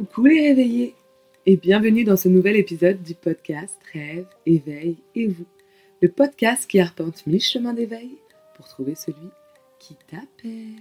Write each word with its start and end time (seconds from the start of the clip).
Coucou 0.00 0.24
les 0.24 0.48
réveillés 0.48 0.94
et 1.44 1.58
bienvenue 1.58 2.04
dans 2.04 2.16
ce 2.16 2.30
nouvel 2.30 2.56
épisode 2.56 3.02
du 3.02 3.14
podcast 3.14 3.78
Rêve, 3.92 4.24
éveil 4.46 4.96
et 5.14 5.26
vous. 5.26 5.44
Le 6.00 6.08
podcast 6.08 6.66
qui 6.66 6.80
arpente 6.80 7.26
mille 7.26 7.42
chemins 7.42 7.74
d'éveil 7.74 8.08
pour 8.56 8.66
trouver 8.66 8.94
celui 8.94 9.28
qui 9.78 9.96
t'appelle. 10.10 10.80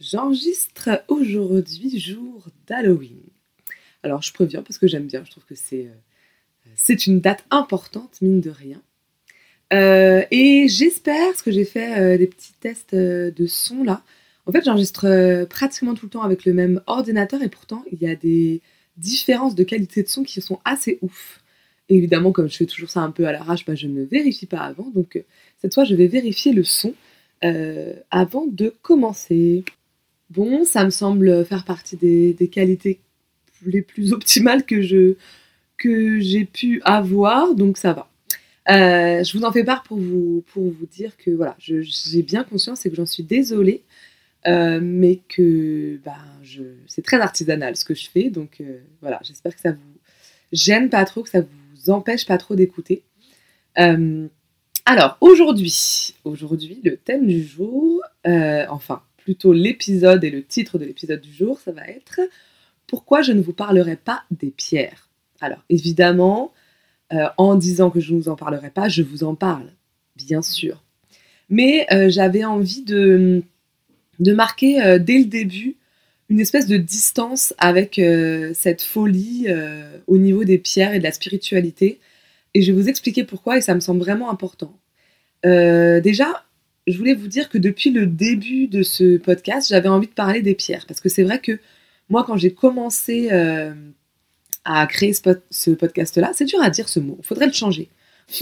J'enregistre 0.00 1.04
aujourd'hui 1.06 2.00
jour 2.00 2.48
d'Halloween. 2.66 3.22
Alors 4.02 4.22
je 4.22 4.32
préviens 4.32 4.62
parce 4.62 4.78
que 4.78 4.88
j'aime 4.88 5.06
bien, 5.06 5.22
je 5.24 5.30
trouve 5.30 5.44
que 5.44 5.54
c'est 5.54 5.86
euh, 5.86 6.96
une 7.06 7.20
date 7.20 7.44
importante, 7.52 8.20
mine 8.22 8.40
de 8.40 8.50
rien. 8.50 8.82
Euh, 9.72 10.24
et 10.32 10.66
j'espère, 10.68 11.28
parce 11.28 11.42
que 11.42 11.52
j'ai 11.52 11.64
fait 11.64 11.96
euh, 11.96 12.18
des 12.18 12.26
petits 12.26 12.54
tests 12.54 12.92
de 12.92 13.46
son 13.46 13.84
là, 13.84 14.02
en 14.46 14.52
fait, 14.52 14.64
j'enregistre 14.64 15.06
euh, 15.06 15.46
pratiquement 15.46 15.94
tout 15.94 16.06
le 16.06 16.10
temps 16.10 16.22
avec 16.22 16.44
le 16.44 16.52
même 16.52 16.80
ordinateur 16.86 17.42
et 17.42 17.48
pourtant, 17.48 17.84
il 17.92 18.02
y 18.02 18.08
a 18.08 18.16
des 18.16 18.60
différences 18.96 19.54
de 19.54 19.62
qualité 19.62 20.02
de 20.02 20.08
son 20.08 20.24
qui 20.24 20.40
sont 20.40 20.60
assez 20.64 20.98
ouf. 21.02 21.40
Et 21.88 21.96
évidemment, 21.96 22.32
comme 22.32 22.48
je 22.48 22.56
fais 22.56 22.66
toujours 22.66 22.90
ça 22.90 23.00
un 23.00 23.10
peu 23.10 23.26
à 23.26 23.32
l'arrache, 23.32 23.64
bah, 23.64 23.74
je 23.74 23.86
ne 23.86 24.02
vérifie 24.02 24.46
pas 24.46 24.60
avant. 24.60 24.90
Donc, 24.90 25.16
euh, 25.16 25.22
cette 25.58 25.74
fois, 25.74 25.84
je 25.84 25.94
vais 25.94 26.08
vérifier 26.08 26.52
le 26.52 26.64
son 26.64 26.94
euh, 27.44 27.94
avant 28.10 28.46
de 28.46 28.74
commencer. 28.82 29.64
Bon, 30.30 30.64
ça 30.64 30.84
me 30.84 30.90
semble 30.90 31.44
faire 31.44 31.64
partie 31.64 31.96
des, 31.96 32.48
qualités 32.50 33.00
les 33.64 33.82
plus 33.82 34.12
optimales 34.12 34.64
que 34.64 34.80
j'ai 34.80 36.44
pu 36.46 36.80
avoir, 36.84 37.54
donc 37.54 37.76
ça 37.76 37.92
va. 37.92 38.08
je 38.66 39.36
vous 39.36 39.44
en 39.44 39.52
fais 39.52 39.62
part 39.62 39.82
pour 39.82 39.98
vous, 39.98 40.42
pour 40.52 40.64
vous 40.64 40.86
dire 40.86 41.16
que 41.16 41.30
voilà, 41.30 41.54
j'ai 41.58 42.22
bien 42.22 42.44
conscience 42.44 42.86
et 42.86 42.90
que 42.90 42.96
j'en 42.96 43.06
suis 43.06 43.22
désolée 43.22 43.82
euh, 44.46 44.80
mais 44.82 45.20
que 45.28 46.00
ben, 46.04 46.16
je, 46.42 46.62
c'est 46.86 47.02
très 47.02 47.20
artisanal 47.20 47.76
ce 47.76 47.84
que 47.84 47.94
je 47.94 48.08
fais. 48.10 48.30
Donc 48.30 48.60
euh, 48.60 48.80
voilà, 49.00 49.20
j'espère 49.22 49.54
que 49.54 49.60
ça 49.60 49.72
vous 49.72 49.98
gêne 50.52 50.90
pas 50.90 51.04
trop, 51.04 51.22
que 51.22 51.30
ça 51.30 51.42
vous 51.42 51.90
empêche 51.90 52.26
pas 52.26 52.38
trop 52.38 52.56
d'écouter. 52.56 53.04
Euh, 53.78 54.26
alors 54.84 55.16
aujourd'hui, 55.20 56.14
aujourd'hui, 56.24 56.80
le 56.82 56.96
thème 56.96 57.26
du 57.26 57.44
jour, 57.44 58.02
enfin 58.24 59.02
plutôt 59.16 59.52
l'épisode 59.52 60.24
et 60.24 60.30
le 60.30 60.42
titre 60.42 60.78
de 60.78 60.84
l'épisode 60.84 61.20
du 61.20 61.32
jour, 61.32 61.60
ça 61.60 61.70
va 61.70 61.86
être 61.86 62.20
Pourquoi 62.88 63.22
je 63.22 63.32
ne 63.32 63.40
vous 63.40 63.52
parlerai 63.52 63.94
pas 63.94 64.24
des 64.32 64.50
pierres? 64.50 65.08
Alors 65.40 65.62
évidemment, 65.70 66.52
en 67.36 67.54
disant 67.54 67.90
que 67.90 68.00
je 68.00 68.12
ne 68.12 68.18
vous 68.20 68.28
en 68.28 68.34
parlerai 68.34 68.70
pas, 68.70 68.88
je 68.88 69.02
vous 69.02 69.22
en 69.22 69.36
parle, 69.36 69.70
bien 70.16 70.42
sûr. 70.42 70.82
Mais 71.48 71.86
j'avais 72.08 72.44
envie 72.44 72.82
de 72.82 73.44
de 74.22 74.32
marquer 74.32 74.80
euh, 74.80 74.98
dès 74.98 75.18
le 75.18 75.24
début 75.24 75.76
une 76.28 76.40
espèce 76.40 76.66
de 76.66 76.76
distance 76.76 77.52
avec 77.58 77.98
euh, 77.98 78.52
cette 78.54 78.80
folie 78.80 79.46
euh, 79.48 79.98
au 80.06 80.16
niveau 80.16 80.44
des 80.44 80.56
pierres 80.56 80.94
et 80.94 80.98
de 80.98 81.04
la 81.04 81.12
spiritualité. 81.12 82.00
Et 82.54 82.62
je 82.62 82.72
vais 82.72 82.80
vous 82.80 82.88
expliquer 82.88 83.24
pourquoi 83.24 83.58
et 83.58 83.60
ça 83.60 83.74
me 83.74 83.80
semble 83.80 84.00
vraiment 84.00 84.30
important. 84.30 84.78
déjà, 85.44 86.44
je 86.86 86.96
voulais 86.96 87.14
vous 87.14 87.28
dire 87.28 87.48
que 87.48 87.58
depuis 87.58 87.90
le 87.90 88.06
début 88.06 88.66
de 88.66 88.82
ce 88.82 89.16
podcast, 89.16 89.68
j'avais 89.68 89.88
envie 89.88 90.06
de 90.06 90.12
parler 90.12 90.42
des 90.42 90.54
pierres. 90.54 90.84
Parce 90.86 91.00
que 91.00 91.08
c'est 91.08 91.22
vrai 91.22 91.38
que 91.38 91.58
moi, 92.08 92.24
quand 92.24 92.36
j'ai 92.36 92.52
commencé 92.52 93.30
à 94.64 94.86
créer 94.86 95.14
ce, 95.14 95.70
podcast-là, 95.70 96.32
c'est 96.34 96.44
dur 96.44 96.62
à 96.62 96.70
dire 96.70 96.88
ce 96.88 97.00
mot, 97.00 97.16
il 97.20 97.26
faudrait 97.26 97.46
le 97.46 97.52
changer. 97.52 97.88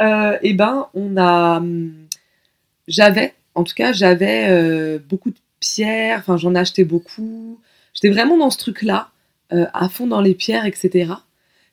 eh 0.00 0.52
ben, 0.52 0.88
on 0.94 1.16
a. 1.16 1.58
Hum, 1.58 1.94
j'avais 2.88 3.34
en 3.56 3.64
tout 3.64 3.74
cas, 3.74 3.92
j'avais 3.92 4.48
euh, 4.50 4.98
beaucoup 5.08 5.30
de 5.30 5.38
pierres, 5.60 6.18
enfin 6.18 6.36
j'en 6.36 6.54
achetais 6.54 6.84
beaucoup. 6.84 7.58
J'étais 7.94 8.10
vraiment 8.10 8.36
dans 8.36 8.50
ce 8.50 8.58
truc-là, 8.58 9.10
euh, 9.52 9.64
à 9.72 9.88
fond 9.88 10.06
dans 10.06 10.20
les 10.20 10.34
pierres, 10.34 10.66
etc. 10.66 11.14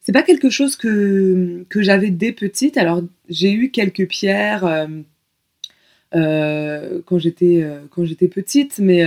C'est 0.01 0.13
pas 0.13 0.23
quelque 0.23 0.49
chose 0.49 0.77
que, 0.77 1.65
que 1.69 1.81
j'avais 1.81 2.09
dès 2.09 2.31
petite. 2.31 2.77
Alors 2.77 3.01
j'ai 3.27 3.51
eu 3.51 3.69
quelques 3.69 4.07
pierres 4.07 4.87
euh, 6.15 7.01
quand 7.05 7.19
j'étais 7.19 7.67
quand 7.91 8.05
j'étais 8.05 8.29
petite, 8.29 8.79
mais 8.79 9.03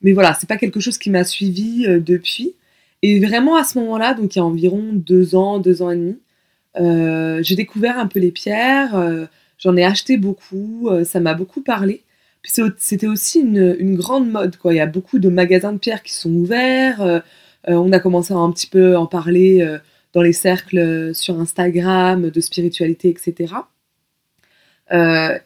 mais 0.00 0.12
voilà, 0.12 0.34
c'est 0.34 0.48
pas 0.48 0.58
quelque 0.58 0.78
chose 0.80 0.98
qui 0.98 1.10
m'a 1.10 1.24
suivi 1.24 1.86
depuis. 2.00 2.54
Et 3.02 3.18
vraiment 3.18 3.56
à 3.56 3.64
ce 3.64 3.78
moment-là, 3.80 4.14
donc 4.14 4.36
il 4.36 4.38
y 4.38 4.42
a 4.42 4.44
environ 4.44 4.92
deux 4.92 5.34
ans, 5.34 5.58
deux 5.58 5.82
ans 5.82 5.90
et 5.90 5.96
demi, 5.96 6.18
j'ai 7.42 7.56
découvert 7.56 7.98
un 7.98 8.06
peu 8.06 8.20
les 8.20 8.30
pierres. 8.30 9.28
J'en 9.58 9.76
ai 9.76 9.84
acheté 9.84 10.16
beaucoup, 10.16 10.88
euh, 10.90 11.04
ça 11.04 11.20
m'a 11.20 11.34
beaucoup 11.34 11.62
parlé. 11.62 12.02
Puis 12.42 12.52
c'était 12.78 13.06
aussi 13.08 13.40
une, 13.40 13.96
grande 13.96 14.30
mode, 14.30 14.56
quoi. 14.56 14.72
Il 14.72 14.76
y 14.76 14.80
a 14.80 14.86
beaucoup 14.86 15.18
de 15.18 15.28
magasins 15.28 15.72
de 15.72 15.78
pierres 15.78 16.02
qui 16.02 16.12
sont 16.14 16.30
ouverts. 16.30 17.00
Euh, 17.00 17.20
euh, 17.68 17.74
on 17.74 17.90
a 17.92 17.98
commencé 17.98 18.32
à 18.32 18.36
un 18.36 18.52
petit 18.52 18.68
peu 18.68 18.96
en 18.96 19.06
parler 19.06 19.66
dans 20.12 20.22
les 20.22 20.32
cercles 20.32 21.12
sur 21.14 21.40
Instagram, 21.40 22.30
de 22.30 22.40
spiritualité, 22.40 23.08
etc. 23.08 23.54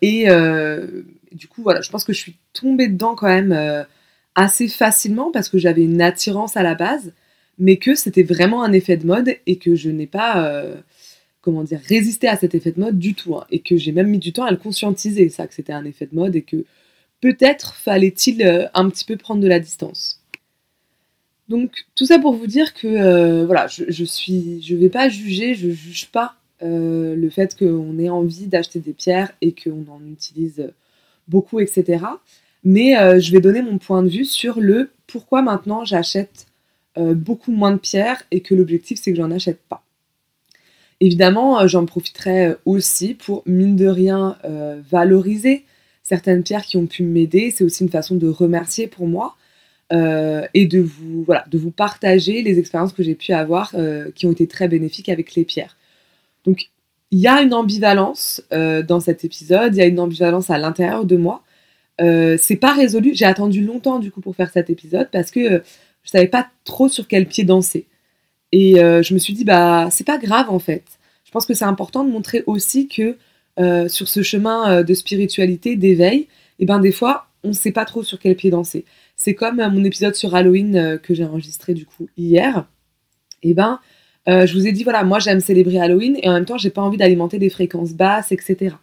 et 0.03 0.27
du 1.33 1.49
coup, 1.49 1.63
voilà, 1.63 1.81
je 1.81 1.91
pense 1.91 2.05
que 2.05 2.13
je 2.13 2.19
suis 2.19 2.37
tombée 2.53 2.89
dedans 2.89 3.15
quand 3.15 3.29
même 3.29 3.87
assez 4.35 4.69
facilement 4.69 5.31
parce 5.31 5.49
que 5.49 5.57
j'avais 5.57 5.83
une 5.83 6.03
attirance 6.03 6.59
à 6.59 6.63
la 6.63 6.75
base, 6.75 7.15
mais 7.59 7.79
que 7.79 7.95
c'était 7.95 8.23
vraiment 8.23 8.63
un 8.63 8.73
effet 8.73 8.99
de 8.99 9.07
mode 9.07 9.35
et 9.47 9.57
que 9.57 9.75
je 9.75 9.89
n'ai 9.89 10.07
pas 10.07 10.63
comment 11.41 11.65
dire, 11.65 11.81
résister 11.87 12.29
à 12.29 12.37
cet 12.37 12.55
effet 12.55 12.73
de 12.73 12.81
mode 12.81 12.99
du 12.99 13.15
tout. 13.15 13.37
Hein, 13.37 13.47
et 13.51 13.61
que 13.61 13.77
j'ai 13.77 13.93
même 13.93 14.09
mis 14.09 14.19
du 14.19 14.33
temps 14.33 14.45
à 14.45 14.51
le 14.51 14.57
conscientiser, 14.57 15.29
ça, 15.29 15.47
que 15.47 15.55
c'était 15.55 15.73
un 15.73 15.85
effet 15.85 16.07
de 16.07 16.15
mode 16.15 16.37
et 16.37 16.43
que 16.43 16.65
peut-être 17.21 17.75
fallait-il 17.75 18.43
euh, 18.43 18.67
un 18.75 18.89
petit 18.91 19.05
peu 19.05 19.17
prendre 19.17 19.41
de 19.41 19.49
la 19.49 19.61
distance. 19.61 20.21
Donc 21.49 21.73
tout 21.97 22.07
ça 22.07 22.19
pour 22.19 22.35
vous 22.35 22.47
dire 22.47 22.75
que 22.75 22.87
euh, 22.87 23.45
voilà, 23.45 23.67
je, 23.67 23.85
je, 23.89 24.05
suis, 24.05 24.63
je 24.63 24.77
vais 24.77 24.89
pas 24.89 25.09
juger, 25.09 25.55
je 25.55 25.71
juge 25.71 26.09
pas 26.11 26.37
euh, 26.63 27.17
le 27.17 27.31
fait 27.31 27.57
qu'on 27.59 27.99
ait 27.99 28.09
envie 28.09 28.47
d'acheter 28.47 28.79
des 28.79 28.93
pierres 28.93 29.33
et 29.41 29.53
qu'on 29.53 29.85
en 29.91 30.01
utilise 30.07 30.73
beaucoup, 31.27 31.59
etc. 31.61 32.05
Mais 32.63 32.93
je 33.21 33.33
vais 33.33 33.41
donner 33.41 33.63
mon 33.63 33.79
point 33.79 34.03
de 34.03 34.09
vue 34.09 34.27
sur 34.27 34.61
le 34.61 34.91
pourquoi 35.07 35.41
maintenant 35.41 35.85
j'achète 35.85 36.47
beaucoup 36.97 37.53
moins 37.53 37.73
de 37.73 37.79
pierres 37.79 38.23
et 38.31 38.41
que 38.43 38.55
l'objectif 38.55 39.01
c'est 39.01 39.13
que 39.13 39.17
j'en 39.17 39.31
achète 39.31 39.61
pas. 39.69 39.83
Évidemment, 41.01 41.61
euh, 41.61 41.67
j'en 41.67 41.87
profiterai 41.87 42.47
euh, 42.47 42.55
aussi 42.67 43.15
pour, 43.15 43.43
mine 43.47 43.75
de 43.75 43.87
rien, 43.87 44.37
euh, 44.45 44.81
valoriser 44.91 45.65
certaines 46.03 46.43
pierres 46.43 46.65
qui 46.65 46.77
ont 46.77 46.87
pu 46.87 47.03
m'aider. 47.03 47.51
C'est 47.51 47.65
aussi 47.65 47.83
une 47.83 47.91
façon 47.91 48.17
de 48.17 48.29
remercier 48.29 48.87
pour 48.87 49.07
moi 49.07 49.37
et 50.55 50.67
de 50.67 50.79
vous, 50.79 51.71
partager 51.73 52.43
les 52.43 52.61
expériences 52.61 52.93
que 52.93 53.03
j'ai 53.03 53.17
pu 53.17 53.33
avoir 53.33 53.75
qui 54.15 54.27
ont 54.27 54.31
été 54.31 54.47
très 54.47 54.69
bénéfiques 54.69 55.09
avec 55.09 55.35
les 55.35 55.45
pierres. 55.45 55.77
Donc, 56.45 56.71
il 57.11 57.19
y 57.19 57.27
a 57.27 57.43
une 57.43 57.53
ambivalence 57.53 58.41
dans 58.53 59.01
cet 59.01 59.25
épisode, 59.25 59.75
il 59.75 59.79
y 59.79 59.83
a 59.83 59.87
une 59.87 59.99
ambivalence 59.99 60.49
à 60.49 60.59
l'intérieur 60.59 61.05
de 61.05 61.17
moi. 61.17 61.43
c'est 61.99 62.59
pas 62.61 62.73
résolu. 62.73 63.15
J'ai 63.15 63.25
attendu 63.25 63.65
longtemps 63.65 63.99
du 63.99 64.13
coup 64.13 64.21
pour 64.21 64.37
faire 64.37 64.53
cet 64.53 64.71
épisode 64.71 65.09
parce 65.11 65.33
que 65.33 65.61
je 66.05 66.11
savais 66.11 66.29
pas 66.29 66.49
trop 66.63 66.89
sur 66.89 67.09
quel 67.09 67.27
pied 67.27 67.43
danser. 67.43 67.87
Et 68.53 68.83
euh, 68.83 69.03
je 69.03 69.15
me 69.15 69.19
suis 69.19 69.33
dit, 69.33 69.45
bah, 69.45 69.89
c'est 69.91 70.07
pas 70.07 70.19
grave 70.19 70.51
en 70.51 70.59
fait. 70.59 70.85
Je 71.25 71.31
pense 71.31 71.47
que 71.47 71.55
c'est 71.55 71.65
important 71.65 72.05
de 72.05 72.11
montrer 72.11 72.43
aussi 72.47 72.89
que 72.89 73.17
euh, 73.59 73.89
sur 73.89 74.09
ce 74.09 74.23
chemin 74.23 74.71
euh, 74.71 74.83
de 74.83 74.95
spiritualité, 74.95 75.77
d'éveil, 75.77 76.21
et 76.21 76.65
eh 76.65 76.67
ben 76.67 76.79
des 76.81 76.93
fois, 76.93 77.29
on 77.43 77.49
ne 77.49 77.55
sait 77.55 77.73
pas 77.73 77.85
trop 77.85 78.03
sur 78.03 78.19
quel 78.19 78.37
pied 78.37 78.51
danser. 78.51 78.85
C'est 79.17 79.35
comme 79.35 79.57
mon 79.57 79.85
épisode 79.85 80.15
sur 80.15 80.35
Halloween 80.35 80.99
que 81.03 81.15
j'ai 81.15 81.25
enregistré 81.25 81.73
du 81.73 81.87
coup 81.87 82.09
hier. 82.19 82.67
Et 83.43 83.51
eh 83.51 83.55
ben, 83.55 83.81
je 84.27 84.53
vous 84.53 84.67
ai 84.67 84.73
dit, 84.73 84.85
voilà, 84.85 85.05
moi 85.05 85.21
j'aime 85.21 85.41
célébrer 85.41 85.81
Halloween 85.81 86.19
et 86.23 86.29
en 86.29 86.35
même 86.35 86.45
temps, 86.45 86.59
j'ai 86.59 86.69
pas 86.69 86.83
envie 86.83 86.99
d'alimenter 86.99 87.39
des 87.39 87.49
fréquences 87.49 87.95
basses, 87.95 88.33
etc. 88.33 88.77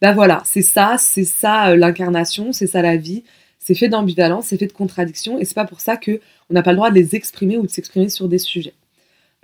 Ben 0.00 0.12
voilà, 0.12 0.42
c'est 0.44 0.62
ça, 0.62 0.94
c'est 0.98 1.24
ça 1.24 1.74
l'incarnation, 1.74 2.52
c'est 2.52 2.68
ça 2.68 2.82
la 2.82 2.96
vie, 2.96 3.24
c'est 3.58 3.74
fait 3.74 3.88
d'ambivalence, 3.88 4.46
c'est 4.46 4.58
fait 4.58 4.68
de 4.68 4.72
contradiction 4.72 5.38
et 5.40 5.44
c'est 5.44 5.54
pas 5.54 5.64
pour 5.64 5.80
ça 5.80 5.96
que 5.96 6.20
on 6.50 6.54
n'a 6.54 6.62
pas 6.62 6.70
le 6.70 6.76
droit 6.76 6.90
de 6.90 6.94
les 6.94 7.16
exprimer 7.16 7.56
ou 7.56 7.62
de 7.62 7.70
s'exprimer 7.70 8.08
sur 8.08 8.28
des 8.28 8.38
sujets. 8.38 8.74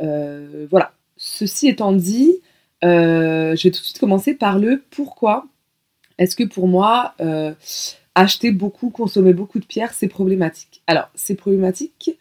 Euh, 0.00 0.66
voilà. 0.70 0.92
Ceci 1.16 1.68
étant 1.68 1.92
dit, 1.92 2.40
euh, 2.84 3.54
je 3.56 3.64
vais 3.64 3.70
tout 3.70 3.80
de 3.80 3.84
suite 3.84 3.98
commencer 3.98 4.34
par 4.34 4.58
le 4.58 4.82
pourquoi 4.90 5.46
est-ce 6.18 6.36
que 6.36 6.44
pour 6.44 6.68
moi, 6.68 7.14
euh, 7.20 7.54
acheter 8.14 8.52
beaucoup, 8.52 8.90
consommer 8.90 9.32
beaucoup 9.32 9.58
de 9.58 9.64
pierres, 9.64 9.94
c'est 9.94 10.08
problématique? 10.08 10.82
Alors, 10.86 11.10
c'est 11.14 11.34
problématique 11.34 12.18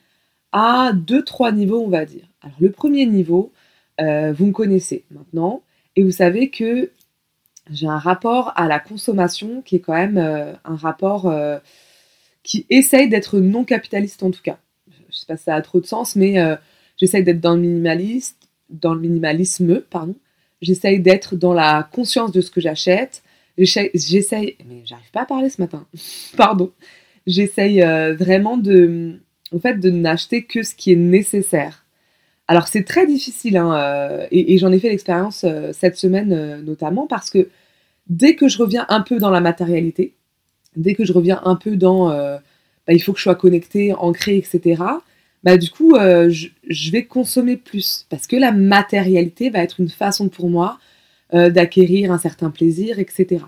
à 0.52 0.92
deux, 0.94 1.24
trois 1.24 1.52
niveaux, 1.52 1.82
on 1.84 1.90
va 1.90 2.06
dire. 2.06 2.28
Alors, 2.42 2.56
le 2.60 2.72
premier 2.72 3.06
niveau, 3.06 3.52
vous 4.00 4.46
me 4.46 4.52
connaissez 4.52 5.04
maintenant, 5.12 5.64
et 5.98 6.04
vous 6.04 6.12
savez 6.12 6.50
que 6.50 6.92
j'ai 7.70 7.88
un 7.88 7.98
rapport 7.98 8.54
à 8.56 8.68
la 8.68 8.80
consommation 8.80 9.62
qui 9.62 9.76
est 9.76 9.80
quand 9.82 9.94
même 9.94 10.18
un 10.18 10.76
rapport 10.78 11.30
qui 12.44 12.66
essaye 12.70 13.10
d'être 13.10 13.40
non 13.40 13.66
capitaliste 13.66 14.24
en 14.24 14.32
tout 14.32 14.42
cas. 14.42 14.60
Je 14.88 15.02
ne 15.08 15.12
sais 15.12 15.26
pas 15.26 15.36
si 15.36 15.44
ça 15.44 15.56
a 15.56 15.62
trop 15.62 15.82
de 15.82 15.86
sens, 15.86 16.16
mais 16.16 16.38
J'essaye 17.00 17.24
d'être 17.24 17.40
dans 17.40 17.56
le 17.56 18.20
dans 18.70 18.94
le 18.94 19.00
minimalisme, 19.00 19.82
pardon. 19.90 20.16
J'essaye 20.62 21.00
d'être 21.00 21.36
dans 21.36 21.54
la 21.54 21.88
conscience 21.92 22.32
de 22.32 22.42
ce 22.42 22.52
que 22.52 22.62
j'achète. 22.62 23.24
J'essaye, 23.58 24.56
mais 24.68 24.82
j'arrive 24.86 25.10
pas 25.12 25.22
à 25.22 25.26
parler 25.26 25.50
ce 25.50 25.62
matin. 25.62 25.86
pardon. 26.38 26.72
j'essaye 27.26 27.82
vraiment 27.82 28.58
de, 28.58 29.20
en 29.54 29.60
fait, 29.60 29.80
de 29.80 29.90
n'acheter 29.90 30.44
que 30.44 30.64
ce 30.64 30.76
qui 30.76 30.92
est 30.92 30.98
nécessaire. 30.98 31.86
Alors 32.48 32.68
c'est 32.68 32.84
très 32.84 33.06
difficile, 33.06 33.58
hein, 33.58 34.28
et, 34.32 34.58
j'en 34.58 34.72
ai 34.72 34.80
fait 34.80 34.90
l'expérience 34.90 35.46
cette 35.72 35.98
semaine 35.98 36.62
notamment 36.64 37.06
parce 37.06 37.30
que 37.30 37.48
dès 38.08 38.36
que 38.36 38.48
je 38.48 38.58
reviens 38.58 38.86
un 38.90 39.02
peu 39.02 39.20
dans 39.20 39.30
la 39.30 39.40
matérialité, 39.40 40.16
dès 40.76 40.96
que 40.96 41.06
je 41.06 41.14
reviens 41.14 41.42
un 41.44 41.56
peu 41.56 41.76
dans 41.76 42.10
bah, 42.10 42.94
il 42.94 43.00
faut 43.00 43.14
que 43.14 43.20
je 43.20 43.24
sois 43.24 43.36
connecté, 43.36 43.94
ancré, 43.94 44.38
etc., 44.38 44.82
bah, 45.44 45.58
du 45.58 45.70
coup, 45.70 45.96
je, 45.96 46.92
vais 46.92 47.06
consommer 47.06 47.58
plus 47.58 48.06
parce 48.10 48.28
que 48.28 48.36
la 48.36 48.52
matérialité 48.52 49.50
va 49.50 49.60
être 49.60 49.80
une 49.80 49.90
façon 49.90 50.30
pour 50.30 50.50
moi 50.50 50.80
d'acquérir 51.32 52.12
un 52.12 52.18
certain 52.18 52.50
plaisir, 52.50 53.00
etc. 53.00 53.46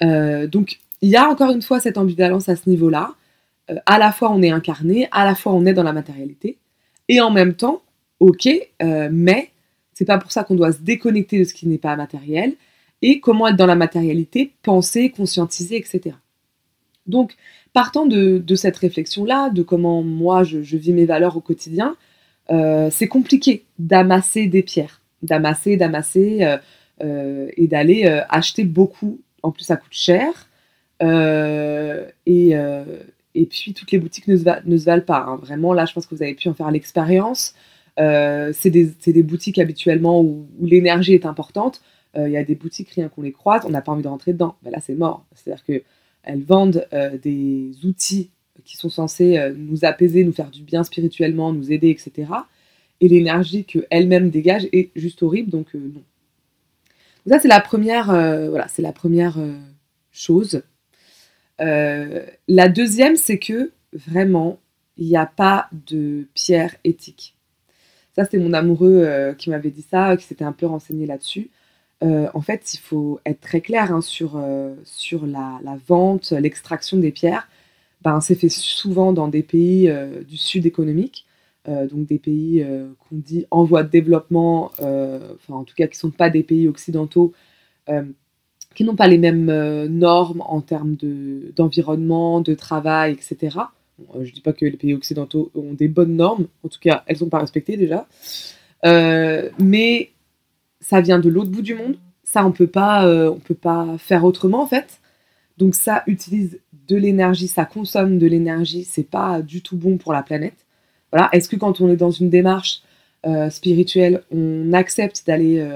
donc, 0.00 0.78
il 1.02 1.10
y 1.10 1.16
a 1.16 1.28
encore 1.28 1.50
une 1.50 1.62
fois 1.62 1.78
cette 1.80 1.98
ambivalence 1.98 2.48
à 2.48 2.56
ce 2.56 2.68
niveau-là. 2.68 3.14
à 3.84 3.98
la 3.98 4.12
fois, 4.12 4.32
on 4.32 4.42
est 4.42 4.50
incarné, 4.50 5.08
à 5.10 5.24
la 5.24 5.34
fois, 5.34 5.52
on 5.52 5.66
est 5.66 5.74
dans 5.74 5.82
la 5.82 5.92
matérialité, 5.92 6.56
et 7.08 7.20
en 7.20 7.30
même 7.30 7.54
temps, 7.54 7.82
ok, 8.20 8.48
euh, 8.82 9.08
mais 9.10 9.50
c'est 9.92 10.04
pas 10.04 10.18
pour 10.18 10.32
ça 10.32 10.44
qu'on 10.44 10.54
doit 10.54 10.72
se 10.72 10.80
déconnecter 10.80 11.38
de 11.38 11.44
ce 11.44 11.54
qui 11.54 11.66
n'est 11.66 11.78
pas 11.78 11.96
matériel, 11.96 12.54
et 13.02 13.20
comment 13.20 13.48
être 13.48 13.56
dans 13.56 13.66
la 13.66 13.76
matérialité, 13.76 14.52
penser, 14.62 15.10
conscientiser, 15.10 15.76
etc. 15.76 16.16
Donc, 17.06 17.36
partant 17.76 18.06
de, 18.06 18.54
cette 18.54 18.78
réflexion-là, 18.78 19.50
de 19.50 19.62
comment 19.62 20.02
moi 20.02 20.44
je, 20.44 20.58
vis 20.58 20.94
mes 20.94 21.04
valeurs 21.04 21.36
au 21.36 21.42
quotidien, 21.42 21.94
euh, 22.50 22.88
c'est 22.90 23.06
compliqué 23.06 23.66
d'amasser 23.78 24.46
des 24.46 24.62
pierres, 24.62 25.02
d'amasser, 25.22 25.76
d'amasser, 25.76 26.56
euh, 27.02 27.50
et 27.54 27.66
d'aller 27.66 28.06
acheter 28.30 28.64
beaucoup. 28.64 29.20
En 29.42 29.50
plus, 29.50 29.64
ça 29.64 29.76
coûte 29.76 29.92
cher. 29.92 30.48
et, 31.02 32.56
puis, 33.50 33.74
toutes 33.74 33.92
les 33.92 33.98
boutiques 33.98 34.28
ne 34.28 34.36
se, 34.36 34.84
valent 34.84 35.02
pas. 35.02 35.26
Hein. 35.28 35.36
Vraiment, 35.42 35.74
là, 35.74 35.84
je 35.84 35.92
pense 35.92 36.06
que 36.06 36.14
vous 36.14 36.22
avez 36.22 36.34
pu 36.34 36.48
en 36.48 36.54
faire 36.54 36.70
l'expérience. 36.70 37.54
Euh, 37.98 38.52
c'est 38.54 38.70
des, 38.70 39.22
boutiques 39.22 39.58
habituellement 39.58 40.20
où, 40.20 40.46
l'énergie 40.60 41.14
est 41.14 41.26
importante. 41.26 41.82
Euh, 42.16 42.28
il 42.28 42.32
y 42.32 42.36
a 42.36 42.44
des 42.44 42.54
boutiques, 42.54 42.90
rien 42.90 43.08
qu'on 43.08 43.22
les 43.22 43.32
croise, 43.32 43.62
on 43.66 43.70
n'a 43.70 43.82
pas 43.82 43.92
envie 43.92 44.02
de 44.02 44.08
rentrer 44.08 44.32
dedans. 44.32 44.56
Ben 44.62 44.70
là, 44.70 44.78
c'est 44.80 44.94
mort. 44.94 45.24
C'est-à-dire 45.34 45.64
qu'elles 46.26 46.42
vendent 46.42 46.86
euh, 46.92 47.16
des 47.18 47.70
outils 47.84 48.30
qui 48.64 48.76
sont 48.76 48.88
censés 48.88 49.38
nous 49.56 49.84
apaiser, 49.84 50.24
nous 50.24 50.32
faire 50.32 50.50
du 50.50 50.62
bien 50.62 50.82
spirituellement, 50.82 51.52
nous 51.52 51.70
aider, 51.70 51.90
etc. 51.90 52.32
Et 53.00 53.06
l'énergie 53.06 53.64
qu'elles-mêmes 53.64 54.30
dégagent 54.30 54.68
est 54.72 54.90
juste 54.96 55.22
horrible, 55.22 55.50
donc 55.50 55.72
non. 55.74 55.90
Donc 55.92 56.04
ça, 57.28 57.38
c'est 57.38 57.48
la 57.48 57.60
première, 57.60 58.06
voilà, 58.06 58.66
c'est 58.66 58.82
la 58.82 58.92
première 58.92 59.38
chose. 60.10 60.62
la 61.58 62.68
deuxième, 62.68 63.14
c'est 63.14 63.38
que 63.38 63.70
vraiment, 63.92 64.58
il 64.96 65.06
n'y 65.06 65.16
a 65.16 65.26
pas 65.26 65.68
de 65.72 66.26
pierre 66.34 66.74
éthique. 66.82 67.36
Ça, 68.16 68.24
c'était 68.24 68.38
mon 68.38 68.54
amoureux 68.54 69.02
euh, 69.04 69.34
qui 69.34 69.50
m'avait 69.50 69.70
dit 69.70 69.84
ça, 69.88 70.16
qui 70.16 70.24
s'était 70.24 70.44
un 70.44 70.52
peu 70.52 70.64
renseigné 70.66 71.06
là-dessus. 71.06 71.50
Euh, 72.02 72.28
en 72.34 72.40
fait, 72.40 72.74
il 72.74 72.78
faut 72.78 73.20
être 73.24 73.40
très 73.40 73.60
clair 73.60 73.92
hein, 73.92 74.00
sur, 74.00 74.36
euh, 74.36 74.74
sur 74.84 75.26
la, 75.26 75.60
vente, 75.86 76.32
l'extraction 76.32 76.98
des 76.98 77.10
pierres. 77.10 77.48
Ben, 78.02 78.20
c'est 78.20 78.34
fait 78.34 78.50
souvent 78.50 79.12
dans 79.12 79.28
des 79.28 79.42
pays 79.42 79.90
du 80.28 80.36
sud 80.36 80.66
économique, 80.66 81.26
donc 81.66 82.06
des 82.06 82.18
pays 82.18 82.64
qu'on 83.00 83.16
dit 83.16 83.46
en 83.50 83.64
voie 83.64 83.82
de 83.82 83.90
développement, 83.90 84.70
enfin 84.78 85.54
en 85.54 85.64
tout 85.64 85.74
cas 85.74 85.88
qui 85.88 85.96
ne 85.96 86.00
sont 86.00 86.10
pas 86.10 86.30
des 86.30 86.44
pays 86.44 86.68
occidentaux, 86.68 87.32
qui 88.74 88.84
n'ont 88.84 88.94
pas 88.94 89.08
les 89.08 89.18
mêmes 89.18 89.86
normes 89.86 90.42
en 90.42 90.60
termes 90.60 90.96
d'environnement, 91.56 92.40
de 92.42 92.54
travail, 92.54 93.14
etc. 93.14 93.58
Euh, 94.00 94.24
je 94.24 94.30
ne 94.30 94.34
dis 94.34 94.40
pas 94.40 94.52
que 94.52 94.64
les 94.64 94.76
pays 94.76 94.94
occidentaux 94.94 95.50
ont 95.54 95.72
des 95.72 95.88
bonnes 95.88 96.16
normes, 96.16 96.46
en 96.62 96.68
tout 96.68 96.80
cas, 96.80 97.02
elles 97.06 97.16
ne 97.16 97.20
sont 97.20 97.28
pas 97.28 97.38
respectées 97.38 97.76
déjà. 97.76 98.06
Euh, 98.84 99.50
mais 99.58 100.10
ça 100.80 101.00
vient 101.00 101.18
de 101.18 101.28
l'autre 101.28 101.50
bout 101.50 101.62
du 101.62 101.74
monde. 101.74 101.96
Ça, 102.24 102.44
on 102.44 102.52
peut 102.52 102.70
euh, 102.76 103.30
on 103.30 103.38
peut 103.38 103.54
pas 103.54 103.96
faire 103.98 104.24
autrement 104.24 104.62
en 104.62 104.66
fait. 104.66 105.00
Donc 105.58 105.74
ça 105.74 106.02
utilise 106.06 106.58
de 106.88 106.96
l'énergie, 106.96 107.48
ça 107.48 107.64
consomme 107.64 108.18
de 108.18 108.26
l'énergie. 108.26 108.84
C'est 108.84 109.08
pas 109.08 109.42
du 109.42 109.62
tout 109.62 109.76
bon 109.76 109.96
pour 109.96 110.12
la 110.12 110.22
planète. 110.22 110.66
Voilà. 111.12 111.28
Est-ce 111.32 111.48
que 111.48 111.56
quand 111.56 111.80
on 111.80 111.88
est 111.88 111.96
dans 111.96 112.10
une 112.10 112.30
démarche 112.30 112.82
spirituelle, 113.50 114.22
on 114.30 114.72
accepte 114.72 115.26
d'aller 115.26 115.66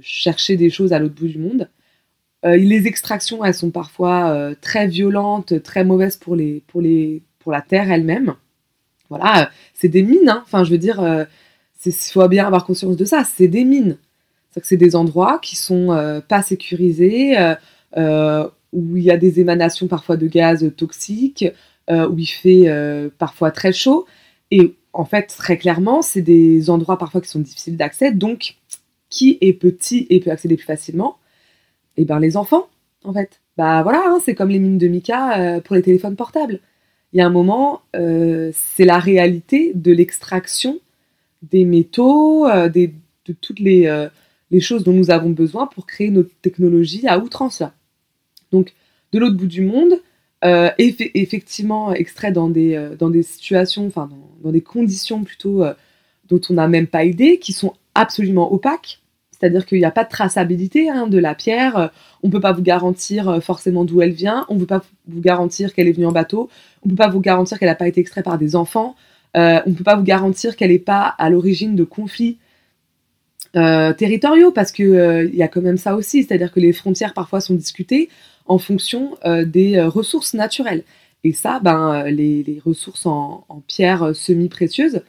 chercher 0.00 0.56
des 0.56 0.70
choses 0.70 0.92
à 0.92 0.98
l'autre 0.98 1.14
bout 1.14 1.28
du 1.28 1.38
monde? 1.38 1.68
Euh, 2.44 2.56
les 2.56 2.86
extractions, 2.86 3.44
elles 3.44 3.54
sont 3.54 3.70
parfois 3.70 4.30
euh, 4.30 4.54
très 4.60 4.86
violentes, 4.86 5.62
très 5.62 5.84
mauvaises 5.84 6.16
pour, 6.16 6.36
les, 6.36 6.62
pour, 6.68 6.80
les, 6.80 7.22
pour 7.40 7.52
la 7.52 7.62
terre 7.62 7.90
elle-même. 7.90 8.34
Voilà, 9.08 9.42
euh, 9.42 9.46
c'est 9.74 9.88
des 9.88 10.02
mines. 10.02 10.28
Hein. 10.28 10.42
Enfin, 10.44 10.64
je 10.64 10.70
veux 10.70 10.78
dire, 10.78 11.00
il 11.86 11.92
faut 11.92 12.26
bien 12.28 12.46
avoir 12.46 12.64
conscience 12.64 12.96
de 12.96 13.04
ça. 13.04 13.24
C'est 13.24 13.48
des 13.48 13.64
mines. 13.64 13.96
C'est 14.50 14.60
que 14.60 14.66
c'est 14.66 14.76
des 14.76 14.96
endroits 14.96 15.38
qui 15.40 15.56
sont 15.56 16.22
pas 16.28 16.42
sécurisés, 16.42 17.36
où 17.96 18.96
il 18.96 19.02
y 19.02 19.10
a 19.10 19.16
des 19.16 19.40
émanations 19.40 19.86
parfois 19.86 20.16
de 20.16 20.26
gaz 20.26 20.72
toxiques, 20.76 21.46
où 21.90 22.18
il 22.18 22.26
fait 22.26 23.10
parfois 23.18 23.50
très 23.50 23.72
chaud. 23.72 24.06
Et 24.50 24.74
en 24.92 25.04
fait, 25.04 25.26
très 25.26 25.58
clairement, 25.58 26.02
c'est 26.02 26.22
des 26.22 26.70
endroits 26.70 26.98
parfois 26.98 27.20
qui 27.20 27.28
sont 27.28 27.40
difficiles 27.40 27.76
d'accès. 27.76 28.12
Donc, 28.12 28.56
qui 29.10 29.38
est 29.40 29.52
petit 29.52 30.06
et 30.10 30.20
peut 30.20 30.30
accéder 30.30 30.56
plus 30.56 30.66
facilement? 30.66 31.16
Eh 31.96 32.04
ben 32.04 32.20
les 32.20 32.36
enfants, 32.36 32.68
en 33.04 33.12
fait. 33.12 33.40
Bah 33.56 33.82
voilà, 33.82 34.04
hein, 34.06 34.18
c'est 34.24 34.34
comme 34.34 34.50
les 34.50 34.58
mines 34.58 34.78
de 34.78 34.86
Mika 34.86 35.38
euh, 35.40 35.60
pour 35.60 35.74
les 35.74 35.82
téléphones 35.82 36.16
portables. 36.16 36.60
Il 37.12 37.18
y 37.18 37.20
a 37.20 37.26
un 37.26 37.30
moment, 37.30 37.82
euh, 37.96 38.52
c'est 38.54 38.84
la 38.84 38.98
réalité 38.98 39.72
de 39.74 39.92
l'extraction 39.92 40.78
des 41.42 41.64
métaux, 41.64 42.46
euh, 42.46 42.68
de 42.68 42.90
toutes 43.40 43.60
les, 43.60 44.10
choses 44.60 44.84
dont 44.84 44.92
nous 44.92 45.10
avons 45.10 45.30
besoin 45.30 45.66
pour 45.66 45.86
créer 45.86 46.10
notre 46.10 46.34
technologie 46.40 47.06
à 47.06 47.18
outrance 47.18 47.60
là. 47.60 47.74
Donc, 48.50 48.74
de 49.12 49.18
l'autre 49.18 49.36
bout 49.36 49.46
du 49.46 49.62
monde, 49.62 50.00
effectivement 50.78 51.92
extrait 51.92 52.32
dans 52.32 52.48
des, 52.48 52.90
dans 52.98 53.10
des 53.10 53.22
situations, 53.22 53.86
enfin 53.86 54.08
dans, 54.42 54.52
des 54.52 54.60
conditions 54.60 55.24
plutôt 55.24 55.64
dont 56.28 56.40
on 56.48 56.54
n'a 56.54 56.68
même 56.68 56.86
pas 56.86 57.04
idée, 57.04 57.38
qui 57.38 57.52
sont 57.52 57.74
absolument 57.94 58.52
opaques. 58.52 59.00
C'est-à-dire 59.38 59.66
qu'il 59.66 59.78
n'y 59.78 59.84
a 59.84 59.90
pas 59.90 60.04
de 60.04 60.08
traçabilité 60.08 60.90
hein, 60.90 61.06
de 61.06 61.18
la 61.18 61.34
pierre. 61.34 61.76
Euh, 61.76 61.86
on 62.22 62.26
ne 62.28 62.32
peut 62.32 62.40
pas 62.40 62.52
vous 62.52 62.62
garantir 62.62 63.28
euh, 63.28 63.40
forcément 63.40 63.84
d'où 63.84 64.00
elle 64.00 64.12
vient. 64.12 64.44
On 64.48 64.54
ne 64.54 64.60
peut 64.60 64.66
pas 64.66 64.82
vous 65.06 65.20
garantir 65.20 65.74
qu'elle 65.74 65.86
est 65.86 65.92
venue 65.92 66.06
en 66.06 66.12
bateau. 66.12 66.48
On 66.82 66.88
ne 66.88 66.90
peut 66.90 66.96
pas 66.96 67.08
vous 67.08 67.20
garantir 67.20 67.58
qu'elle 67.58 67.68
n'a 67.68 67.76
pas 67.76 67.88
été 67.88 68.00
extraite 68.00 68.24
par 68.24 68.38
des 68.38 68.56
enfants. 68.56 68.96
Euh, 69.36 69.60
on 69.66 69.70
ne 69.70 69.74
peut 69.74 69.84
pas 69.84 69.96
vous 69.96 70.02
garantir 70.02 70.56
qu'elle 70.56 70.70
n'est 70.70 70.78
pas 70.78 71.14
à 71.18 71.30
l'origine 71.30 71.76
de 71.76 71.84
conflits 71.84 72.38
territoriaux, 73.52 74.52
parce 74.52 74.70
qu'il 74.70 75.30
y 75.34 75.42
a 75.42 75.48
quand 75.48 75.62
même 75.62 75.78
ça 75.78 75.96
aussi. 75.96 76.22
C'est-à-dire 76.22 76.52
que 76.52 76.60
les 76.60 76.72
frontières 76.72 77.12
parfois 77.12 77.40
sont 77.40 77.54
discutées 77.54 78.08
en 78.46 78.58
fonction 78.58 79.16
des 79.46 79.80
ressources 79.80 80.34
naturelles. 80.34 80.84
Et 81.24 81.32
ça, 81.32 81.58
ben, 81.58 82.04
les, 82.04 82.62
ressources 82.64 83.04
en, 83.06 83.44
pierres 83.66 84.14
semi-précieuses, 84.14 85.02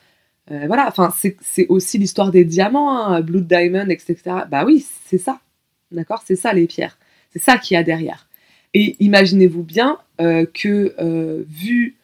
euh, 0.52 0.66
voilà, 0.68 0.88
enfin, 0.88 1.14
c'est 1.42 1.68
aussi 1.68 1.98
l'histoire 1.98 2.32
des 2.32 2.44
diamants, 2.44 2.92
hein, 2.92 3.22
Blood 3.22 3.48
Diamond, 3.48 3.88
etc. 3.90 4.18
Bah 4.50 4.66
oui, 4.66 4.86
c'est 5.06 5.18
ça. 5.18 5.40
D'accord? 5.92 6.24
C'est 6.26 6.36
ça 6.36 6.54
les 6.54 6.66
pierres. 6.68 6.98
C'est 7.32 7.40
ça 7.40 7.58
qu'il 7.58 7.76
y 7.76 7.78
a 7.78 7.84
derrière. 7.84 8.28
Et 8.74 8.96
imaginez-vous 9.00 9.64
bien 9.64 10.00
euh, 10.22 10.46
que, 10.52 10.96
euh, 11.00 11.44
vu 11.48 11.98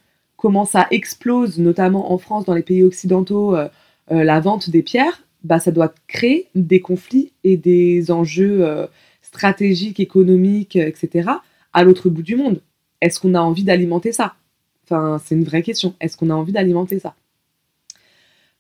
comment 0.46 0.66
ça 0.66 0.86
explose, 0.92 1.58
notamment 1.58 2.12
en 2.12 2.20
France, 2.20 2.46
dans 2.46 2.54
les 2.54 2.62
pays 2.62 2.84
occidentaux, 2.84 3.58
la 4.12 4.40
vente 4.40 4.70
des 4.70 4.84
pierres, 4.84 5.24
bah, 5.44 5.58
ça 5.58 5.72
doit 5.72 5.92
créer 6.08 6.50
des 6.54 6.82
conflits 6.82 7.32
et 7.44 7.58
des 7.58 8.12
enjeux 8.12 8.88
stratégiques, 9.24 10.00
économiques, 10.00 10.75
etc., 10.75 11.32
à 11.74 11.84
l'autre 11.84 12.10
bout 12.10 12.22
du 12.22 12.36
monde. 12.36 12.62
Est-ce 13.02 13.20
qu'on 13.20 13.34
a 13.34 13.40
envie 13.40 13.64
d'alimenter 13.64 14.12
ça? 14.12 14.36
Enfin, 14.84 15.20
c'est 15.25 15.34
une 15.34 15.46
vraie 15.46 15.64
question. 15.64 15.96
Est-ce 16.00 16.16
qu'on 16.16 16.30
a 16.30 16.36
envie 16.36 16.52
d'alimenter 16.52 17.00
ça? 17.00 17.16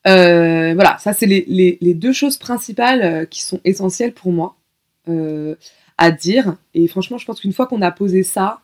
Euh, 0.07 0.73
voilà, 0.73 0.97
ça 0.99 1.13
c'est 1.13 1.25
les, 1.25 1.93
deux 1.93 2.13
choses 2.13 2.37
principales 2.37 3.01
euh, 3.01 3.25
qui 3.25 3.41
sont 3.41 3.59
essentielles 3.63 4.13
pour 4.13 4.31
moi 4.31 4.55
euh, 5.07 5.55
à 5.97 6.11
dire. 6.11 6.57
Et 6.73 6.87
franchement, 6.87 7.17
je 7.17 7.25
pense 7.25 7.39
qu'une 7.39 7.53
fois 7.53 7.67
qu'on 7.67 7.81
a 7.81 7.91
posé 7.91 8.23
ça, 8.23 8.61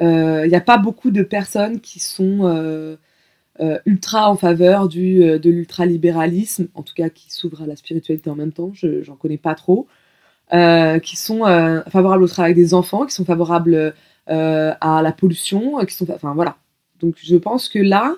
il 0.00 0.48
n'y 0.48 0.54
a 0.54 0.60
pas 0.60 0.78
beaucoup 0.78 1.10
de 1.10 1.22
personnes 1.22 1.80
qui 1.80 2.00
sont 2.00 2.96
ultra 3.86 4.30
en 4.30 4.36
faveur 4.36 4.88
du, 4.88 5.18
de 5.20 5.50
l'ultralibéralisme, 5.50 6.68
en 6.74 6.82
tout 6.82 6.94
cas 6.94 7.08
qui 7.08 7.32
s'ouvrent 7.32 7.62
à 7.62 7.66
la 7.66 7.76
spiritualité 7.76 8.28
en 8.30 8.34
même 8.34 8.52
temps, 8.52 8.70
je 8.74 9.02
j'en 9.02 9.16
connais 9.16 9.38
pas 9.38 9.54
trop, 9.54 9.86
qui 10.50 11.16
sont 11.16 11.40
favorables 11.90 12.22
au 12.22 12.28
travail 12.28 12.54
des 12.54 12.74
enfants, 12.74 13.06
qui 13.06 13.14
sont 13.14 13.24
favorables 13.24 13.94
à 14.26 15.00
la 15.02 15.12
pollution, 15.12 15.84
qui 15.86 15.94
sont... 15.94 16.10
Enfin 16.10 16.34
voilà. 16.34 16.56
Donc 17.00 17.14
je 17.22 17.36
pense 17.36 17.68
que 17.68 17.78
là, 17.78 18.16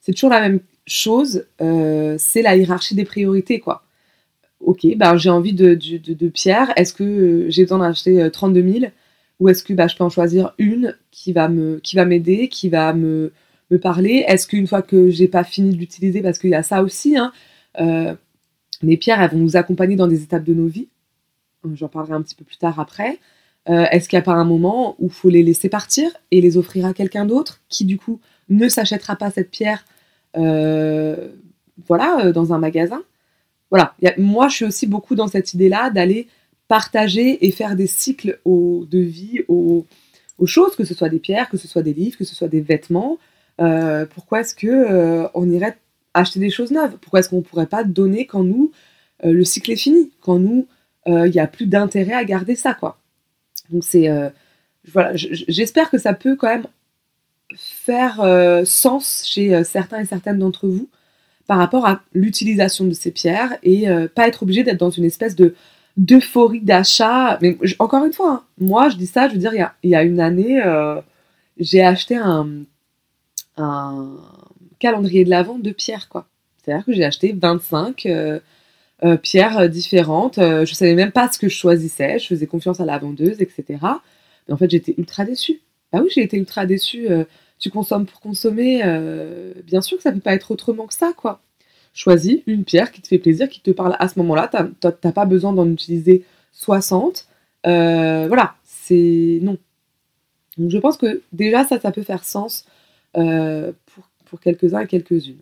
c'est 0.00 0.12
toujours 0.12 0.30
la 0.30 0.40
même 0.40 0.60
chose, 0.86 1.46
euh, 1.60 2.16
c'est 2.18 2.42
la 2.42 2.56
hiérarchie 2.56 2.94
des 2.94 3.04
priorités, 3.04 3.60
quoi. 3.60 3.82
Ok, 4.60 4.86
ben 4.96 5.16
j'ai 5.16 5.30
envie 5.30 5.52
de, 5.52 5.74
de, 5.74 6.28
pierre. 6.28 6.72
Est-ce 6.76 6.94
que 6.94 7.04
euh, 7.04 7.50
j'ai 7.50 7.62
besoin 7.62 7.78
d'acheter 7.78 8.30
32 8.30 8.60
euh, 8.60 8.72
000 8.80 8.92
ou 9.40 9.48
est-ce 9.48 9.62
que 9.62 9.72
bah, 9.72 9.86
je 9.86 9.96
peux 9.96 10.04
en 10.04 10.10
choisir 10.10 10.54
une 10.58 10.96
qui 11.10 11.32
va 11.32 11.48
me 11.48 11.78
qui 11.80 11.96
va 11.96 12.04
m'aider, 12.04 12.48
qui 12.48 12.68
va 12.68 12.92
me, 12.92 13.32
parler? 13.82 14.24
Est-ce 14.28 14.46
qu'une 14.46 14.66
fois 14.66 14.82
que 14.82 15.10
j'ai 15.10 15.28
pas 15.28 15.44
fini 15.44 15.70
de 15.72 15.76
l'utiliser, 15.76 16.22
parce 16.22 16.38
qu'il 16.38 16.50
y 16.50 16.54
a 16.54 16.62
ça 16.62 16.82
aussi, 16.82 17.16
hein, 17.16 17.32
euh, 17.80 18.14
les 18.82 18.96
pierres, 18.96 19.20
elles 19.20 19.30
vont 19.30 19.38
nous 19.38 19.56
accompagner 19.56 19.96
dans 19.96 20.06
des 20.06 20.22
étapes 20.22 20.44
de 20.44 20.54
nos 20.54 20.66
vies. 20.66 20.88
J'en 21.74 21.88
parlerai 21.88 22.14
un 22.14 22.22
petit 22.22 22.36
peu 22.36 22.44
plus 22.44 22.58
tard 22.58 22.78
après. 22.78 23.18
Euh, 23.68 23.86
est-ce 23.90 24.08
qu'il 24.08 24.16
n'y 24.16 24.22
a 24.22 24.24
pas 24.24 24.34
un 24.34 24.44
moment 24.44 24.94
où 25.00 25.06
il 25.06 25.12
faut 25.12 25.28
les 25.28 25.42
laisser 25.42 25.68
partir 25.68 26.08
et 26.30 26.40
les 26.40 26.56
offrir 26.56 26.86
à 26.86 26.94
quelqu'un 26.94 27.24
d'autre 27.24 27.60
qui, 27.68 27.84
du 27.84 27.98
coup, 27.98 28.20
ne 28.48 28.68
s'achètera 28.68 29.16
pas 29.16 29.32
cette 29.32 29.50
pierre 29.50 29.84
euh, 30.36 31.28
voilà, 31.88 32.30
dans 32.30 32.52
un 32.52 32.58
magasin? 32.58 33.02
Voilà. 33.70 33.96
moi, 34.16 34.46
je 34.46 34.54
suis 34.54 34.64
aussi 34.64 34.86
beaucoup 34.86 35.16
dans 35.16 35.26
cette 35.26 35.54
idée-là 35.54 35.90
d'aller 35.90 36.28
partager 36.68 37.46
et 37.46 37.50
faire 37.50 37.76
des 37.76 37.86
cycles 37.86 38.40
de 38.46 38.98
vie 38.98 39.40
aux, 39.48 39.86
choses, 40.44 40.76
que 40.76 40.84
ce 40.84 40.94
soit 40.94 41.08
des 41.08 41.18
pierres, 41.18 41.48
que 41.48 41.56
ce 41.56 41.68
soit 41.68 41.82
des 41.82 41.94
livres, 41.94 42.16
que 42.16 42.24
ce 42.24 42.34
soit 42.34 42.48
des 42.48 42.60
vêtements. 42.60 43.18
pourquoi 44.14 44.40
est-ce 44.40 44.54
que 44.54 45.28
on 45.34 45.50
irait 45.50 45.76
acheter 46.16 46.40
des 46.40 46.50
choses 46.50 46.70
neuves? 46.70 46.96
Pourquoi 47.00 47.20
est-ce 47.20 47.28
qu'on 47.28 47.36
ne 47.36 47.42
pourrait 47.42 47.66
pas 47.66 47.84
donner 47.84 48.26
quand 48.26 48.42
nous, 48.42 48.72
euh, 49.24 49.32
le 49.32 49.44
cycle 49.44 49.70
est 49.72 49.76
fini? 49.76 50.10
Quand 50.20 50.38
nous, 50.38 50.66
euh, 51.06 51.26
il 51.26 51.32
n'y 51.32 51.40
a 51.40 51.46
plus 51.46 51.66
d'intérêt 51.66 52.14
à 52.14 52.24
garder 52.24 52.56
ça, 52.56 52.74
quoi. 52.74 52.98
Donc 53.70 53.84
c'est... 53.84 54.08
Euh, 54.08 54.30
voilà, 54.92 55.12
j'espère 55.14 55.90
que 55.90 55.98
ça 55.98 56.14
peut 56.14 56.36
quand 56.36 56.46
même 56.46 56.66
faire 57.56 58.20
sens 58.64 59.24
chez 59.26 59.64
certains 59.64 59.98
et 59.98 60.04
certaines 60.04 60.38
d'entre 60.38 60.68
vous 60.68 60.88
par 61.48 61.58
rapport 61.58 61.86
à 61.86 62.02
l'utilisation 62.12 62.84
de 62.84 62.92
ces 62.92 63.10
pierres 63.10 63.58
et 63.64 63.86
pas 64.14 64.28
être 64.28 64.44
obligé 64.44 64.62
d'être 64.62 64.78
dans 64.78 64.90
une 64.90 65.04
espèce 65.04 65.34
de 65.34 65.56
d'euphorie 65.96 66.60
d'achat. 66.60 67.38
Mais 67.42 67.56
encore 67.78 68.04
une 68.04 68.12
fois, 68.12 68.30
hein, 68.30 68.44
moi 68.58 68.88
je 68.88 68.96
dis 68.96 69.06
ça, 69.06 69.28
je 69.28 69.34
veux 69.34 69.38
dire, 69.38 69.52
il 69.82 69.90
y 69.90 69.94
a, 69.94 70.02
une 70.02 70.20
année, 70.20 70.62
j'ai 71.58 71.82
acheté 71.82 72.16
un, 72.16 72.64
calendrier 74.78 75.24
de 75.24 75.30
la 75.30 75.42
vente 75.42 75.62
de 75.62 75.72
pierres, 75.72 76.08
quoi. 76.08 76.26
C'est-à-dire 76.62 76.84
que 76.84 76.92
j'ai 76.92 77.04
acheté 77.04 77.32
25 77.32 78.06
euh, 78.06 78.40
euh, 79.04 79.16
pierres 79.16 79.58
euh, 79.58 79.68
différentes. 79.68 80.36
je 80.36 80.72
savais 80.74 80.94
même 80.94 81.12
pas 81.12 81.30
ce 81.30 81.38
que 81.38 81.48
je 81.48 81.54
choisissais. 81.56 82.18
Je 82.18 82.26
faisais 82.26 82.46
confiance 82.46 82.80
à 82.80 82.84
la 82.84 82.98
vendeuse, 82.98 83.40
etc. 83.40 83.64
Mais 84.48 84.54
en 84.54 84.56
fait, 84.56 84.70
j'étais 84.70 84.94
ultra 84.98 85.24
déçue. 85.24 85.60
Bah 85.92 86.00
oui, 86.02 86.10
j'ai 86.12 86.22
été 86.22 86.36
ultra 86.36 86.66
déçue. 86.66 87.08
tu 87.58 87.70
consommes 87.70 88.06
pour 88.06 88.20
consommer. 88.20 88.82
bien 89.64 89.80
sûr 89.80 89.96
que 89.96 90.02
ça 90.02 90.12
peut 90.12 90.20
pas 90.20 90.34
être 90.34 90.50
autrement 90.50 90.86
que 90.86 90.94
ça, 90.94 91.12
quoi. 91.16 91.40
Choisis 91.96 92.42
une 92.46 92.64
pierre 92.64 92.92
qui 92.92 93.02
te 93.02 93.08
fait 93.08 93.18
plaisir, 93.18 93.48
qui 93.48 93.60
te 93.60 93.70
parle 93.72 93.96
à 93.98 94.08
ce 94.08 94.18
moment-là. 94.20 94.48
T'as 94.48 95.12
pas 95.12 95.24
besoin 95.24 95.52
d'en 95.52 95.68
utiliser 95.68 96.24
60. 96.52 97.26
voilà, 97.64 98.54
c'est 98.64 99.40
non. 99.42 99.58
Donc 100.58 100.70
je 100.70 100.78
pense 100.78 100.96
que 100.96 101.22
déjà 101.32 101.64
ça, 101.64 101.80
ça 101.80 101.90
peut 101.90 102.02
faire 102.02 102.24
sens 102.24 102.66
pour 103.14 104.08
pour 104.26 104.40
quelques-uns 104.40 104.80
et 104.80 104.86
quelques-unes. 104.86 105.40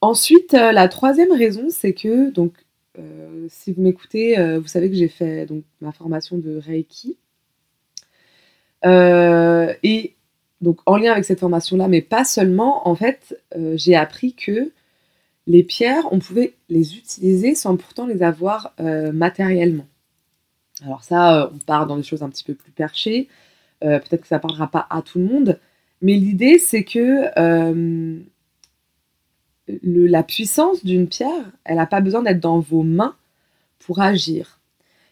Ensuite, 0.00 0.54
euh, 0.54 0.72
la 0.72 0.88
troisième 0.88 1.32
raison, 1.32 1.68
c'est 1.70 1.94
que, 1.94 2.30
donc, 2.30 2.54
euh, 2.98 3.46
si 3.48 3.72
vous 3.72 3.82
m'écoutez, 3.82 4.38
euh, 4.38 4.58
vous 4.58 4.66
savez 4.66 4.90
que 4.90 4.96
j'ai 4.96 5.08
fait 5.08 5.46
donc, 5.46 5.64
ma 5.80 5.92
formation 5.92 6.36
de 6.38 6.58
Reiki. 6.58 7.16
et 8.84 10.14
donc, 10.60 10.78
en 10.86 10.96
lien 10.96 11.12
avec 11.12 11.24
cette 11.24 11.40
formation-là, 11.40 11.88
mais 11.88 12.02
pas 12.02 12.24
seulement, 12.24 12.88
en 12.88 12.94
fait, 12.94 13.40
j'ai 13.74 13.96
appris 13.96 14.34
que 14.34 14.72
les 15.46 15.62
pierres, 15.62 16.04
on 16.12 16.18
pouvait 16.18 16.54
les 16.68 16.96
utiliser 16.96 17.54
sans 17.54 17.76
pourtant 17.76 18.06
les 18.06 18.22
avoir 18.22 18.74
matériellement. 19.12 19.86
Alors 20.84 21.02
ça, 21.02 21.50
on 21.52 21.58
part 21.58 21.86
dans 21.86 21.96
des 21.96 22.02
choses 22.02 22.22
un 22.22 22.30
petit 22.30 22.44
peu 22.44 22.54
plus 22.54 22.72
perchées. 22.72 23.28
Peut-être 23.80 24.22
que 24.22 24.28
ça 24.28 24.36
ne 24.36 24.40
parlera 24.40 24.70
pas 24.70 24.86
à 24.90 25.02
tout 25.02 25.18
le 25.18 25.24
monde, 25.24 25.58
mais 26.02 26.14
l'idée, 26.14 26.58
c'est 26.58 26.82
que 26.82 27.28
euh, 27.38 28.18
la 29.68 30.22
puissance 30.24 30.84
d'une 30.84 31.06
pierre, 31.06 31.52
elle 31.64 31.76
n'a 31.76 31.86
pas 31.86 32.00
besoin 32.00 32.22
d'être 32.22 32.40
dans 32.40 32.58
vos 32.58 32.82
mains 32.82 33.14
pour 33.78 34.00
agir. 34.00 34.60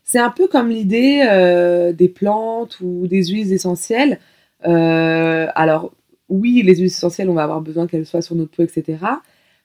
C'est 0.02 0.18
un 0.18 0.30
peu 0.30 0.48
comme 0.48 0.68
l'idée 0.68 1.24
euh, 1.30 1.92
des 1.92 2.08
plantes 2.08 2.80
ou 2.80 3.06
des 3.06 3.26
huiles 3.26 3.52
essentielles. 3.52 4.18
Euh, 4.66 5.46
alors, 5.54 5.92
oui, 6.28 6.62
les 6.64 6.74
huiles 6.74 6.86
essentielles, 6.86 7.30
on 7.30 7.34
va 7.34 7.44
avoir 7.44 7.60
besoin 7.60 7.86
qu'elles 7.86 8.06
soient 8.06 8.20
sur 8.20 8.34
notre 8.34 8.50
peau, 8.50 8.64
etc. 8.64 8.98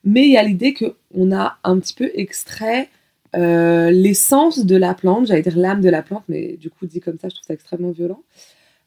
Mais 0.05 0.23
il 0.23 0.31
y 0.31 0.37
a 0.37 0.43
l'idée 0.43 0.73
qu'on 0.73 1.31
a 1.35 1.57
un 1.63 1.79
petit 1.79 1.93
peu 1.93 2.11
extrait 2.13 2.89
l'essence 3.33 4.65
de 4.65 4.77
la 4.77 4.93
plante, 4.93 5.27
j'allais 5.27 5.41
dire 5.41 5.57
l'âme 5.57 5.81
de 5.81 5.89
la 5.89 6.01
plante, 6.01 6.23
mais 6.29 6.55
du 6.55 6.69
coup, 6.69 6.85
dit 6.85 7.01
comme 7.01 7.19
ça, 7.19 7.27
je 7.27 7.35
trouve 7.35 7.45
ça 7.45 7.53
extrêmement 7.53 7.91
violent. 7.91 8.23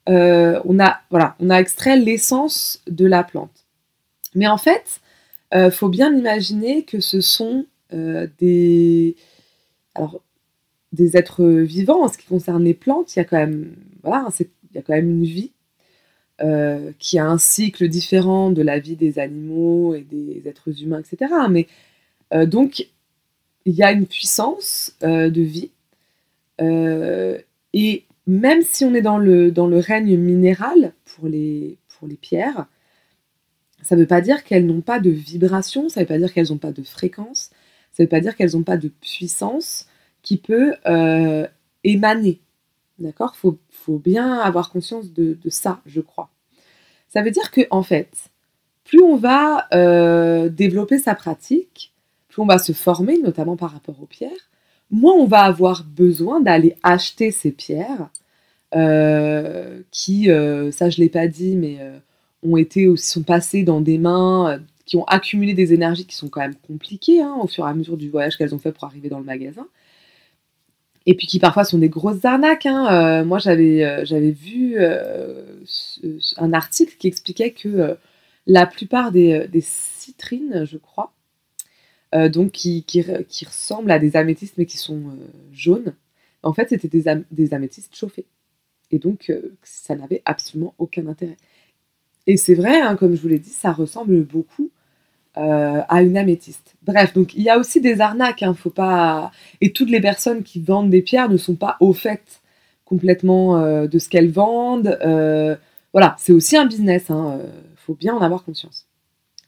Euh, 0.09 0.59
on, 0.65 0.79
a, 0.79 1.01
voilà, 1.11 1.35
on 1.39 1.49
a 1.49 1.59
extrait 1.59 1.97
l'essence 1.97 2.81
de 2.87 3.05
la 3.05 3.23
plante. 3.23 3.65
Mais 4.33 4.47
en 4.47 4.57
fait, 4.57 5.01
euh, 5.53 5.69
faut 5.69 5.89
bien 5.89 6.15
imaginer 6.15 6.83
que 6.83 6.99
ce 6.99 7.21
sont 7.21 7.65
euh, 7.93 8.27
des, 8.39 9.15
alors, 9.95 10.21
des 10.93 11.17
êtres 11.17 11.45
vivants. 11.45 12.03
En 12.03 12.07
ce 12.07 12.17
qui 12.17 12.25
concerne 12.25 12.63
les 12.63 12.73
plantes, 12.73 13.15
il 13.15 13.25
voilà, 14.01 14.27
il 14.39 14.75
y 14.75 14.77
a 14.77 14.81
quand 14.81 14.93
même 14.93 15.09
une 15.09 15.25
vie 15.25 15.51
qui 16.99 17.19
a 17.19 17.25
un 17.25 17.37
cycle 17.37 17.87
différent 17.87 18.51
de 18.51 18.61
la 18.61 18.79
vie 18.79 18.95
des 18.95 19.19
animaux 19.19 19.93
et 19.95 20.01
des 20.01 20.41
êtres 20.47 20.81
humains, 20.81 21.01
etc. 21.01 21.33
Mais 21.49 21.67
donc, 22.45 22.87
il 23.65 23.73
y 23.73 23.83
a 23.83 23.91
une 23.91 24.05
puissance 24.05 24.95
de 25.01 25.41
vie. 25.41 25.71
et 27.73 28.05
même 28.29 28.61
si 28.61 28.85
on 28.85 28.93
est 28.93 29.01
dans 29.01 29.17
le, 29.17 29.51
dans 29.51 29.67
le 29.67 29.79
règne 29.79 30.15
minéral 30.15 30.93
pour 31.03 31.27
les, 31.27 31.77
pour 31.87 32.07
les 32.07 32.15
pierres, 32.15 32.67
ça 33.81 33.95
ne 33.95 34.01
veut 34.01 34.07
pas 34.07 34.21
dire 34.21 34.43
qu'elles 34.43 34.67
n'ont 34.67 34.81
pas 34.81 34.99
de 34.99 35.09
vibration, 35.09 35.89
ça 35.89 35.99
ne 35.99 36.05
veut 36.05 36.07
pas 36.07 36.17
dire 36.19 36.31
qu'elles 36.31 36.49
n'ont 36.49 36.57
pas 36.57 36.71
de 36.71 36.83
fréquence, 36.83 37.49
ça 37.91 38.03
ne 38.03 38.05
veut 38.05 38.09
pas 38.09 38.19
dire 38.19 38.35
qu'elles 38.35 38.51
n'ont 38.53 38.63
pas 38.63 38.77
de 38.77 38.89
puissance 38.89 39.87
qui 40.21 40.37
peut 40.37 40.75
euh, 40.85 41.47
émaner. 41.83 42.39
D'accord? 42.99 43.33
Il 43.43 43.57
faut, 43.71 43.97
bien 43.97 44.39
avoir 44.39 44.69
conscience 44.69 45.13
de, 45.13 45.37
ça, 45.47 45.81
je 45.85 46.01
crois. 46.01 46.29
Ça 47.07 47.21
veut 47.21 47.31
dire 47.31 47.51
que, 47.51 47.61
en 47.71 47.83
fait, 47.83 48.29
plus 48.83 49.01
on 49.01 49.15
va 49.15 49.67
euh, 49.73 50.49
développer 50.49 50.99
sa 50.99 51.15
pratique, 51.15 51.93
plus 52.27 52.41
on 52.41 52.45
va 52.45 52.59
se 52.59 52.73
former, 52.73 53.17
notamment 53.19 53.55
par 53.55 53.71
rapport 53.71 54.01
aux 54.01 54.05
pierres, 54.05 54.49
moins 54.91 55.13
on 55.13 55.25
va 55.25 55.41
avoir 55.41 55.83
besoin 55.83 56.39
d'aller 56.39 56.75
acheter 56.83 57.31
ces 57.31 57.51
pierres 57.51 58.09
euh, 58.75 59.81
qui, 59.91 60.29
euh, 60.29 60.71
ça 60.71 60.89
je 60.89 60.99
l'ai 60.99 61.09
pas 61.09 61.27
dit, 61.27 61.55
mais 61.55 61.79
ont 62.43 62.57
été 62.57 62.87
aussi 62.87 63.09
sont 63.09 63.23
passées 63.23 63.63
dans 63.63 63.81
des 63.81 63.97
mains 63.97 64.59
qui 64.85 64.97
ont 64.97 65.03
accumulé 65.05 65.53
des 65.53 65.73
énergies 65.73 66.05
qui 66.05 66.15
sont 66.15 66.29
quand 66.29 66.41
même 66.41 66.55
compliquées 66.55 67.21
hein, 67.21 67.37
au 67.41 67.47
fur 67.47 67.65
et 67.65 67.69
à 67.69 67.73
mesure 67.73 67.97
du 67.97 68.09
voyage 68.09 68.37
qu'elles 68.37 68.55
ont 68.55 68.59
fait 68.59 68.71
pour 68.71 68.85
arriver 68.85 69.09
dans 69.09 69.19
le 69.19 69.25
magasin. 69.25 69.67
Et 71.09 71.15
puis 71.15 71.25
qui 71.25 71.39
parfois 71.39 71.63
sont 71.63 71.79
des 71.79 71.89
grosses 71.89 72.23
arnaques. 72.23 72.67
Hein. 72.67 73.23
moi 73.23 73.39
j'avais 73.39 74.05
j'avais 74.05 74.29
vu 74.29 74.77
un 76.37 76.53
article 76.53 76.95
qui 76.99 77.07
expliquait 77.07 77.51
que 77.51 77.97
la 78.45 78.67
plupart 78.67 79.11
des, 79.11 79.49
citrines, 79.61 80.65
je 80.65 80.77
crois, 80.77 81.11
donc 82.13 82.51
qui, 82.51 82.83
ressemblent 83.43 83.89
à 83.89 83.97
des 83.97 84.15
améthystes 84.15 84.55
mais 84.57 84.67
qui 84.67 84.77
sont 84.77 85.01
jaunes, 85.51 85.95
en 86.43 86.53
fait 86.53 86.69
c'était 86.69 87.01
des, 87.31 87.53
améthystes 87.55 87.95
chauffés. 87.95 88.27
Et 88.91 88.99
donc, 88.99 89.29
euh, 89.29 89.55
ça 89.63 89.95
n'avait 89.95 90.21
absolument 90.25 90.73
aucun 90.77 91.07
intérêt. 91.07 91.37
Et 92.27 92.37
c'est 92.37 92.55
vrai, 92.55 92.79
hein, 92.79 92.95
comme 92.95 93.15
je 93.15 93.21
vous 93.21 93.27
l'ai 93.27 93.39
dit, 93.39 93.49
ça 93.49 93.71
ressemble 93.71 94.23
beaucoup 94.23 94.71
euh, 95.39 95.81
à 95.87 96.01
une 96.01 96.17
améthyste. 96.17 96.75
Bref, 96.83 97.13
donc 97.13 97.33
il 97.33 97.41
y 97.41 97.49
a 97.49 97.57
aussi 97.57 97.81
des 97.81 98.01
arnaques, 98.01 98.43
hein, 98.43 98.53
faut 98.53 98.69
pas. 98.69 99.31
Et 99.61 99.71
toutes 99.71 99.89
les 99.89 100.01
personnes 100.01 100.43
qui 100.43 100.61
vendent 100.61 100.89
des 100.89 101.01
pierres 101.01 101.29
ne 101.29 101.37
sont 101.37 101.55
pas 101.55 101.77
au 101.79 101.93
fait 101.93 102.41
complètement 102.85 103.57
euh, 103.57 103.87
de 103.87 103.99
ce 103.99 104.09
qu'elles 104.09 104.31
vendent. 104.31 104.97
voilà, 105.93 106.15
c'est 106.19 106.33
aussi 106.33 106.57
un 106.57 106.65
business, 106.65 107.05
il 107.09 107.13
hein, 107.13 107.39
faut 107.75 107.95
bien 107.95 108.13
en 108.13 108.21
avoir 108.21 108.43
conscience. 108.43 108.85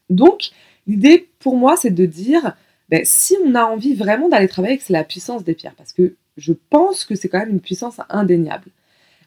Donc, 0.10 0.52
l'idée 0.88 1.30
pour 1.40 1.56
moi, 1.56 1.76
c'est 1.78 1.92
de 1.92 2.06
dire, 2.06 2.56
ben, 2.90 3.02
si 3.04 3.36
on 3.46 3.56
a 3.56 3.64
envie 3.64 3.94
vraiment 3.94 4.30
d'aller 4.30 4.48
travailler 4.48 4.76
avec 4.76 4.90
la 4.90 5.04
puissance 5.04 5.44
des 5.44 5.54
pierres, 5.54 5.76
parce 5.78 5.94
que 5.94 6.16
je 6.38 6.54
pense 6.70 7.06
que 7.06 7.16
c'est 7.16 7.30
quand 7.30 7.40
même 7.40 7.50
une 7.50 7.60
puissance 7.62 8.00
indéniable. 8.10 8.70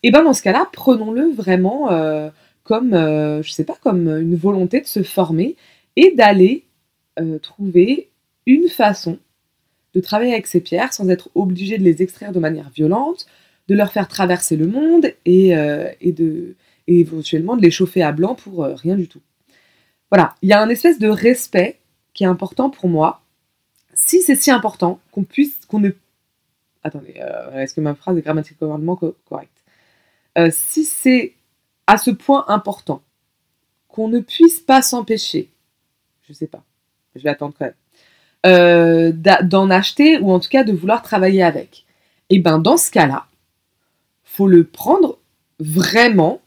Et 0.03 0.11
bien 0.11 0.23
dans 0.23 0.35
ce 0.35 0.43
cas-là, 0.43 0.69
prenons-le 0.73 1.31
vraiment 1.33 1.91
euh, 1.91 2.29
comme, 2.63 2.95
euh, 2.95 3.43
je 3.43 3.53
sais 3.53 3.65
pas, 3.65 3.77
comme 3.83 4.09
une 4.09 4.37
volonté 4.37 4.81
de 4.81 4.87
se 4.87 5.03
former 5.03 5.57
et 5.97 6.13
d'aller 6.15 6.65
euh, 7.19 7.39
trouver 7.39 8.11
une 8.47 8.69
façon 8.69 9.19
de 9.95 10.01
travailler 10.01 10.33
avec 10.33 10.47
ces 10.47 10.61
pierres 10.61 10.93
sans 10.93 11.09
être 11.09 11.31
obligé 11.35 11.79
de 11.79 11.85
les 11.85 12.03
extraire 12.03 12.33
de 12.33 12.41
manière 12.41 12.71
violente, 12.71 13.27
de 13.69 13.75
leur 13.75 13.93
faire 13.93 14.09
traverser 14.09 14.57
le 14.57 14.67
monde 14.67 15.07
et, 15.25 15.51
et 16.01 16.13
de, 16.13 16.57
éventuellement 16.89 17.57
de 17.57 17.63
les 17.63 17.71
chauffer 17.71 18.03
à 18.03 18.13
blanc 18.13 18.35
pour 18.35 18.65
rien 18.65 18.97
du 18.97 19.09
tout. 19.09 19.23
Voilà, 20.11 20.35
il 20.43 20.49
y 20.49 20.53
a 20.53 20.61
un 20.61 20.69
espèce 20.69 20.99
de 20.99 21.09
respect 21.09 21.79
qui 22.13 22.25
est 22.25 22.27
important 22.27 22.71
pour 22.71 22.89
moi. 22.89 23.23
Si 23.95 24.21
c'est 24.21 24.35
si 24.35 24.51
important 24.51 25.01
qu'on 25.13 25.23
puisse, 25.25 25.65
qu'on 25.67 25.79
ne... 25.79 25.93
Attendez, 26.83 27.15
est-ce 27.55 27.73
que 27.73 27.81
ma 27.81 27.95
phrase 27.95 28.19
est 28.19 28.23
grammaticalement 28.23 28.97
correcte? 28.97 29.63
Si 30.51 30.85
c'est 30.85 31.35
à 31.87 31.97
ce 31.99 32.11
point 32.11 32.45
important 32.49 33.01
qu'on 33.89 34.09
ne 34.09 34.19
puisse 34.19 34.61
pas 34.61 34.83
s'empêcher, 34.83 35.49
je 36.29 36.33
sais 36.33 36.47
pas, 36.47 36.63
je 37.15 37.23
vais 37.23 37.31
attendre 37.31 37.55
quand 37.59 37.67
même, 37.67 39.13
d'en 39.43 39.71
acheter 39.71 40.19
ou 40.19 40.33
en 40.33 40.41
tout 40.41 40.51
cas 40.51 40.65
de 40.65 40.73
vouloir 40.73 41.03
travailler 41.03 41.43
avec, 41.43 41.85
et 42.31 42.37
eh 42.37 42.39
ben 42.41 42.59
dans 42.59 42.77
ce 42.77 42.91
cas-là, 42.91 43.27
faut 44.25 44.49
le 44.49 44.65
prendre 44.65 45.19
vraiment 45.61 46.41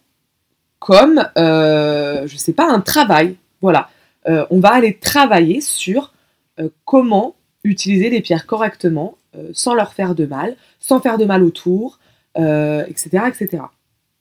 comme, 0.79 1.25
euh, 1.37 2.27
je 2.27 2.37
sais 2.37 2.53
pas, 2.53 2.69
un 2.69 2.81
travail. 2.81 3.35
Voilà, 3.61 3.89
euh, 4.27 4.45
on 4.49 4.59
va 4.59 4.73
aller 4.73 4.97
travailler 4.97 5.61
sur 5.61 6.13
euh, 6.59 6.69
comment 6.85 7.35
utiliser 7.63 8.09
les 8.09 8.21
pierres 8.21 8.45
correctement, 8.45 9.17
sans 9.53 9.75
leur 9.75 9.93
faire 9.93 10.15
de 10.15 10.25
mal, 10.25 10.55
sans 10.79 10.99
faire 10.99 11.19
de 11.19 11.25
mal 11.25 11.43
autour, 11.43 11.99
etc., 12.35 13.19
etc. 13.27 13.61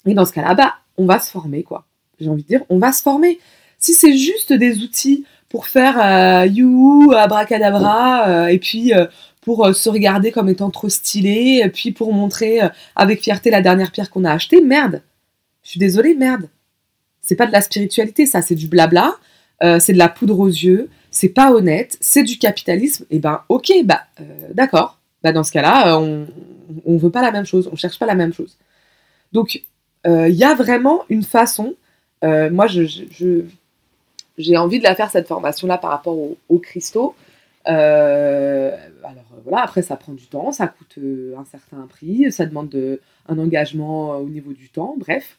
Et 0.05 0.13
dans 0.13 0.27
ce 0.27 0.33
cas-là, 0.33 0.55
bah, 0.55 0.75
on 0.99 1.07
va 1.07 1.21
se 1.21 1.31
former, 1.31 1.63
quoi. 1.63 1.87
J'ai 2.21 2.29
envie 2.29 2.43
de 2.43 2.49
dire, 2.49 2.63
on 2.69 2.79
va 2.79 2.93
se 2.93 3.01
former. 3.01 3.39
Si 3.79 3.95
c'est 3.95 4.15
juste 4.15 4.53
des 4.53 4.83
outils 4.83 5.25
pour 5.57 5.69
faire 5.69 5.99
euh, 5.99 6.47
you, 6.47 7.13
abracadabra, 7.17 8.53
et 8.53 8.59
puis 8.59 8.93
pour 9.41 9.75
se 9.75 9.89
regarder 9.89 10.31
comme 10.33 10.51
étant 10.51 10.69
trop 10.69 10.91
stylé, 10.91 11.63
et 11.65 11.69
puis 11.71 11.93
pour 11.93 12.13
montrer 12.13 12.61
avec 12.95 13.23
fierté 13.23 13.51
la 13.51 13.63
dernière 13.63 13.91
pierre 13.91 14.11
qu'on 14.11 14.25
a 14.25 14.33
achetée, 14.33 14.61
merde. 14.61 15.01
Je 15.63 15.71
suis 15.71 15.81
désolée, 15.81 16.15
merde. 16.15 16.51
C'est 17.23 17.37
pas 17.37 17.47
de 17.47 17.53
la 17.53 17.63
spiritualité, 17.63 18.27
ça, 18.27 18.43
c'est 18.43 18.55
du 18.55 18.69
blabla, 18.69 19.17
euh, 19.63 19.79
c'est 19.81 19.95
de 19.95 19.99
la 19.99 20.09
poudre 20.09 20.39
aux 20.39 20.49
yeux, 20.49 20.91
c'est 21.11 21.31
pas 21.31 21.51
honnête, 21.53 21.97
c'est 22.01 22.23
du 22.23 22.39
capitalisme. 22.39 23.05
Et 23.11 23.17
eh 23.17 23.19
ben, 23.19 23.41
ok, 23.49 23.73
bah, 23.85 24.03
euh, 24.21 24.25
d'accord. 24.53 25.01
Bah, 25.23 25.33
dans 25.33 25.43
ce 25.43 25.51
cas-là, 25.53 25.97
euh, 25.97 26.27
on, 26.85 26.95
on 26.95 26.97
veut 26.99 27.11
pas 27.11 27.23
la 27.23 27.33
même 27.33 27.47
chose, 27.47 27.71
on 27.73 27.77
cherche 27.77 27.99
pas 27.99 28.07
la 28.07 28.15
même 28.15 28.35
chose. 28.35 28.59
Donc, 29.33 29.63
il 30.05 30.37
y 30.37 30.45
a 30.45 30.55
vraiment 30.55 31.03
une 31.09 31.25
façon. 31.25 31.75
moi, 32.23 32.69
je, 32.69 33.43
j'ai 34.39 34.57
envie 34.57 34.79
de 34.79 34.85
la 34.85 34.95
faire 34.95 35.11
cette 35.11 35.29
formation-là 35.29 35.79
par 35.79 35.91
rapport 35.91 36.17
aux 36.49 36.59
cristaux. 36.59 37.15
alors 37.65 38.77
voilà, 39.45 39.63
après 39.63 39.83
ça 39.83 39.97
prend 39.97 40.13
du 40.13 40.27
temps, 40.27 40.53
ça 40.53 40.67
coûte 40.67 40.99
un 41.37 41.45
certain 41.45 41.87
prix, 41.89 42.31
ça 42.33 42.47
demande 42.47 42.69
de, 42.69 43.01
un 43.29 43.39
engagement 43.39 44.19
au 44.19 44.29
niveau 44.29 44.53
du 44.53 44.69
temps, 44.69 44.95
bref. 44.99 45.39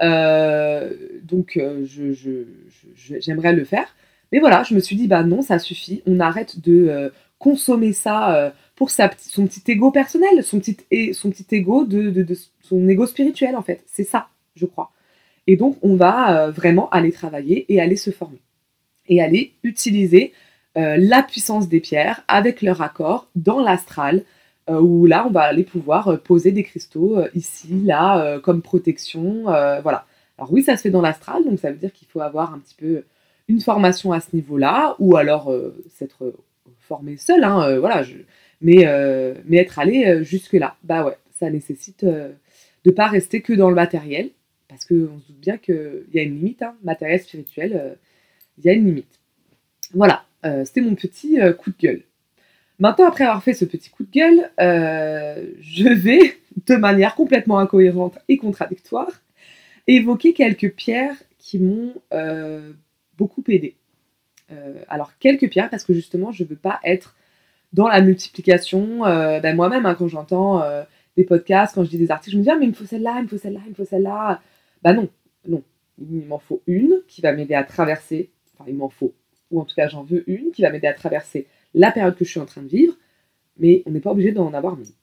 Euh, 0.00 0.90
donc, 1.22 1.56
euh, 1.56 1.84
j'aimerais 2.94 3.52
le 3.52 3.64
faire. 3.64 3.94
Mais 4.32 4.40
voilà, 4.40 4.62
je 4.62 4.74
me 4.74 4.80
suis 4.80 4.96
dit, 4.96 5.08
bah 5.08 5.22
non, 5.22 5.42
ça 5.42 5.58
suffit. 5.58 6.02
On 6.06 6.20
arrête 6.20 6.60
de 6.60 6.88
euh, 6.88 7.10
consommer 7.38 7.92
ça 7.92 8.52
pour 8.74 8.90
sa, 8.90 9.10
son 9.18 9.46
petit 9.46 9.62
ego 9.70 9.90
personnel, 9.90 10.44
son 10.44 10.60
petit, 10.60 10.76
et, 10.90 11.12
son 11.12 11.30
petit 11.30 11.46
ego 11.50 11.84
de, 11.84 12.26
son 12.62 12.86
ego 12.88 13.06
spirituel, 13.06 13.56
en 13.56 13.62
fait. 13.62 13.82
C'est 13.86 14.04
ça, 14.04 14.28
je 14.54 14.66
crois. 14.66 14.90
Et 15.48 15.56
donc, 15.56 15.76
on 15.82 15.96
va 15.96 16.50
vraiment 16.50 16.88
aller 16.90 17.10
travailler 17.10 17.66
et 17.72 17.80
aller 17.80 17.96
se 17.96 18.10
former. 18.10 18.38
Et 19.08 19.20
aller 19.20 19.54
utiliser 19.64 20.32
la 20.76 21.24
puissance 21.24 21.68
des 21.68 21.80
pierres 21.80 22.22
avec 22.28 22.62
leur 22.62 22.82
accord 22.82 23.26
dans 23.34 23.60
l'astral, 23.60 24.22
euh, 24.68 24.80
où 24.80 25.06
là, 25.06 25.24
on 25.26 25.30
va 25.30 25.42
aller 25.42 25.64
pouvoir 25.64 26.08
euh, 26.08 26.16
poser 26.16 26.52
des 26.52 26.62
cristaux 26.62 27.18
euh, 27.18 27.28
ici, 27.34 27.82
là, 27.84 28.38
comme 28.40 28.62
protection. 28.62 29.44
voilà. 29.44 30.06
Alors 30.36 30.52
oui, 30.52 30.62
ça 30.62 30.76
se 30.76 30.82
fait 30.82 30.90
dans 30.90 31.00
l'astral, 31.00 31.44
donc 31.44 31.58
ça 31.58 31.70
veut 31.70 31.78
dire 31.78 31.92
qu'il 31.92 32.06
faut 32.06 32.20
avoir 32.20 32.54
un 32.54 32.58
petit 32.58 32.74
peu 32.74 33.02
une 33.48 33.60
formation 33.60 34.12
à 34.12 34.20
ce 34.20 34.28
niveau-là, 34.34 34.94
ou 34.98 35.16
alors 35.16 35.52
s'être 35.88 36.32
formé 36.78 37.16
seul, 37.16 37.42
hein, 37.42 37.78
voilà, 37.80 38.04
mais, 38.60 38.86
mais 39.46 39.56
être 39.56 39.80
allé 39.80 40.22
jusque-là. 40.22 40.76
Bah 40.84 41.04
ouais, 41.04 41.16
ça 41.40 41.50
nécessite 41.50 42.04
de 42.04 42.30
ne 42.86 42.90
pas 42.92 43.08
rester 43.08 43.40
que 43.40 43.52
dans 43.52 43.68
le 43.68 43.74
matériel, 43.74 44.30
parce 44.68 44.84
qu'on 44.84 45.18
se 45.18 45.26
doute 45.26 45.40
bien 45.40 45.56
qu'il 45.56 46.04
y 46.12 46.18
a 46.18 46.22
une 46.22 46.36
limite, 46.36 46.62
hein, 46.62 46.76
matériel, 46.82 47.20
spirituel, 47.20 47.96
il 48.58 48.64
y 48.64 48.68
a 48.68 48.72
une 48.72 48.86
limite. 48.86 49.20
Voilà, 49.94 50.24
c'était 50.64 50.82
mon 50.82 50.94
petit 50.94 51.38
coup 51.58 51.70
de 51.70 51.76
gueule. 51.78 52.02
Maintenant, 52.78 53.08
après 53.08 53.24
avoir 53.24 53.42
fait 53.42 53.54
ce 53.54 53.64
petit 53.64 53.90
coup 53.90 54.04
de 54.04 54.10
gueule, 54.10 54.50
euh, 54.60 55.46
je 55.60 55.88
vais, 55.88 56.38
de 56.66 56.76
manière 56.76 57.16
complètement 57.16 57.58
incohérente 57.58 58.18
et 58.28 58.36
contradictoire, 58.36 59.10
évoquer 59.88 60.32
quelques 60.32 60.72
pierres 60.72 61.16
qui 61.38 61.58
m'ont 61.58 61.94
euh, 62.12 62.72
beaucoup 63.16 63.42
aidé. 63.48 63.74
Euh, 64.52 64.80
alors, 64.88 65.12
quelques 65.18 65.50
pierres, 65.50 65.70
parce 65.70 65.84
que 65.84 65.92
justement, 65.92 66.30
je 66.30 66.44
ne 66.44 66.48
veux 66.48 66.56
pas 66.56 66.78
être 66.84 67.16
dans 67.72 67.88
la 67.88 68.00
multiplication. 68.00 69.00
Ben, 69.00 69.56
moi-même, 69.56 69.84
hein, 69.84 69.96
quand 69.96 70.08
j'entends 70.08 70.62
des 71.16 71.24
podcasts, 71.24 71.74
quand 71.74 71.84
je 71.84 71.90
dis 71.90 71.98
des 71.98 72.10
articles, 72.10 72.32
je 72.32 72.38
me 72.38 72.44
dis, 72.44 72.50
ah, 72.50 72.56
mais 72.56 72.66
il 72.66 72.70
me 72.70 72.74
faut 72.74 72.86
celle-là, 72.86 73.16
il 73.18 73.24
me 73.24 73.28
faut 73.28 73.38
celle-là, 73.38 73.60
il 73.66 73.70
me 73.70 73.74
faut 73.74 73.84
celle-là. 73.84 74.40
Bah 74.82 74.92
non, 74.92 75.08
non. 75.46 75.62
Il 75.98 76.26
m'en 76.26 76.38
faut 76.38 76.62
une 76.66 77.02
qui 77.08 77.20
va 77.20 77.32
m'aider 77.32 77.54
à 77.54 77.64
traverser, 77.64 78.30
enfin, 78.54 78.64
il 78.68 78.76
m'en 78.76 78.88
faut, 78.88 79.14
ou 79.50 79.60
en 79.60 79.64
tout 79.64 79.74
cas, 79.74 79.88
j'en 79.88 80.04
veux 80.04 80.28
une 80.30 80.52
qui 80.52 80.62
va 80.62 80.70
m'aider 80.70 80.86
à 80.86 80.94
traverser 80.94 81.46
la 81.74 81.90
période 81.90 82.16
que 82.16 82.24
je 82.24 82.30
suis 82.30 82.40
en 82.40 82.46
train 82.46 82.62
de 82.62 82.68
vivre, 82.68 82.94
mais 83.58 83.82
on 83.86 83.90
n'est 83.90 84.00
pas 84.00 84.12
obligé 84.12 84.32
d'en 84.32 84.54
avoir 84.54 84.76
mis. 84.76 84.94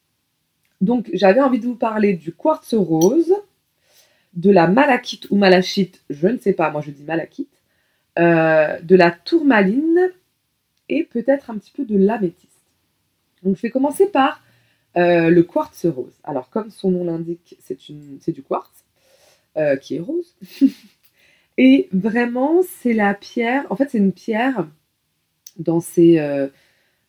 Donc 0.81 1.09
j'avais 1.13 1.41
envie 1.41 1.59
de 1.59 1.65
vous 1.65 1.75
parler 1.75 2.13
du 2.13 2.33
quartz 2.33 2.73
rose, 2.73 3.33
de 4.33 4.51
la 4.51 4.67
malachite 4.67 5.29
ou 5.31 5.35
malachite, 5.35 6.03
je 6.09 6.27
ne 6.27 6.37
sais 6.37 6.53
pas, 6.53 6.69
moi 6.71 6.81
je 6.81 6.91
dis 6.91 7.03
malachite, 7.03 7.61
euh, 8.19 8.79
de 8.81 8.95
la 8.95 9.11
tourmaline 9.11 10.11
et 10.89 11.03
peut-être 11.03 11.49
un 11.49 11.57
petit 11.57 11.71
peu 11.71 11.85
de 11.85 11.97
l'améthyste. 11.97 12.51
Donc 13.43 13.57
je 13.57 13.61
vais 13.61 13.69
commencer 13.69 14.07
par 14.07 14.41
euh, 14.97 15.29
le 15.29 15.43
quartz 15.43 15.85
rose. 15.85 16.13
Alors 16.23 16.49
comme 16.49 16.69
son 16.69 16.91
nom 16.91 17.03
l'indique, 17.03 17.57
c'est 17.59 18.31
du 18.31 18.43
quartz 18.43 18.84
euh, 19.57 19.77
qui 19.77 19.95
est 19.95 19.99
rose. 19.99 20.35
et 21.57 21.87
vraiment 21.93 22.61
c'est 22.81 22.91
la 22.91 23.13
pierre, 23.13 23.65
en 23.69 23.77
fait 23.77 23.89
c'est 23.89 23.99
une 23.99 24.11
pierre 24.11 24.67
dans 25.57 25.79
ses, 25.79 26.19
euh, 26.19 26.49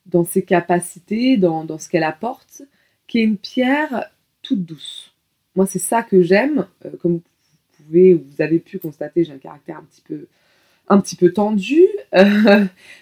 dans 0.06 0.24
ses 0.24 0.44
capacités, 0.44 1.36
dans, 1.38 1.64
dans 1.64 1.78
ce 1.78 1.88
qu'elle 1.88 2.04
apporte, 2.04 2.62
qui 3.08 3.18
est 3.18 3.24
une 3.24 3.36
pierre 3.36 4.10
toute 4.42 4.64
douce. 4.64 5.12
Moi, 5.56 5.66
c'est 5.66 5.80
ça 5.80 6.04
que 6.04 6.22
j'aime. 6.22 6.68
Euh, 6.84 6.90
comme 7.02 7.14
vous 7.14 7.22
pouvez, 7.78 8.14
vous 8.14 8.40
avez 8.40 8.60
pu 8.60 8.78
constater, 8.78 9.24
j'ai 9.24 9.32
un 9.32 9.38
caractère 9.38 9.78
un 9.78 9.82
petit 9.82 10.02
peu, 10.02 10.28
un 10.86 11.00
petit 11.00 11.16
peu 11.16 11.32
tendu, 11.32 11.82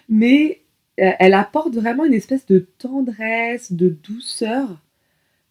mais 0.08 0.62
elle 0.96 1.34
apporte 1.34 1.74
vraiment 1.74 2.06
une 2.06 2.14
espèce 2.14 2.46
de 2.46 2.60
tendresse, 2.78 3.72
de 3.72 3.90
douceur. 3.90 4.80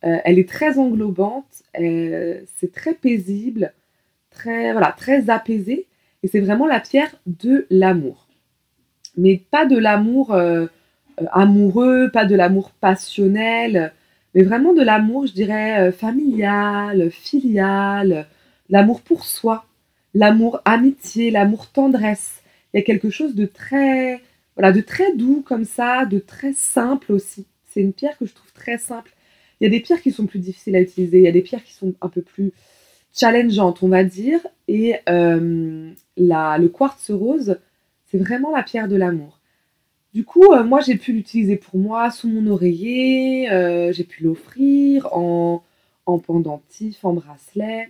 elle 0.02 0.40
est 0.40 0.50
très 0.50 0.80
englobante, 0.80 1.64
c'est 1.76 2.72
très 2.74 2.96
paisible, 2.96 3.74
très, 4.34 4.72
voilà, 4.72 4.94
très 4.98 5.30
apaisée, 5.30 5.88
et 6.24 6.28
c'est 6.28 6.40
vraiment 6.40 6.68
la 6.68 6.80
pierre 6.80 7.16
de 7.26 7.66
l'amour 7.70 8.24
mais 9.18 9.42
pas 9.52 9.66
de 9.66 9.78
l'amour 9.78 10.34
euh, 10.34 10.66
euh, 11.22 11.26
amoureux, 11.32 12.10
pas 12.12 12.26
de 12.26 12.36
l'amour 12.36 12.72
passionnel, 12.72 13.94
mais 14.36 14.44
vraiment 14.44 14.74
de 14.74 14.82
l'amour, 14.82 15.28
je 15.28 15.34
dirais, 15.34 15.90
euh, 15.90 15.92
familial, 15.92 17.12
filial, 17.12 18.28
l'amour 18.70 19.02
pour 19.02 19.26
soi, 19.26 19.66
l'amour 20.14 20.62
amitié, 20.66 21.32
l'amour 21.32 21.68
tendresse. 21.68 22.42
Il 22.74 22.78
y 22.78 22.80
a 22.80 22.84
quelque 22.84 23.10
chose 23.10 23.36
de 23.36 23.46
très, 23.46 24.22
voilà, 24.56 24.72
de 24.72 24.82
très 24.82 25.16
doux 25.16 25.44
comme 25.46 25.66
ça, 25.66 26.06
de 26.06 26.20
très 26.20 26.54
simple 26.54 27.12
aussi. 27.12 27.46
C'est 27.70 27.82
une 27.82 27.94
pierre 27.94 28.18
que 28.18 28.26
je 28.26 28.34
trouve 28.34 28.52
très 28.54 28.78
simple. 28.78 29.14
Il 29.60 29.66
y 29.66 29.68
a 29.68 29.70
des 29.70 29.80
pierres 29.80 30.02
qui 30.02 30.12
sont 30.12 30.26
plus 30.26 30.40
difficiles 30.40 30.76
à 30.76 30.82
utiliser, 30.82 31.20
il 31.20 31.24
y 31.24 31.28
a 31.28 31.32
des 31.32 31.42
pierres 31.42 31.64
qui 31.64 31.74
sont 31.74 31.94
un 32.02 32.10
peu 32.10 32.22
plus 32.22 32.52
challengeantes, 33.14 33.84
on 33.84 33.90
va 33.90 34.04
dire. 34.04 34.40
Et 34.68 34.96
la, 35.08 36.58
le 36.58 36.68
quartz 36.70 37.12
rose, 37.12 37.58
c'est 38.06 38.18
vraiment 38.18 38.52
la 38.52 38.64
pierre 38.64 38.88
de 38.88 38.96
l'amour. 38.96 39.40
Du 40.14 40.24
coup, 40.26 40.54
euh, 40.54 40.64
moi, 40.64 40.80
j'ai 40.80 40.96
pu 40.96 41.12
l'utiliser 41.12 41.56
pour 41.56 41.80
moi 41.80 42.12
sous 42.12 42.30
mon 42.30 42.46
oreiller, 42.52 43.52
euh, 43.52 43.92
j'ai 43.92 44.04
pu 44.04 44.24
l'offrir 44.24 45.08
en, 45.12 45.64
en, 46.06 46.20
pendentif, 46.20 47.04
en 47.04 47.14
bracelet. 47.14 47.90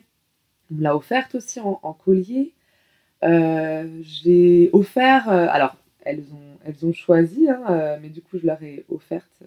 On 0.72 0.76
me 0.76 0.84
l'a 0.84 0.96
offerte 0.96 1.36
aussi 1.36 1.60
en, 1.60 1.76
collier. 1.94 2.54
Euh, 3.24 4.00
j'ai 4.02 4.70
offert, 4.72 5.28
alors 5.30 5.76
elles 6.06 6.24
ont, 6.34 6.58
elles 6.66 6.94
choisi, 6.94 7.50
hein, 7.50 7.98
mais 8.02 8.10
du 8.10 8.22
coup, 8.22 8.38
je 8.38 8.48
leur 8.48 8.62
ai 8.64 8.86
offerte 8.90 9.44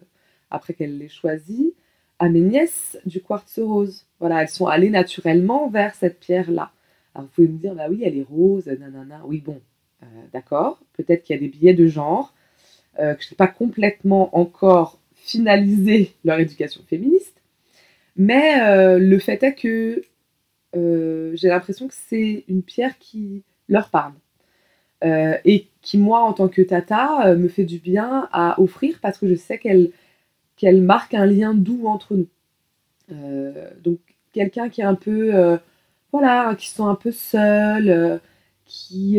après 0.50 0.74
qu'elles 0.74 0.98
l'aient 0.98 1.08
choisi 1.08 1.74
à 2.18 2.28
mes 2.28 2.40
nièces 2.40 2.98
du 3.04 3.20
quartz 3.20 3.58
rose. 3.58 4.06
Voilà, 4.20 4.42
elles 4.42 4.48
sont 4.48 4.66
allées 4.66 4.90
naturellement 4.90 5.68
vers 5.68 5.94
cette 5.94 6.18
pierre-là. 6.18 6.70
Alors, 7.14 7.26
vous 7.26 7.32
pouvez 7.34 7.48
me 7.48 7.58
dire, 7.58 7.74
bah 7.74 7.86
oui, 7.88 8.02
elle 8.04 8.16
est 8.16 8.26
rose, 8.28 8.66
nanana. 8.66 9.22
Oui, 9.24 9.40
bon, 9.40 9.60
euh, 10.02 10.06
d'accord 10.32 10.80
Peut-être 10.94 11.22
qu'il 11.22 11.34
y 11.34 11.38
a 11.38 11.40
des 11.40 11.48
biais 11.48 11.74
de 11.74 11.86
genre, 11.86 12.34
euh, 12.98 13.14
que 13.14 13.22
je 13.22 13.30
n'ai 13.30 13.36
pas 13.36 13.46
complètement 13.46 14.36
encore 14.36 14.98
finalisé 15.14 16.12
leur 16.24 16.38
éducation 16.38 16.82
féministe. 16.88 17.42
Mais 18.16 18.60
euh, 18.60 18.98
le 18.98 19.18
fait 19.18 19.42
est 19.42 19.54
que 19.54 20.02
j'ai 20.74 21.48
l'impression 21.48 21.88
que 21.88 21.94
c'est 21.94 22.44
une 22.48 22.62
pierre 22.62 22.98
qui 22.98 23.44
leur 23.68 23.88
parle. 23.88 24.12
et 25.02 25.68
qui, 25.80 25.96
moi, 25.96 26.20
en 26.20 26.34
tant 26.34 26.48
que 26.48 26.60
tata, 26.60 27.34
me 27.34 27.48
fait 27.48 27.64
du 27.64 27.78
bien 27.78 28.28
à 28.30 28.60
offrir 28.60 28.98
parce 29.00 29.16
que 29.16 29.26
je 29.26 29.34
sais 29.34 29.58
qu'elle 29.58 29.90
qu'elle 30.56 30.82
marque 30.82 31.14
un 31.14 31.26
lien 31.26 31.54
doux 31.54 31.86
entre 31.86 32.16
nous. 32.16 32.28
donc, 33.82 33.98
quelqu'un 34.32 34.68
qui 34.68 34.80
est 34.80 34.84
un 34.84 34.94
peu, 34.94 35.58
voilà, 36.12 36.54
qui 36.56 36.68
se 36.68 36.76
sent 36.76 36.82
un 36.82 36.94
peu 36.94 37.12
seul, 37.12 38.20
qui, 38.64 39.18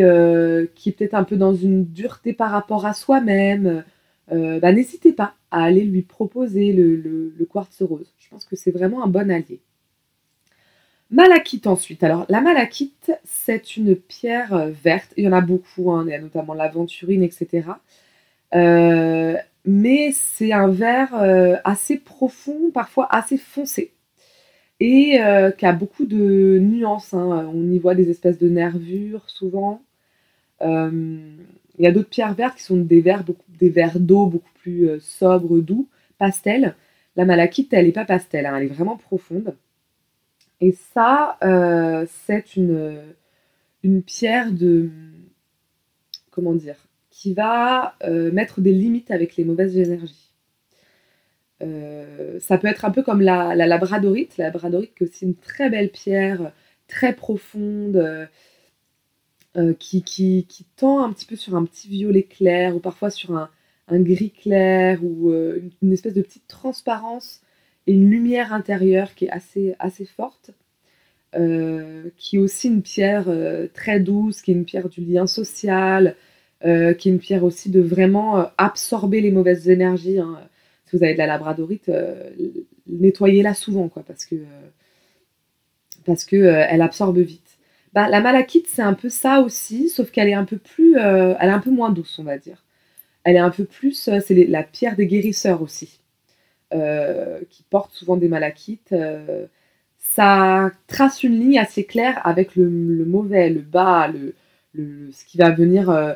qui 0.76 0.90
est 0.90 0.92
peut-être 0.98 1.14
un 1.14 1.24
peu 1.24 1.38
dans 1.38 1.54
une 1.54 1.86
dureté 1.86 2.34
par 2.34 2.52
rapport 2.52 2.86
à 2.86 2.94
soi-même, 2.94 3.84
bah, 4.30 4.72
n'hésitez 4.72 5.14
pas 5.14 5.36
à 5.52 5.64
aller 5.64 5.84
lui 5.84 6.02
proposer 6.02 6.74
le, 6.74 7.48
quartz 7.50 7.82
rose. 7.82 8.14
Je 8.20 8.30
pense 8.30 8.46
que 8.46 8.56
c'est 8.56 8.72
vraiment 8.72 9.04
un 9.04 9.08
bon 9.08 9.32
allié. 9.32 9.62
Malachite 11.10 11.68
ensuite. 11.68 12.04
Alors 12.04 12.26
la 12.28 12.42
malachite, 12.42 13.14
c'est 13.24 13.78
une 13.78 13.96
pierre 13.96 14.54
euh, 14.54 14.70
verte. 14.70 15.14
Il 15.16 15.24
y 15.24 15.28
en 15.28 15.32
a 15.32 15.40
beaucoup, 15.40 15.92
hein. 15.92 16.06
notamment 16.20 16.54
l'aventurine, 16.54 17.24
etc. 17.24 17.70
Euh, 18.54 19.38
mais 19.68 20.12
c'est 20.14 20.54
un 20.54 20.70
vert 20.70 21.14
euh, 21.16 21.58
assez 21.64 21.98
profond, 21.98 22.72
parfois 22.74 23.08
assez 23.14 23.38
foncé. 23.38 23.94
Et 24.80 25.20
qui 25.58 25.66
a 25.66 25.74
beaucoup 25.74 26.06
de 26.06 26.60
nuances. 26.62 27.14
Hein. 27.14 27.50
On 27.52 27.72
y 27.72 27.80
voit 27.80 27.96
des 27.96 28.12
espèces 28.12 28.38
de 28.38 28.48
nervures 28.48 29.28
souvent. 29.28 29.82
il 30.62 31.38
y 31.80 31.88
a 31.88 31.92
d'autres 31.92 32.10
pierres 32.10 32.36
vertes 32.36 32.58
qui 32.58 32.64
sont 32.64 32.78
des 32.78 33.02
verts, 33.02 33.24
beaucoup, 33.24 33.44
des 33.60 33.70
verts 33.70 34.00
d'eau 34.00 34.28
beaucoup 34.28 34.52
plus 34.62 35.00
sobres, 35.00 35.60
doux, 35.60 35.88
pastel. 36.20 36.76
La 37.16 37.26
malachite, 37.26 37.74
elle 37.74 37.88
n'est 37.88 37.92
pas 37.92 38.06
pastel, 38.06 38.46
hein. 38.46 38.56
elle 38.56 38.66
est 38.66 38.68
vraiment 38.68 38.98
profonde. 38.98 39.56
Et 40.62 40.72
ça, 40.72 41.38
euh, 41.44 42.06
c'est 42.26 42.56
une, 42.56 43.00
une 43.84 44.02
pierre 44.02 44.52
de. 44.52 44.90
Comment 46.32 46.54
dire 46.54 46.87
Qui 47.18 47.34
va 47.34 47.96
euh, 48.04 48.32
mettre 48.32 48.62
des 48.62 48.72
limites 48.72 49.10
avec 49.10 49.38
les 49.38 49.44
mauvaises 49.44 49.76
énergies. 49.76 50.32
Euh, 51.64 52.40
ça 52.40 52.60
peut 52.60 52.68
être 52.68 52.86
un 52.86 52.92
peu 52.92 53.02
comme 53.02 53.22
la, 53.22 53.56
labradorite. 53.56 54.38
La 54.38 54.46
labradorite, 54.46 54.94
qui 54.94 55.04
est 55.04 55.08
aussi 55.08 55.26
une 55.26 55.36
très 55.36 55.72
belle 55.72 55.90
pierre, 55.90 56.52
très 56.88 57.14
profonde, 57.14 58.30
qui, 59.80 60.04
qui, 60.04 60.66
tend 60.76 61.04
un 61.04 61.12
petit 61.12 61.26
peu 61.26 61.36
sur 61.36 61.56
un 61.56 61.66
petit 61.66 61.88
violet 61.88 62.22
clair, 62.22 62.76
ou 62.76 62.80
parfois 62.80 63.10
sur 63.10 63.36
un, 63.36 63.50
gris 63.90 64.30
clair, 64.30 65.04
ou 65.04 65.34
une 65.34 65.92
espèce 65.92 66.14
de 66.14 66.22
petite 66.22 66.48
transparence 66.48 67.42
et 67.88 67.94
une 67.94 68.10
lumière 68.10 68.54
intérieure 68.54 69.16
qui 69.16 69.26
est 69.26 69.76
assez, 69.80 70.06
forte, 70.06 70.52
euh, 71.36 72.10
qui 72.18 72.36
est 72.36 72.40
aussi 72.40 72.68
une 72.68 72.82
pierre 72.82 73.26
euh, 73.30 73.68
très 73.74 74.00
douce, 74.00 74.42
qui 74.42 74.52
est 74.52 74.54
une 74.54 74.66
pierre 74.66 74.90
du 74.90 75.02
lien 75.02 75.26
social, 75.26 76.16
euh, 76.66 76.94
qui 76.94 77.10
est 77.10 77.12
une 77.12 77.20
pierre 77.20 77.44
aussi 77.44 77.70
de 77.70 77.82
vraiment 77.82 78.50
absorber 78.58 79.22
les 79.22 79.32
mauvaises 79.32 79.70
énergies. 79.70 80.20
Hein. 80.20 80.40
Si 80.86 80.96
vous 80.96 81.04
avez 81.04 81.14
de 81.14 81.18
la 81.18 81.28
labradorite, 81.28 81.92
nettoyez-la 82.88 83.54
souvent, 83.54 83.90
quoi, 83.90 84.04
parce 84.08 84.26
que, 84.26 84.36
parce 86.06 86.24
que 86.24 86.38
elle 86.38 86.82
absorbe 86.82 87.20
vite. 87.20 87.58
Bah, 87.94 88.08
la 88.10 88.22
malachite, 88.22 88.68
c'est 88.68 88.82
un 88.82 88.94
peu 88.94 89.10
ça 89.10 89.42
aussi, 89.42 89.90
sauf 89.90 90.12
qu'elle 90.12 90.30
est 90.30 90.34
un 90.34 90.46
peu 90.46 90.58
plus, 90.58 90.96
elle 90.96 91.50
est 91.50 91.54
un 91.54 91.60
peu 91.60 91.72
moins 91.72 91.92
douce, 91.92 92.20
on 92.20 92.24
va 92.24 92.38
dire. 92.38 92.64
Elle 93.26 93.36
est 93.36 93.40
un 93.40 93.50
peu 93.50 93.66
plus, 93.66 94.10
c'est 94.10 94.34
la 94.48 94.64
pierre 94.64 94.96
des 94.96 95.08
guérisseurs 95.08 95.62
aussi. 95.62 96.00
Euh, 96.74 97.40
qui 97.50 97.64
portent 97.64 97.94
souvent 97.94 98.18
des 98.18 98.28
malachites. 98.28 98.92
Euh, 98.92 99.48
ça 99.98 100.70
trace 100.88 101.24
une 101.24 101.40
ligne 101.40 101.60
assez 101.60 101.86
claire 101.86 102.20
avec 102.28 102.58
le, 102.58 102.68
mauvais, 103.06 103.50
le 103.50 103.62
bas, 103.62 104.10
le, 104.10 105.10
ce 105.14 105.24
qui 105.24 105.38
va 105.38 105.50
venir 105.52 105.90
euh, 105.90 106.14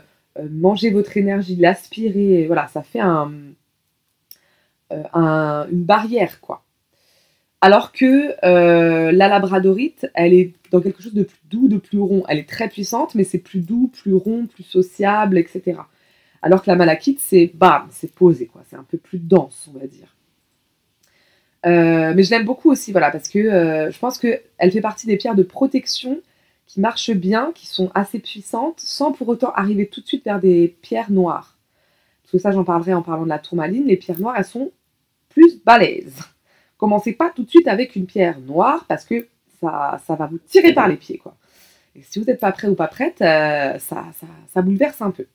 manger 0.50 0.92
votre 0.92 1.18
énergie, 1.18 1.56
l'aspirer. 1.56 2.46
Voilà, 2.48 2.68
ça 2.68 2.84
fait 2.84 3.00
un, 3.00 3.32
une 4.92 5.84
barrière, 5.84 6.40
quoi. 6.42 6.64
Alors 7.62 7.92
que 7.92 8.36
la 8.44 9.28
labradorite, 9.28 10.08
elle 10.14 10.34
est 10.34 10.54
dans 10.72 10.82
quelque 10.82 11.04
chose 11.04 11.14
de 11.14 11.24
plus 11.24 11.40
doux, 11.50 11.68
de 11.68 11.78
plus 11.78 12.00
rond. 12.00 12.24
Elle 12.28 12.40
est 12.40 12.50
très 12.50 12.70
puissante, 12.70 13.14
mais 13.16 13.24
c'est 13.24 13.40
plus 13.40 13.60
doux, 13.60 13.88
plus 13.88 14.14
rond, 14.14 14.48
plus 14.48 14.64
sociable, 14.64 15.38
etc. 15.38 15.82
Alors 16.42 16.64
que 16.64 16.70
la 16.70 16.76
malachite, 16.76 17.20
c'est 17.20 17.52
bam, 17.54 17.88
c'est 17.92 18.14
posé, 18.14 18.48
quoi. 18.48 18.64
C'est 18.70 18.76
un 18.76 18.84
peu 18.84 18.98
plus 18.98 19.20
dense, 19.20 19.70
on 19.74 19.78
va 19.78 19.86
dire. 19.86 20.16
Euh, 21.66 22.14
mais 22.16 22.24
je 22.24 22.32
l'aime 22.32 22.46
beaucoup 22.46 22.72
aussi, 22.72 22.92
voilà, 22.92 23.12
parce 23.12 23.30
que 23.30 23.38
euh, 23.38 23.92
je 23.92 24.00
pense 24.00 24.18
qu'elle 24.18 24.72
fait 24.72 24.82
partie 24.82 25.06
des 25.06 25.18
pierres 25.18 25.36
de 25.36 25.44
protection 25.44 26.22
qui 26.72 26.80
marchent 26.80 27.12
bien, 27.12 27.52
qui 27.54 27.68
sont 27.68 27.92
assez 27.94 28.20
puissantes, 28.20 28.80
sans 28.80 29.12
pour 29.12 29.28
autant 29.28 29.52
arriver 29.52 29.88
tout 29.88 30.00
de 30.00 30.08
suite 30.08 30.24
vers 30.24 30.40
des 30.40 30.78
pierres 30.82 31.12
noires. 31.12 31.58
Parce 32.24 32.32
que 32.32 32.38
ça, 32.38 32.52
j'en 32.52 32.64
parlerai 32.64 32.94
en 32.94 33.02
parlant 33.02 33.24
de 33.24 33.30
la 33.30 33.40
tourmaline. 33.40 33.88
Les 33.88 33.98
pierres 33.98 34.22
noires, 34.22 34.36
elles 34.38 34.46
sont 34.46 34.72
plus 35.28 35.62
balèzes. 35.66 36.22
Commencez 36.78 37.12
pas 37.12 37.30
tout 37.30 37.44
de 37.44 37.50
suite 37.50 37.68
avec 37.68 37.98
une 37.98 38.06
pierre 38.06 38.40
noire, 38.40 38.86
parce 38.88 39.04
que 39.04 39.28
ça, 39.60 40.00
va 40.08 40.28
vous 40.28 40.38
tirer 40.38 40.72
par 40.72 40.88
les 40.88 40.96
pieds, 40.96 41.18
quoi. 41.18 41.36
Et 41.94 42.04
si 42.04 42.20
vous 42.20 42.26
n'êtes 42.26 42.40
pas 42.40 42.54
prêt 42.54 42.70
ou 42.70 42.76
pas 42.76 42.88
prête, 42.88 43.22
euh, 43.22 43.78
ça, 43.78 44.06
ça, 44.18 44.28
ça 44.54 44.62
bouleverse 44.62 45.02
un 45.02 45.12
peu. 45.12 45.26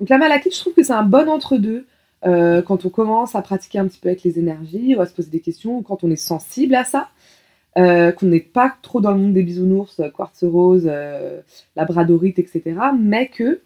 Donc 0.00 0.08
la 0.08 0.16
malachite, 0.16 0.54
je 0.54 0.60
trouve 0.60 0.72
que 0.72 0.82
c'est 0.82 0.94
un 0.94 1.02
bon 1.02 1.28
entre-deux. 1.28 1.86
Euh, 2.24 2.62
quand 2.62 2.86
on 2.86 2.88
commence 2.88 3.34
à 3.34 3.42
pratiquer 3.42 3.78
un 3.78 3.86
petit 3.86 3.98
peu 3.98 4.08
avec 4.08 4.22
les 4.22 4.38
énergies, 4.38 4.94
on 4.96 5.00
va 5.00 5.06
se 5.06 5.12
poser 5.12 5.28
des 5.28 5.40
questions, 5.40 5.82
quand 5.82 6.02
on 6.02 6.10
est 6.10 6.16
sensible 6.16 6.74
à 6.74 6.84
ça, 6.84 7.10
euh, 7.76 8.12
qu'on 8.12 8.26
n'est 8.26 8.40
pas 8.40 8.76
trop 8.82 9.00
dans 9.00 9.12
le 9.12 9.18
monde 9.18 9.34
des 9.34 9.42
bisounours, 9.42 10.00
quartz 10.16 10.42
rose, 10.44 10.86
euh, 10.86 11.40
labradorite, 11.76 12.38
etc., 12.38 12.62
mais 12.98 13.28
que 13.28 13.60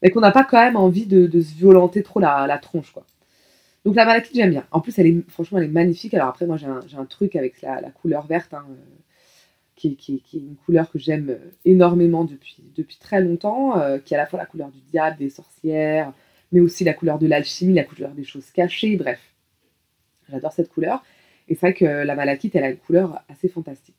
mais 0.00 0.10
qu'on 0.10 0.20
n'a 0.20 0.30
pas 0.30 0.44
quand 0.44 0.60
même 0.60 0.76
envie 0.76 1.06
de, 1.06 1.28
se 1.40 1.54
violenter 1.54 2.02
trop 2.02 2.20
la, 2.20 2.58
tronche, 2.62 2.92
quoi. 2.92 3.04
Donc 3.84 3.96
la 3.96 4.04
malachite, 4.04 4.34
j'aime 4.34 4.50
bien. 4.50 4.64
En 4.70 4.80
plus, 4.80 4.98
elle 4.98 5.06
est, 5.06 5.30
franchement, 5.30 5.58
elle 5.58 5.64
est 5.64 5.68
magnifique. 5.68 6.12
Alors 6.14 6.28
après, 6.28 6.46
moi, 6.46 6.56
j'ai 6.56 6.66
un, 6.96 7.04
truc 7.06 7.36
avec 7.36 7.62
la, 7.62 7.90
couleur 7.90 8.26
verte. 8.26 8.54
Hein, 8.54 8.66
qui, 9.78 10.22
est 10.34 10.36
une 10.36 10.56
couleur 10.56 10.90
que 10.90 10.98
j'aime 10.98 11.30
euh, 11.30 11.38
énormément 11.64 12.24
depuis, 12.24 12.64
depuis 12.76 12.98
très 12.98 13.20
longtemps, 13.20 13.78
euh, 13.78 13.98
qui 13.98 14.14
est 14.14 14.16
à 14.16 14.20
la 14.20 14.26
fois 14.26 14.38
la 14.38 14.46
couleur 14.46 14.70
du 14.70 14.80
diable, 14.80 15.18
des 15.18 15.30
sorcières, 15.30 16.12
mais 16.52 16.60
aussi 16.60 16.84
la 16.84 16.94
couleur 16.94 17.18
de 17.18 17.26
l'alchimie, 17.26 17.74
la 17.74 17.84
couleur 17.84 18.10
des 18.10 18.24
choses 18.24 18.50
cachées, 18.50 18.96
bref. 18.96 19.20
J'adore 20.28 20.52
cette 20.52 20.68
couleur. 20.68 21.02
Et 21.48 21.54
c'est 21.54 21.60
vrai 21.60 21.74
que 21.74 21.84
la 21.84 22.14
malachite, 22.14 22.54
elle 22.56 22.64
a 22.64 22.70
une 22.70 22.76
couleur 22.76 23.22
assez 23.28 23.48
fantastique. 23.48 23.96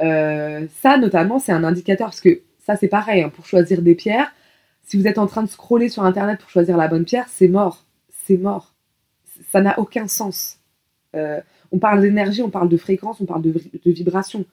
Euh, 0.00 0.66
ça, 0.80 0.98
notamment, 0.98 1.38
c'est 1.38 1.52
un 1.52 1.64
indicateur, 1.64 2.08
parce 2.08 2.20
que 2.20 2.40
ça, 2.58 2.76
c'est 2.76 2.88
pareil, 2.88 3.22
hein, 3.22 3.30
pour 3.30 3.46
choisir 3.46 3.82
des 3.82 3.94
pierres, 3.94 4.32
si 4.82 4.96
vous 4.96 5.06
êtes 5.06 5.18
en 5.18 5.26
train 5.26 5.42
de 5.42 5.48
scroller 5.48 5.88
sur 5.88 6.02
Internet 6.04 6.40
pour 6.40 6.50
choisir 6.50 6.76
la 6.76 6.88
bonne 6.88 7.04
pierre, 7.04 7.26
c'est 7.28 7.48
mort. 7.48 7.84
C'est 8.26 8.38
mort. 8.38 8.74
Ça 9.50 9.60
n'a 9.60 9.78
aucun 9.78 10.08
sens. 10.08 10.58
on 11.14 11.78
parle 11.78 12.00
d'énergie, 12.00 12.42
on 12.42 12.50
parle 12.50 12.68
de 12.68 12.76
fréquence, 12.76 13.20
on 13.20 13.26
parle 13.26 13.42
de, 13.42 13.52
vibration 13.86 14.44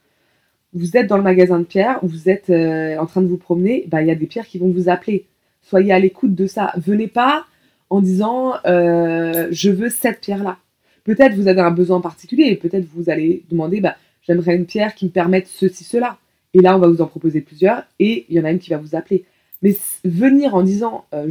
vous 0.76 0.98
êtes 0.98 1.08
dans 1.08 1.18
le 1.18 1.24
magasin 1.24 1.60
de 1.60 1.64
pierres, 1.64 2.00
vous 2.04 2.30
êtes 2.30 2.50
euh, 2.50 2.98
en 2.98 3.06
train 3.06 3.22
de 3.22 3.28
vous 3.28 3.38
promener, 3.38 3.86
bah, 3.88 4.02
il 4.02 4.08
y 4.08 4.12
a 4.12 4.16
des 4.16 4.28
pierres 4.28 4.46
qui 4.46 4.60
vont 4.60 4.70
vous 4.70 4.90
appeler. 4.90 5.26
Soyez 5.62 5.94
à 5.94 6.00
l'écoute 6.00 6.36
de 6.36 6.46
ça. 6.46 6.74
Venez 6.78 7.08
pas 7.08 7.46
en 7.90 8.02
disant 8.02 8.56
euh, 8.66 9.48
je 9.52 9.72
veux 9.72 9.90
cette 9.90 10.20
pierre-là. 10.20 10.58
Peut-être 11.06 11.36
vous 11.36 11.48
avez 11.48 11.62
un 11.62 11.72
besoin 11.72 12.02
particulier 12.02 12.48
et 12.48 12.58
peut-être 12.58 12.86
vous 12.94 13.10
allez 13.10 13.44
demander 13.50 13.80
bah, 13.80 13.96
j'aimerais 14.24 14.56
une 14.56 14.66
pierre 14.66 14.94
qui 14.94 15.06
me 15.06 15.12
permette 15.12 15.48
ceci, 15.48 15.86
cela. 15.86 16.18
Et 16.54 16.60
là, 16.60 16.76
on 16.76 16.80
va 16.80 16.88
vous 16.88 17.02
en 17.02 17.08
proposer 17.08 17.42
plusieurs 17.42 17.84
et 18.00 18.26
il 18.28 18.36
y 18.36 18.40
en 18.40 18.44
a 18.44 18.52
une 18.52 18.60
qui 18.60 18.72
va 18.72 18.78
vous 18.78 18.96
appeler. 18.96 19.24
Mais 19.62 19.76
venir 20.04 20.56
en 20.56 20.64
disant 20.64 21.06
euh, 21.14 21.26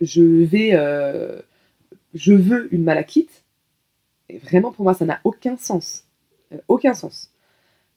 je, 0.00 0.22
vais, 0.44 0.70
je 2.14 2.32
veux 2.32 2.68
une 2.74 2.82
malachite, 2.82 3.44
vraiment 4.42 4.72
pour 4.72 4.84
moi, 4.84 4.94
ça 4.94 5.04
n'a 5.04 5.20
aucun 5.24 5.56
sens. 5.56 6.04
aucun 6.68 6.94
sens. 6.94 7.30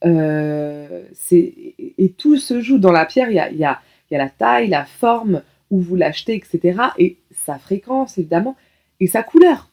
Euh, 0.04 1.02
et 1.30 2.14
tout 2.16 2.36
se 2.36 2.60
joue 2.60 2.78
dans 2.78 2.92
la 2.92 3.06
pierre. 3.06 3.30
Il 3.30 3.34
y 3.34 3.40
a, 3.40 3.50
y, 3.50 3.64
a, 3.64 3.80
y 4.10 4.14
a, 4.14 4.18
la 4.18 4.30
taille, 4.30 4.68
la 4.68 4.84
forme, 4.84 5.42
où 5.70 5.80
vous 5.80 5.96
l'achetez, 5.96 6.34
etc. 6.34 6.80
Et 6.98 7.16
sa 7.32 7.58
fréquence, 7.58 8.18
évidemment, 8.18 8.56
et 9.00 9.06
sa 9.06 9.22
couleur. 9.22 9.70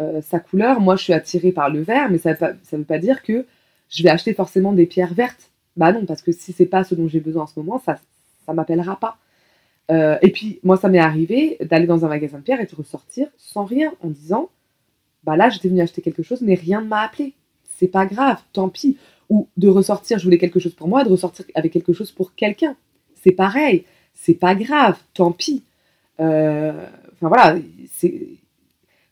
Euh, 0.00 0.22
sa 0.22 0.40
couleur, 0.40 0.80
moi 0.80 0.96
je 0.96 1.04
suis 1.04 1.12
attirée 1.12 1.52
par 1.52 1.70
le 1.70 1.82
vert, 1.82 2.10
mais 2.10 2.18
ça 2.18 2.30
ne 2.32 2.78
veut 2.78 2.84
pas 2.84 2.98
dire 2.98 3.22
que 3.22 3.46
je 3.88 4.02
vais 4.02 4.08
acheter 4.08 4.34
forcément 4.34 4.72
des 4.72 4.86
pierres 4.86 5.14
vertes. 5.14 5.50
Bah 5.76 5.92
non, 5.92 6.06
parce 6.06 6.22
que 6.22 6.32
si 6.32 6.52
c'est 6.52 6.66
pas 6.66 6.84
ce 6.84 6.94
dont 6.94 7.08
j'ai 7.08 7.20
besoin 7.20 7.44
en 7.44 7.46
ce 7.46 7.58
moment, 7.58 7.80
ça 7.84 7.98
ça 8.46 8.52
m'appellera 8.52 8.96
pas. 8.98 9.18
Euh, 9.90 10.18
et 10.22 10.30
puis 10.30 10.60
moi 10.62 10.76
ça 10.76 10.88
m'est 10.88 10.98
arrivé 10.98 11.56
d'aller 11.60 11.86
dans 11.86 12.04
un 12.04 12.08
magasin 12.08 12.38
de 12.38 12.42
pierres 12.42 12.60
et 12.60 12.66
de 12.66 12.74
ressortir 12.74 13.28
sans 13.36 13.64
rien 13.64 13.92
en 14.00 14.08
disant 14.08 14.48
bah 15.24 15.36
là 15.36 15.50
j'étais 15.50 15.68
venue 15.68 15.80
acheter 15.80 16.02
quelque 16.02 16.22
chose 16.22 16.40
mais 16.40 16.54
rien 16.54 16.80
ne 16.80 16.86
m'a 16.88 17.00
appelé. 17.00 17.34
C'est 17.78 17.88
pas 17.88 18.06
grave, 18.06 18.40
tant 18.52 18.68
pis 18.68 18.96
ou 19.28 19.48
de 19.56 19.68
ressortir, 19.68 20.18
je 20.18 20.24
voulais 20.24 20.38
quelque 20.38 20.60
chose 20.60 20.74
pour 20.74 20.88
moi, 20.88 21.04
de 21.04 21.08
ressortir 21.08 21.46
avec 21.54 21.72
quelque 21.72 21.92
chose 21.92 22.12
pour 22.12 22.34
quelqu'un. 22.34 22.76
C'est 23.22 23.32
pareil, 23.32 23.84
c'est 24.14 24.34
pas 24.34 24.54
grave, 24.54 24.98
tant 25.14 25.32
pis. 25.32 25.62
Euh, 26.20 26.86
enfin 27.14 27.28
voilà, 27.28 27.56
c'est 27.94 28.28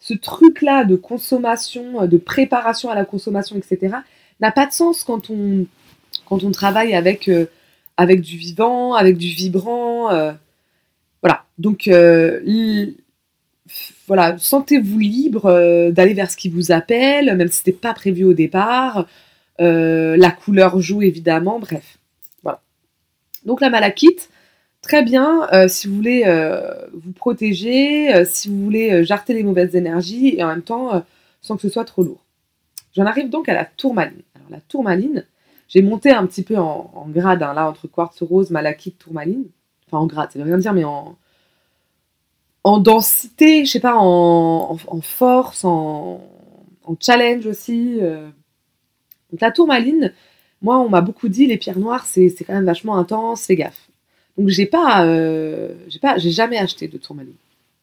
ce 0.01 0.15
truc-là 0.15 0.85
de 0.85 0.97
consommation, 0.97 2.07
de 2.07 2.17
préparation 2.17 2.91
à 2.91 2.95
la 2.95 3.05
consommation, 3.05 3.57
etc., 3.57 3.97
n'a 4.41 4.51
pas 4.51 4.67
de 4.67 4.73
sens 4.73 5.05
quand 5.05 5.29
on, 5.29 5.67
quand 6.27 6.43
on 6.43 6.51
travaille 6.51 6.95
avec, 6.95 7.29
euh, 7.29 7.47
avec 7.99 8.23
du 8.23 8.39
vivant, 8.39 8.95
avec 8.95 9.19
du 9.19 9.29
vibrant. 9.29 10.11
Euh, 10.11 10.33
voilà. 11.23 11.45
Donc, 11.59 11.91
voilà, 14.09 14.39
sentez-vous 14.39 14.99
libre 14.99 15.91
d'aller 15.91 16.15
vers 16.15 16.31
ce 16.31 16.37
qui 16.37 16.49
vous 16.49 16.73
appelle, 16.73 17.37
même 17.37 17.49
si 17.49 17.59
c'était 17.59 17.73
pas 17.73 17.93
prévu 17.93 18.25
au 18.25 18.33
départ. 18.33 19.07
la 19.59 20.31
couleur 20.31 20.81
joue 20.81 21.03
évidemment, 21.03 21.59
bref. 21.59 21.99
Voilà. 22.43 22.63
Donc 23.45 23.61
la 23.61 23.69
malachite, 23.69 24.30
très 24.83 25.03
bien 25.03 25.49
si 25.69 25.89
vous 25.89 25.95
voulez 25.95 26.25
vous 26.93 27.13
protéger, 27.13 28.25
si 28.25 28.49
vous 28.49 28.63
voulez 28.63 29.05
jarter 29.05 29.35
les 29.35 29.43
mauvaises 29.43 29.77
énergies 29.77 30.37
et 30.37 30.45
en 30.45 30.49
même 30.49 30.63
temps 30.63 31.05
sans 31.41 31.57
que 31.57 31.63
ce 31.63 31.69
soit 31.69 31.85
trop 31.85 32.03
lourd. 32.03 32.25
J'en 32.95 33.07
arrive 33.07 33.31
donc 33.31 33.49
à 33.49 33.55
la 33.55 33.65
tourmaline. 33.65 34.23
Alors 34.35 34.51
la 34.51 34.61
tourmaline, 34.61 35.25
j'ai 35.69 35.83
monté 35.83 36.11
un 36.11 36.27
petit 36.27 36.43
peu 36.43 36.57
en, 36.57 37.07
grade, 37.09 37.43
hein, 37.43 37.55
là, 37.55 37.69
entre 37.69 37.87
quartz 37.87 38.23
rose, 38.23 38.51
malachite, 38.51 38.99
tourmaline. 38.99 39.47
Enfin, 39.87 39.99
en 39.99 40.07
grade, 40.07 40.31
ça 40.33 40.39
veut 40.39 40.45
rien 40.45 40.59
dire, 40.59 40.73
mais 40.73 40.85
en, 40.85 41.17
en 42.65 42.79
densité, 42.79 43.65
je 43.65 43.71
sais 43.71 43.81
pas, 43.81 43.97
en, 43.97 44.77
force, 45.03 45.65
en, 45.65 46.21
challenge 47.01 47.47
aussi. 47.47 47.99
Euh. 48.01 48.29
Donc 49.31 49.41
la 49.41 49.53
tourmaline, 49.53 50.13
moi, 50.61 50.79
on 50.81 50.89
m'a 50.89 51.01
beaucoup 51.01 51.29
dit, 51.29 51.47
les 51.47 51.57
pierres 51.57 51.79
noires, 51.79 52.05
c'est 52.05 52.35
quand 52.45 52.55
même 52.55 52.65
vachement 52.65 52.99
intense, 52.99 53.47
fais 53.47 53.55
gaffe. 53.55 53.90
Donc 54.41 54.49
j'ai 54.49 54.65
pas, 54.65 55.05
euh, 55.05 55.75
j'ai 55.89 55.99
pas, 55.99 56.17
j'ai 56.17 56.31
jamais 56.31 56.57
acheté 56.57 56.89
de 56.89 56.97
tourmaline. 56.97 57.35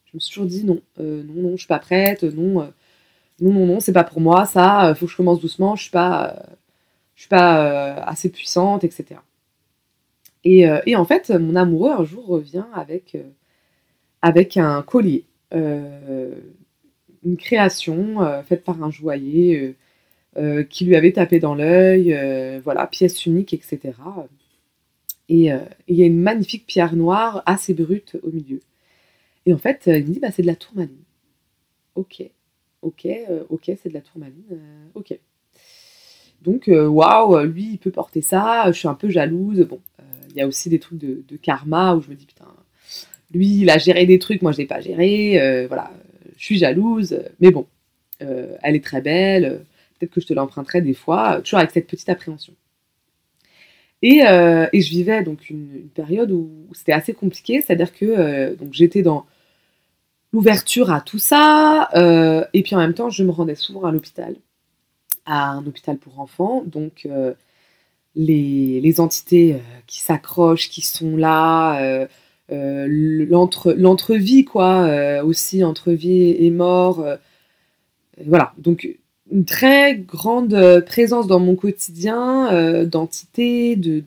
Je 0.06 0.16
me 0.16 0.20
suis 0.20 0.34
toujours 0.34 0.48
dit 0.48 0.64
non, 0.64 0.80
euh, 0.98 1.22
non, 1.22 1.42
non, 1.42 1.52
je 1.52 1.58
suis 1.58 1.68
pas 1.68 1.78
prête, 1.78 2.24
non 2.24 2.68
non, 3.40 3.52
non, 3.52 3.66
non, 3.66 3.80
c'est 3.80 3.92
pas 3.92 4.02
pour 4.02 4.20
moi, 4.20 4.44
ça, 4.46 4.88
euh, 4.90 4.94
faut 4.96 5.06
que 5.06 5.12
je 5.12 5.16
commence 5.16 5.40
doucement, 5.40 5.76
je 5.76 5.82
suis 5.82 5.92
pas, 5.92 6.34
euh, 6.36 6.54
je 7.14 7.22
suis 7.22 7.28
pas 7.28 7.98
euh, 8.00 8.02
assez 8.04 8.28
puissante, 8.28 8.82
etc. 8.82 9.20
Et, 10.44 10.64
et, 10.86 10.96
en 10.96 11.04
fait, 11.04 11.30
mon 11.30 11.54
amoureux 11.56 11.92
un 11.92 12.04
jour 12.04 12.26
revient 12.26 12.64
avec, 12.74 13.16
avec 14.22 14.56
un 14.56 14.82
collier, 14.82 15.24
une 15.52 17.36
création 17.38 18.42
faite 18.48 18.64
par 18.64 18.82
un 18.82 18.90
joaillier 18.90 19.76
qui 20.70 20.86
lui 20.86 20.96
avait 20.96 21.12
tapé 21.12 21.38
dans 21.40 21.54
l'œil, 21.54 22.16
voilà, 22.64 22.86
pièce 22.86 23.26
unique, 23.26 23.52
etc. 23.52 23.92
Et 25.28 25.50
il 25.88 25.96
y 25.96 26.02
a 26.02 26.06
une 26.06 26.20
magnifique 26.20 26.66
pierre 26.66 26.96
noire 26.96 27.42
assez 27.44 27.74
brute 27.74 28.16
au 28.22 28.30
milieu. 28.30 28.60
Et 29.44 29.52
en 29.52 29.58
fait, 29.58 29.82
il 29.86 30.06
me 30.06 30.12
dit, 30.12 30.20
bah, 30.20 30.30
c'est 30.30 30.42
de 30.42 30.46
la 30.46 30.56
tourmaline. 30.56 31.02
Ok. 31.94 32.22
Ok, 32.82 33.06
euh, 33.06 33.42
ok, 33.48 33.64
c'est 33.82 33.88
de 33.88 33.94
la 33.94 34.00
tourmaline. 34.00 34.44
Euh, 34.52 34.86
ok. 34.94 35.18
Donc, 36.42 36.68
euh, 36.68 36.86
waouh, 36.86 37.42
lui, 37.44 37.72
il 37.72 37.78
peut 37.78 37.90
porter 37.90 38.22
ça. 38.22 38.70
Je 38.70 38.78
suis 38.78 38.88
un 38.88 38.94
peu 38.94 39.08
jalouse. 39.08 39.60
Bon, 39.62 39.80
il 40.30 40.36
y 40.36 40.40
a 40.40 40.46
aussi 40.46 40.68
des 40.68 40.78
trucs 40.78 40.98
de, 40.98 41.36
karma 41.36 41.94
où 41.96 42.00
je 42.00 42.08
me 42.08 42.14
dis, 42.14 42.26
putain, 42.26 42.46
lui, 43.32 43.62
il 43.62 43.70
a 43.70 43.78
géré 43.78 44.06
des 44.06 44.18
trucs, 44.18 44.42
moi, 44.42 44.52
je 44.52 44.58
n'ai 44.58 44.66
pas 44.66 44.80
géré. 44.80 45.66
voilà, 45.66 45.90
je 46.36 46.44
suis 46.44 46.58
jalouse. 46.58 47.20
Mais 47.40 47.50
bon, 47.50 47.66
elle 48.20 48.76
est 48.76 48.84
très 48.84 49.00
belle. 49.00 49.64
Peut-être 49.98 50.12
que 50.12 50.20
je 50.20 50.26
te 50.26 50.32
l'emprunterai 50.32 50.80
des 50.80 50.94
fois, 50.94 51.40
toujours 51.42 51.58
avec 51.58 51.72
cette 51.72 51.88
petite 51.88 52.08
appréhension. 52.08 52.54
Et, 54.02 54.20
je 54.20 54.90
vivais 54.90 55.22
donc 55.22 55.50
une, 55.50 55.88
période 55.94 56.30
où, 56.30 56.50
c'était 56.72 56.92
assez 56.92 57.14
compliqué, 57.14 57.60
c'est-à-dire 57.60 57.92
que 57.92 58.54
donc 58.54 58.72
j'étais 58.72 59.02
dans 59.02 59.26
l'ouverture 60.32 60.90
à 60.92 61.00
tout 61.00 61.18
ça. 61.18 61.88
Euh, 61.94 62.44
et 62.52 62.62
puis 62.62 62.74
en 62.74 62.78
même 62.78 62.94
temps, 62.94 63.10
je 63.10 63.24
me 63.24 63.30
rendais 63.30 63.54
souvent 63.54 63.84
à 63.84 63.92
l'hôpital, 63.92 64.36
à 65.26 65.50
un 65.50 65.66
hôpital 65.66 65.98
pour 65.98 66.20
enfants. 66.20 66.62
Donc 66.66 67.06
euh, 67.06 67.34
les, 68.14 69.00
entités 69.00 69.54
euh, 69.54 69.58
qui 69.86 70.00
s'accrochent, 70.00 70.68
qui 70.70 70.82
sont 70.82 71.16
là, 71.16 72.06
l'entrevie, 72.50 74.44
quoi, 74.44 75.22
aussi 75.24 75.64
entre 75.64 75.92
vie 75.92 76.30
et 76.38 76.50
mort. 76.50 77.04
voilà, 78.26 78.52
donc 78.58 78.88
une 79.30 79.44
très 79.44 79.96
grande 79.96 80.82
présence 80.86 81.26
dans 81.26 81.40
mon 81.40 81.54
quotidien 81.56 82.84
d'entités, 82.84 83.76
de, 83.76 84.02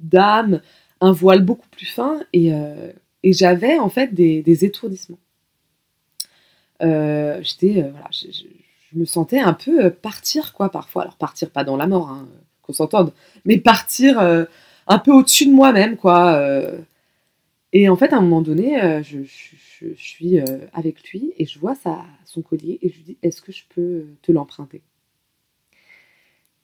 d'âmes, 0.00 0.60
un 1.00 1.12
voile 1.12 1.42
beaucoup 1.42 1.68
plus 1.68 1.86
fin. 1.86 2.20
Et, 2.32 2.52
j'avais 3.24 3.78
en 3.78 3.88
fait 3.88 4.14
des 4.14 4.64
étourdissements. 4.64 5.18
Euh, 6.82 7.40
j'étais, 7.42 7.82
euh, 7.82 7.90
voilà, 7.90 8.08
je, 8.12 8.98
me 8.98 9.04
sentais 9.04 9.40
un 9.40 9.54
peu 9.54 9.86
euh, 9.86 9.90
partir, 9.90 10.52
quoi, 10.52 10.70
parfois. 10.70 11.02
Alors, 11.02 11.16
partir 11.16 11.50
pas 11.50 11.64
dans 11.64 11.76
la 11.76 11.86
mort, 11.86 12.10
hein, 12.10 12.28
qu'on 12.62 12.72
s'entende, 12.72 13.12
mais 13.44 13.58
partir 13.58 14.18
un 14.86 14.98
peu 14.98 15.12
au-dessus 15.12 15.46
de 15.46 15.52
moi-même, 15.52 15.96
quoi. 15.96 16.40
et 17.74 17.88
en 17.90 17.96
fait, 17.96 18.12
à 18.14 18.16
un 18.16 18.22
moment 18.22 18.40
donné, 18.40 19.02
je, 19.02 19.18
suis 19.96 20.38
avec 20.72 21.10
lui 21.10 21.32
et 21.36 21.46
je 21.46 21.58
vois 21.58 21.74
son 22.24 22.42
collier 22.42 22.78
et 22.82 22.88
je 22.88 22.96
lui 22.96 23.02
dis 23.02 23.18
Est-ce 23.22 23.42
que 23.42 23.52
je 23.52 23.64
peux 23.74 24.06
te 24.22 24.32
l'emprunter? 24.32 24.82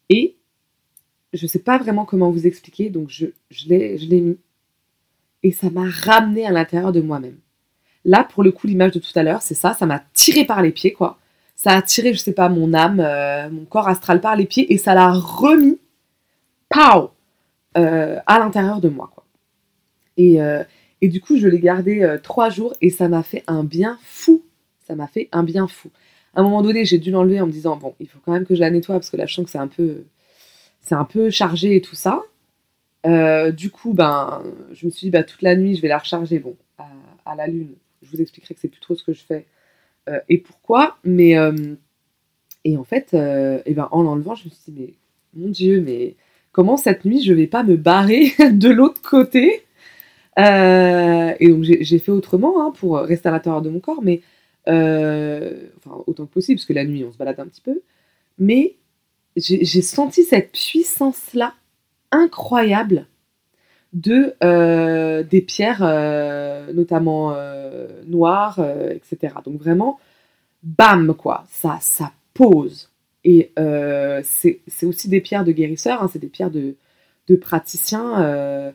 Et 0.09 0.37
je 1.33 1.45
ne 1.45 1.49
sais 1.49 1.61
pas 1.61 1.79
vraiment 1.79 2.05
comment 2.05 2.31
vous 2.31 2.47
expliquer, 2.47 2.91
donc 2.91 3.09
je, 3.09 3.27
je 3.51 3.69
l'ai 3.69 4.21
mis. 4.21 4.39
Et 5.43 5.53
ça 5.53 5.71
m'a 5.71 5.89
ramené 5.89 6.47
à 6.47 6.51
l'intérieur 6.51 6.93
de 6.93 7.01
moi-même. 7.01 7.39
Là, 8.05 8.25
pour 8.25 8.43
le 8.43 8.53
coup, 8.53 8.67
l'image 8.67 8.93
de 8.93 8.99
tout 8.99 9.13
à 9.15 9.23
l'heure, 9.23 9.43
c'est 9.43 9.55
ça, 9.55 9.75
ça 9.75 9.87
m'a 9.87 10.03
tiré 10.13 10.45
par 10.45 10.63
les 10.63 10.73
pieds, 10.73 10.93
quoi. 10.93 11.19
Ça 11.55 11.73
a 11.73 11.83
tiré, 11.83 12.15
je 12.15 12.19
sais 12.19 12.33
pas, 12.33 12.49
mon 12.49 12.73
âme, 12.73 13.01
euh, 13.01 13.51
mon 13.51 13.65
corps 13.67 13.89
astral 13.89 14.21
par 14.21 14.35
les 14.35 14.47
pieds 14.47 14.73
et 14.73 14.79
ça 14.79 14.95
l'a 14.95 15.13
remis, 15.13 15.79
pow, 16.71 17.11
euh, 17.77 18.19
à 18.27 18.39
l'intérieur 18.39 18.81
de 18.81 18.89
moi, 18.89 19.11
quoi. 19.13 19.25
Et, 20.17 20.41
euh, 20.41 20.65
et, 21.01 21.09
du 21.09 21.21
coup, 21.21 21.37
je 21.37 21.49
l'ai 21.49 21.61
gardé 21.61 22.17
trois 22.23 22.51
jours 22.51 22.75
et 22.81 22.91
ça 22.91 23.09
m'a 23.09 23.23
fait 23.23 23.45
un 23.47 23.65
bien 23.65 23.99
fou. 24.03 24.43
Ça 24.87 24.95
m'a 24.95 25.07
fait 25.07 25.29
un 25.33 25.43
bien 25.43 25.67
fou. 25.69 25.91
À 26.35 26.41
un 26.41 26.43
moment 26.43 26.63
donné, 26.63 26.85
j'ai 26.85 26.99
dû 26.99 27.11
l'enlever 27.11 27.41
en 27.41 27.47
me 27.47 27.53
disant, 27.53 27.77
bon, 27.77 27.95
il 28.01 28.09
faut 28.09 28.19
quand 28.25 28.33
même 28.33 28.47
que 28.47 28.55
je 28.55 28.61
la 28.61 28.71
nettoie 28.71 28.97
parce 28.97 29.11
que 29.11 29.17
là, 29.17 29.27
je 29.27 29.35
sens 29.35 29.45
que 29.45 29.51
c'est 29.51 29.59
un 29.59 29.69
peu, 29.69 30.05
c'est 30.81 30.95
un 30.95 31.05
peu 31.05 31.31
chargé 31.31 31.77
et 31.77 31.81
tout 31.81 31.95
ça. 31.95 32.23
du 33.53 33.71
coup, 33.71 33.95
ben, 33.95 34.43
je 34.73 34.87
me 34.87 34.91
suis 34.91 35.07
dit, 35.07 35.11
bah, 35.11 35.25
toute 35.25 35.43
la 35.43 35.57
nuit, 35.57 35.77
je 35.77 35.83
vais 35.83 35.89
la 35.89 35.99
recharger, 35.99 36.39
bon, 36.39 36.57
à 37.25 37.35
la 37.35 37.47
lune 37.47 37.75
je 38.03 38.11
vous 38.11 38.21
expliquerai 38.21 38.55
que 38.55 38.61
c'est 38.61 38.69
plus 38.69 38.81
trop 38.81 38.95
ce 38.95 39.05
que 39.05 39.13
je 39.13 39.23
fais 39.23 39.47
euh, 40.09 40.21
et 40.29 40.39
pourquoi. 40.39 40.99
Mais 41.05 41.37
euh, 41.37 41.75
et 42.65 42.77
en 42.77 42.85
fait, 42.85 43.15
et 43.15 43.19
euh, 43.19 43.63
ben, 43.69 43.89
en 43.91 44.03
l'enlevant, 44.03 44.35
je 44.35 44.47
me 44.47 44.51
suis 44.51 44.73
dit 44.73 44.75
mais 44.79 44.95
mon 45.35 45.49
Dieu, 45.49 45.81
mais 45.81 46.17
comment 46.53 46.77
cette 46.77 47.05
nuit 47.05 47.23
je 47.23 47.33
vais 47.33 47.47
pas 47.47 47.63
me 47.63 47.77
barrer 47.77 48.33
de 48.53 48.69
l'autre 48.69 49.03
côté? 49.03 49.65
Et 50.37 51.49
donc 51.49 51.63
j'ai 51.63 51.99
fait 51.99 52.13
autrement 52.13 52.61
hein, 52.61 52.73
pour 52.73 52.99
rester 52.99 53.29
à 53.29 53.33
l'intérieur 53.33 53.63
de 53.63 53.71
mon 53.71 53.81
corps, 53.81 54.03
mais 54.03 54.23
enfin 54.67 56.03
autant 56.07 56.27
que 56.27 56.33
possible 56.33 56.59
parce 56.59 56.67
que 56.67 56.73
la 56.73 56.85
nuit 56.85 57.05
on 57.05 57.13
se 57.13 57.19
balade 57.19 57.41
un 57.41 57.47
petit 57.47 57.61
peu, 57.61 57.83
mais 58.39 58.77
j'ai 59.37 59.83
senti 59.83 60.25
cette 60.25 60.53
puissance 60.53 61.35
là 61.35 61.55
incroyable 62.11 63.07
de 63.93 64.35
euh, 64.45 65.23
des 65.23 65.41
pierres, 65.41 65.83
euh, 65.83 66.73
notamment 66.73 67.33
euh, 67.35 67.89
noires, 68.07 68.61
etc. 68.91 69.35
Donc 69.45 69.59
vraiment, 69.59 69.99
bam, 70.63 71.15
quoi, 71.15 71.45
ça, 71.49 71.79
ça 71.81 72.13
pose. 72.35 72.91
Et 73.25 73.53
c'est 74.23 74.87
aussi 74.87 75.09
des 75.09 75.21
pierres 75.21 75.45
de 75.45 75.53
guérisseurs, 75.53 76.03
hein, 76.03 76.09
c'est 76.13 76.19
des 76.19 76.29
pierres 76.29 76.51
de, 76.51 76.77
de 77.29 77.37
praticiens, 77.37 78.73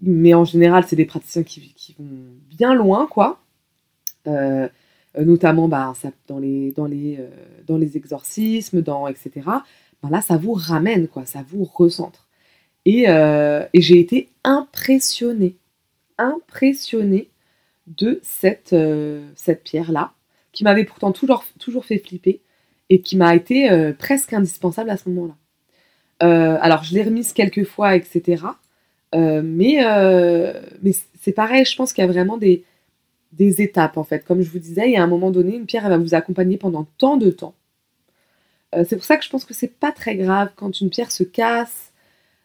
mais 0.00 0.34
en 0.34 0.44
général, 0.44 0.84
c'est 0.86 0.96
des 0.96 1.04
praticiens 1.04 1.42
qui, 1.42 1.94
vont 1.98 2.06
bien 2.48 2.74
loin, 2.74 3.06
quoi. 3.06 3.40
notamment 5.18 5.68
bah, 5.68 5.94
dans, 6.28 6.38
les, 6.38 6.72
dans, 6.72 6.86
les, 6.86 7.18
dans 7.66 7.78
les 7.78 7.96
exorcismes, 7.96 8.82
dans, 8.82 9.06
etc. 9.08 9.42
Ben 10.02 10.10
là, 10.10 10.20
ça 10.20 10.36
vous 10.36 10.52
ramène, 10.52 11.08
quoi, 11.08 11.24
ça 11.24 11.44
vous 11.48 11.64
recentre. 11.64 12.26
Euh, 12.86 13.66
et, 13.72 13.80
j'ai 13.80 13.98
été 13.98 14.28
impressionnée, 14.44 15.56
impressionnée 16.18 17.30
de 17.86 18.20
cette, 18.22 18.72
euh, 18.72 19.26
cette 19.34 19.64
pierre-là, 19.64 20.12
qui 20.52 20.64
m'avait 20.64 20.84
pourtant 20.84 21.12
toujours, 21.12 21.44
toujours 21.58 21.84
fait 21.84 21.98
flipper 21.98 22.40
et 22.88 23.00
qui 23.00 23.16
m'a 23.16 23.34
été 23.34 23.70
euh, 23.70 23.92
presque 23.92 24.32
indispensable 24.32 24.90
à 24.90 24.96
ce 24.96 25.08
moment-là. 25.08 25.36
alors, 26.20 26.84
je 26.84 26.94
l'ai 26.94 27.02
remise 27.02 27.32
quelques 27.32 27.64
fois, 27.64 27.96
etc. 27.96 28.44
mais 29.16 29.78
mais 30.82 30.92
c'est 31.20 31.32
pareil, 31.32 31.64
je 31.64 31.76
pense 31.76 31.92
qu'il 31.92 32.02
y 32.02 32.08
a 32.08 32.10
vraiment 32.10 32.36
des, 32.36 32.64
des 33.32 33.62
étapes, 33.62 33.96
en 33.96 34.04
fait. 34.04 34.24
Comme 34.24 34.42
je 34.42 34.50
vous 34.50 34.58
disais, 34.58 34.86
il 34.86 34.92
y 34.92 34.96
a 34.96 35.02
un 35.02 35.06
moment 35.06 35.30
donné, 35.30 35.56
une 35.56 35.66
pierre, 35.66 35.84
elle 35.84 35.92
va 35.92 35.98
vous 35.98 36.14
accompagner 36.14 36.56
pendant 36.56 36.86
tant 36.98 37.16
de 37.16 37.30
temps. 37.30 37.54
c'est 38.72 38.96
pour 38.96 39.04
ça 39.04 39.16
que 39.16 39.24
je 39.24 39.30
pense 39.30 39.44
que 39.44 39.54
c'est 39.54 39.78
pas 39.78 39.92
très 39.92 40.16
grave 40.16 40.50
quand 40.56 40.80
une 40.80 40.90
pierre 40.90 41.10
se 41.10 41.24
casse, 41.24 41.92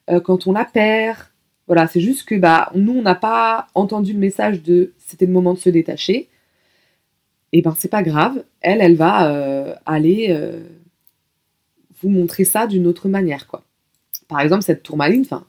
euh, 0.09 0.19
quand 0.19 0.47
on 0.47 0.51
la 0.51 0.65
perd. 0.65 1.17
Voilà, 1.67 1.87
c'est 1.87 2.01
juste 2.01 2.27
que 2.27 2.35
bah, 2.35 2.71
nous, 2.75 2.93
on 2.93 3.01
n'a 3.01 3.15
pas 3.15 3.67
entendu 3.75 4.13
le 4.13 4.19
message 4.19 4.61
de 4.61 4.93
c'était 4.97 5.25
le 5.25 5.31
moment 5.31 5.53
de 5.53 5.59
se 5.59 5.69
détacher. 5.69 6.29
Et 7.53 7.59
eh 7.59 7.61
ben, 7.61 7.75
c'est 7.77 7.89
pas 7.89 8.03
grave. 8.03 8.43
Elle, 8.61 8.81
elle 8.81 8.95
va 8.95 9.29
euh, 9.29 9.75
aller 9.85 10.27
euh, 10.29 10.61
vous 12.01 12.09
montrer 12.09 12.45
ça 12.45 12.65
d'une 12.65 12.87
autre 12.87 13.09
manière, 13.09 13.47
quoi. 13.47 13.63
Par 14.29 14.39
exemple, 14.39 14.63
cette 14.63 14.83
tourmaline, 14.83 15.21
enfin, 15.21 15.45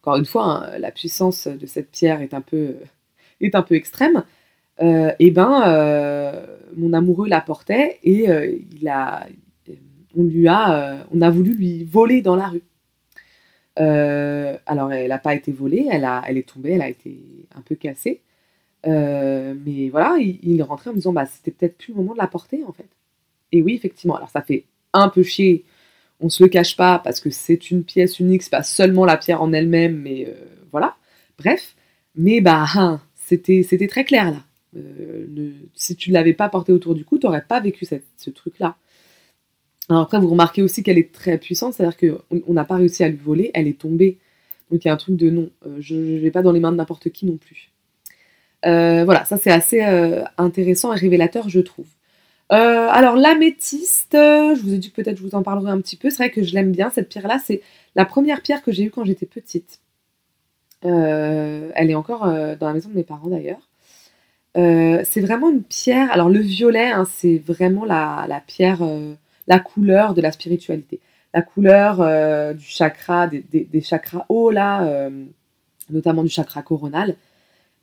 encore 0.00 0.16
une 0.16 0.24
fois, 0.24 0.44
hein, 0.44 0.78
la 0.78 0.90
puissance 0.90 1.46
de 1.46 1.66
cette 1.66 1.90
pierre 1.90 2.22
est 2.22 2.34
un 2.34 2.40
peu, 2.40 2.76
est 3.40 3.54
un 3.54 3.62
peu 3.62 3.74
extrême. 3.74 4.24
et 4.80 5.30
ben, 5.30 6.46
mon 6.76 6.92
amoureux 6.92 7.28
la 7.28 7.40
portait 7.40 7.98
et 8.02 8.64
il 8.72 8.88
a, 8.88 9.26
on 10.16 10.24
lui 10.24 10.48
a, 10.48 11.06
on 11.12 11.20
a 11.20 11.30
voulu 11.30 11.54
lui 11.54 11.84
voler 11.84 12.22
dans 12.22 12.36
la 12.36 12.48
rue. 12.48 12.62
alors, 13.76 14.92
elle 14.92 15.08
n'a 15.08 15.18
pas 15.18 15.34
été 15.34 15.52
volée, 15.52 15.86
elle, 15.90 16.04
a, 16.04 16.22
elle 16.26 16.38
est 16.38 16.48
tombée, 16.48 16.72
elle 16.72 16.82
a 16.82 16.88
été 16.88 17.46
un 17.54 17.60
peu 17.62 17.74
cassée. 17.74 18.22
mais 18.86 19.88
voilà, 19.90 20.16
il, 20.18 20.38
il, 20.42 20.60
est 20.60 20.62
rentré 20.62 20.90
en 20.90 20.92
me 20.92 20.98
disant, 20.98 21.12
bah, 21.12 21.26
c'était 21.26 21.50
peut-être 21.50 21.76
plus 21.78 21.92
le 21.92 21.98
moment 21.98 22.14
de 22.14 22.18
la 22.18 22.26
porter, 22.26 22.64
en 22.64 22.72
fait. 22.72 22.88
Et 23.52 23.62
oui, 23.62 23.74
effectivement, 23.74 24.16
alors 24.16 24.30
ça 24.30 24.42
fait 24.42 24.64
un 24.92 25.08
peu 25.08 25.22
chier 25.22 25.64
on 26.20 26.28
se 26.28 26.42
le 26.42 26.48
cache 26.48 26.76
pas 26.76 26.98
parce 26.98 27.20
que 27.20 27.30
c'est 27.30 27.70
une 27.70 27.84
pièce 27.84 28.20
unique, 28.20 28.42
c'est 28.42 28.50
pas 28.50 28.62
seulement 28.62 29.04
la 29.04 29.16
pierre 29.16 29.42
en 29.42 29.52
elle-même, 29.52 29.96
mais 29.96 30.26
euh, 30.28 30.34
voilà. 30.70 30.96
Bref, 31.38 31.74
mais 32.14 32.40
bah 32.40 32.66
hein, 32.74 33.00
c'était 33.14 33.88
très 33.88 34.04
clair 34.04 34.30
là. 34.30 34.42
Euh, 34.76 35.52
si 35.74 35.96
tu 35.96 36.10
ne 36.10 36.14
l'avais 36.14 36.34
pas 36.34 36.48
porté 36.48 36.72
autour 36.72 36.94
du 36.94 37.04
cou, 37.04 37.18
tu 37.18 37.26
n'aurais 37.26 37.42
pas 37.42 37.60
vécu 37.60 37.86
ce 38.16 38.30
truc-là. 38.30 38.76
Alors 39.88 40.02
après, 40.02 40.20
vous 40.20 40.28
remarquez 40.28 40.62
aussi 40.62 40.82
qu'elle 40.82 40.98
est 40.98 41.12
très 41.12 41.38
puissante, 41.38 41.74
c'est-à-dire 41.74 41.96
qu'on 41.96 42.52
n'a 42.52 42.64
pas 42.64 42.76
réussi 42.76 43.02
à 43.02 43.08
lui 43.08 43.16
voler, 43.16 43.50
elle 43.54 43.66
est 43.66 43.78
tombée. 43.78 44.18
Donc 44.70 44.84
il 44.84 44.88
y 44.88 44.90
a 44.90 44.94
un 44.94 44.98
truc 44.98 45.16
de 45.16 45.30
non, 45.30 45.50
euh, 45.66 45.78
je 45.80 45.96
ne 45.96 46.18
vais 46.18 46.30
pas 46.30 46.42
dans 46.42 46.52
les 46.52 46.60
mains 46.60 46.70
de 46.70 46.76
n'importe 46.76 47.10
qui 47.10 47.26
non 47.26 47.38
plus. 47.38 47.70
voilà, 48.62 49.24
ça 49.24 49.38
c'est 49.38 49.50
assez 49.50 49.82
intéressant 50.36 50.92
et 50.92 50.98
révélateur, 50.98 51.48
je 51.48 51.60
trouve. 51.60 51.86
Euh, 52.52 52.88
alors 52.90 53.14
l'améthyste, 53.16 54.12
je 54.14 54.60
vous 54.60 54.74
ai 54.74 54.78
dit 54.78 54.90
que 54.90 55.00
peut-être 55.00 55.18
je 55.18 55.22
vous 55.22 55.34
en 55.34 55.42
parlerai 55.42 55.70
un 55.70 55.80
petit 55.80 55.96
peu. 55.96 56.10
C'est 56.10 56.16
vrai 56.16 56.30
que 56.30 56.42
je 56.42 56.54
l'aime 56.54 56.72
bien 56.72 56.90
cette 56.90 57.08
pierre-là. 57.08 57.38
C'est 57.44 57.62
la 57.94 58.04
première 58.04 58.42
pierre 58.42 58.62
que 58.62 58.72
j'ai 58.72 58.84
eue 58.84 58.90
quand 58.90 59.04
j'étais 59.04 59.26
petite. 59.26 59.80
Euh, 60.84 61.70
elle 61.74 61.90
est 61.90 61.94
encore 61.94 62.24
euh, 62.24 62.56
dans 62.56 62.66
la 62.66 62.74
maison 62.74 62.88
de 62.88 62.94
mes 62.94 63.04
parents 63.04 63.28
d'ailleurs. 63.28 63.68
c'est 64.54 65.20
vraiment 65.20 65.50
une 65.50 65.62
pierre. 65.62 66.10
Alors 66.12 66.28
le 66.28 66.40
violet, 66.40 66.90
hein, 66.90 67.04
c'est 67.08 67.38
vraiment 67.38 67.84
la, 67.84 68.42
pierre, 68.46 68.80
la 69.46 69.60
couleur 69.60 70.14
de 70.14 70.20
la 70.20 70.32
spiritualité, 70.32 71.00
la 71.34 71.42
couleur 71.42 71.98
du 72.54 72.64
chakra, 72.64 73.28
des, 73.28 73.42
des, 73.42 73.80
chakras 73.80 74.26
hauts 74.28 74.50
là, 74.50 75.08
notamment 75.90 76.24
du 76.24 76.30
chakra 76.30 76.62
coronal. 76.62 77.14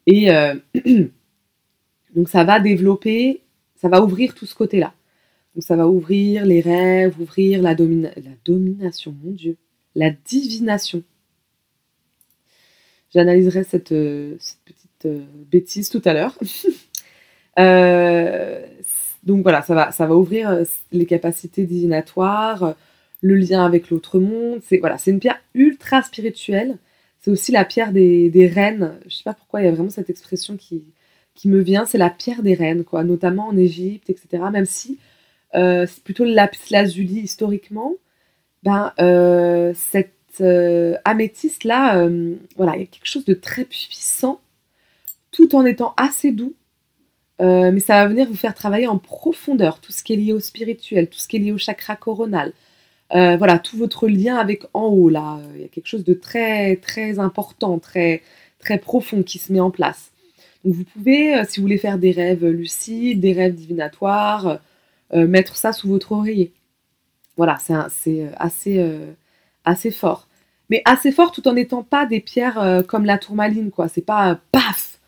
Et 0.07 0.27
donc 2.15 2.29
ça 2.29 2.43
va 2.43 2.59
développer 2.59 3.41
ça 3.77 3.89
va 3.89 4.01
ouvrir 4.01 4.33
tout 4.33 4.45
ce 4.45 4.55
côté-là. 4.55 4.93
Donc 5.55 5.63
ça 5.63 5.75
va 5.75 5.87
ouvrir 5.87 6.45
les 6.45 6.61
rêves, 6.61 7.19
ouvrir 7.19 7.61
la, 7.61 7.71
la 7.71 8.35
domination, 8.45 9.15
mon 9.23 9.31
Dieu, 9.31 9.57
la 9.95 10.11
divination. 10.11 11.03
J'analyserai 13.13 13.63
cette, 13.63 13.91
euh, 13.91 14.37
petite 14.65 15.05
euh, 15.05 15.25
bêtise 15.49 15.89
tout 15.89 16.01
à 16.05 16.13
l'heure. 16.13 16.37
Euh, 17.59 18.63
donc 19.23 19.41
voilà, 19.41 19.63
ça 19.63 19.73
va, 19.73 19.91
ça 19.91 20.05
va 20.05 20.15
ouvrir 20.15 20.63
les 20.91 21.07
capacités 21.07 21.65
divinatoires, 21.65 22.75
le 23.21 23.33
lien 23.33 23.65
avec 23.65 23.89
l'autre 23.89 24.19
monde. 24.19 24.59
C'est 24.63 24.77
voilà, 24.77 24.97
une 25.07 25.19
pierre 25.19 25.41
ultra 25.55 26.03
spirituelle. 26.03 26.77
C'est 27.19 27.31
aussi 27.31 27.51
la 27.51 27.65
pierre 27.65 27.93
des, 27.93 28.29
des 28.29 28.45
reines. 28.45 28.99
Je 29.07 29.15
sais 29.15 29.23
pas 29.23 29.33
pourquoi 29.33 29.61
il 29.61 29.65
y 29.65 29.67
a 29.67 29.71
vraiment 29.71 29.89
cette 29.89 30.11
expression 30.11 30.55
qui, 30.55 30.83
qui 31.37 31.47
me 31.47 31.59
vient, 31.61 31.85
c'est 31.85 31.99
la 31.99 32.09
pierre 32.09 32.41
des 32.41 32.55
reines, 32.55 32.83
quoi, 32.83 33.03
notamment 33.03 33.47
en 33.47 33.57
Égypte, 33.57 34.09
etc. 34.09 34.43
Même 34.51 34.65
si 34.65 34.97
euh, 35.55 35.85
c'est 35.87 36.03
plutôt 36.03 36.25
lapis 36.25 36.71
lazuli 36.71 37.19
historiquement, 37.21 37.93
ben, 38.63 38.91
euh, 38.99 39.71
cette 39.75 40.41
euh, 40.41 40.95
améthyste-là, 41.05 42.09
voilà, 42.57 42.75
il 42.75 42.79
y 42.81 42.83
a 42.83 42.87
quelque 42.87 43.05
chose 43.05 43.25
de 43.25 43.35
très 43.35 43.65
puissant, 43.65 44.41
tout 45.31 45.55
en 45.55 45.63
étant 45.65 45.93
assez 45.95 46.31
doux, 46.31 46.55
mais 47.39 47.79
ça 47.79 48.03
va 48.03 48.07
venir 48.07 48.27
vous 48.27 48.35
faire 48.35 48.55
travailler 48.55 48.87
en 48.87 48.97
profondeur, 48.97 49.79
tout 49.79 49.91
ce 49.91 50.03
qui 50.03 50.13
est 50.13 50.17
lié 50.17 50.33
au 50.33 50.39
spirituel, 50.39 51.07
tout 51.07 51.19
ce 51.19 51.27
qui 51.27 51.37
est 51.37 51.39
lié 51.39 51.51
au 51.51 51.59
chakra 51.59 51.95
coronal. 51.95 52.51
voilà, 53.11 53.59
tout 53.59 53.77
votre 53.77 54.07
lien 54.07 54.37
avec 54.37 54.63
en 54.73 54.87
haut, 54.87 55.09
là, 55.09 55.39
il 55.55 55.61
y 55.61 55.65
a 55.65 55.67
quelque 55.67 55.87
chose 55.87 56.03
de 56.03 56.15
très, 56.15 56.77
très 56.77 57.19
important, 57.19 57.77
très, 57.77 58.23
très 58.59 58.79
profond 58.79 59.21
qui 59.21 59.37
se 59.37 59.53
met 59.53 59.59
en 59.59 59.69
place. 59.71 60.11
Donc 60.67 60.75
vous 60.75 60.83
pouvez, 60.83 61.33
euh, 61.33 61.43
si 61.47 61.59
vous 61.59 61.63
voulez 61.63 61.77
faire 61.77 61.97
des 61.97 62.11
rêves 62.11 62.45
lucides, 62.45 63.21
des 63.21 63.31
rêves 63.31 63.55
divinatoires, 63.55 64.59
euh, 65.13 65.25
mettre 65.25 65.55
ça 65.55 65.71
sous 65.71 65.87
votre 65.87 66.11
oreiller. 66.11 66.51
Voilà, 67.37 67.57
c'est 67.89 68.27
euh, 68.77 69.13
assez, 69.65 69.91
fort. 69.91 70.27
Mais 70.69 70.81
assez 70.83 71.13
fort 71.13 71.31
tout 71.31 71.47
en 71.47 71.53
n'étant 71.53 71.83
pas 71.83 72.05
des 72.05 72.19
pierres 72.19 72.83
comme 72.87 73.05
la 73.05 73.17
tourmaline, 73.17 73.71
quoi. 73.71 73.87
C'est 73.87 74.01
pas 74.01 74.41
paf 74.51 74.99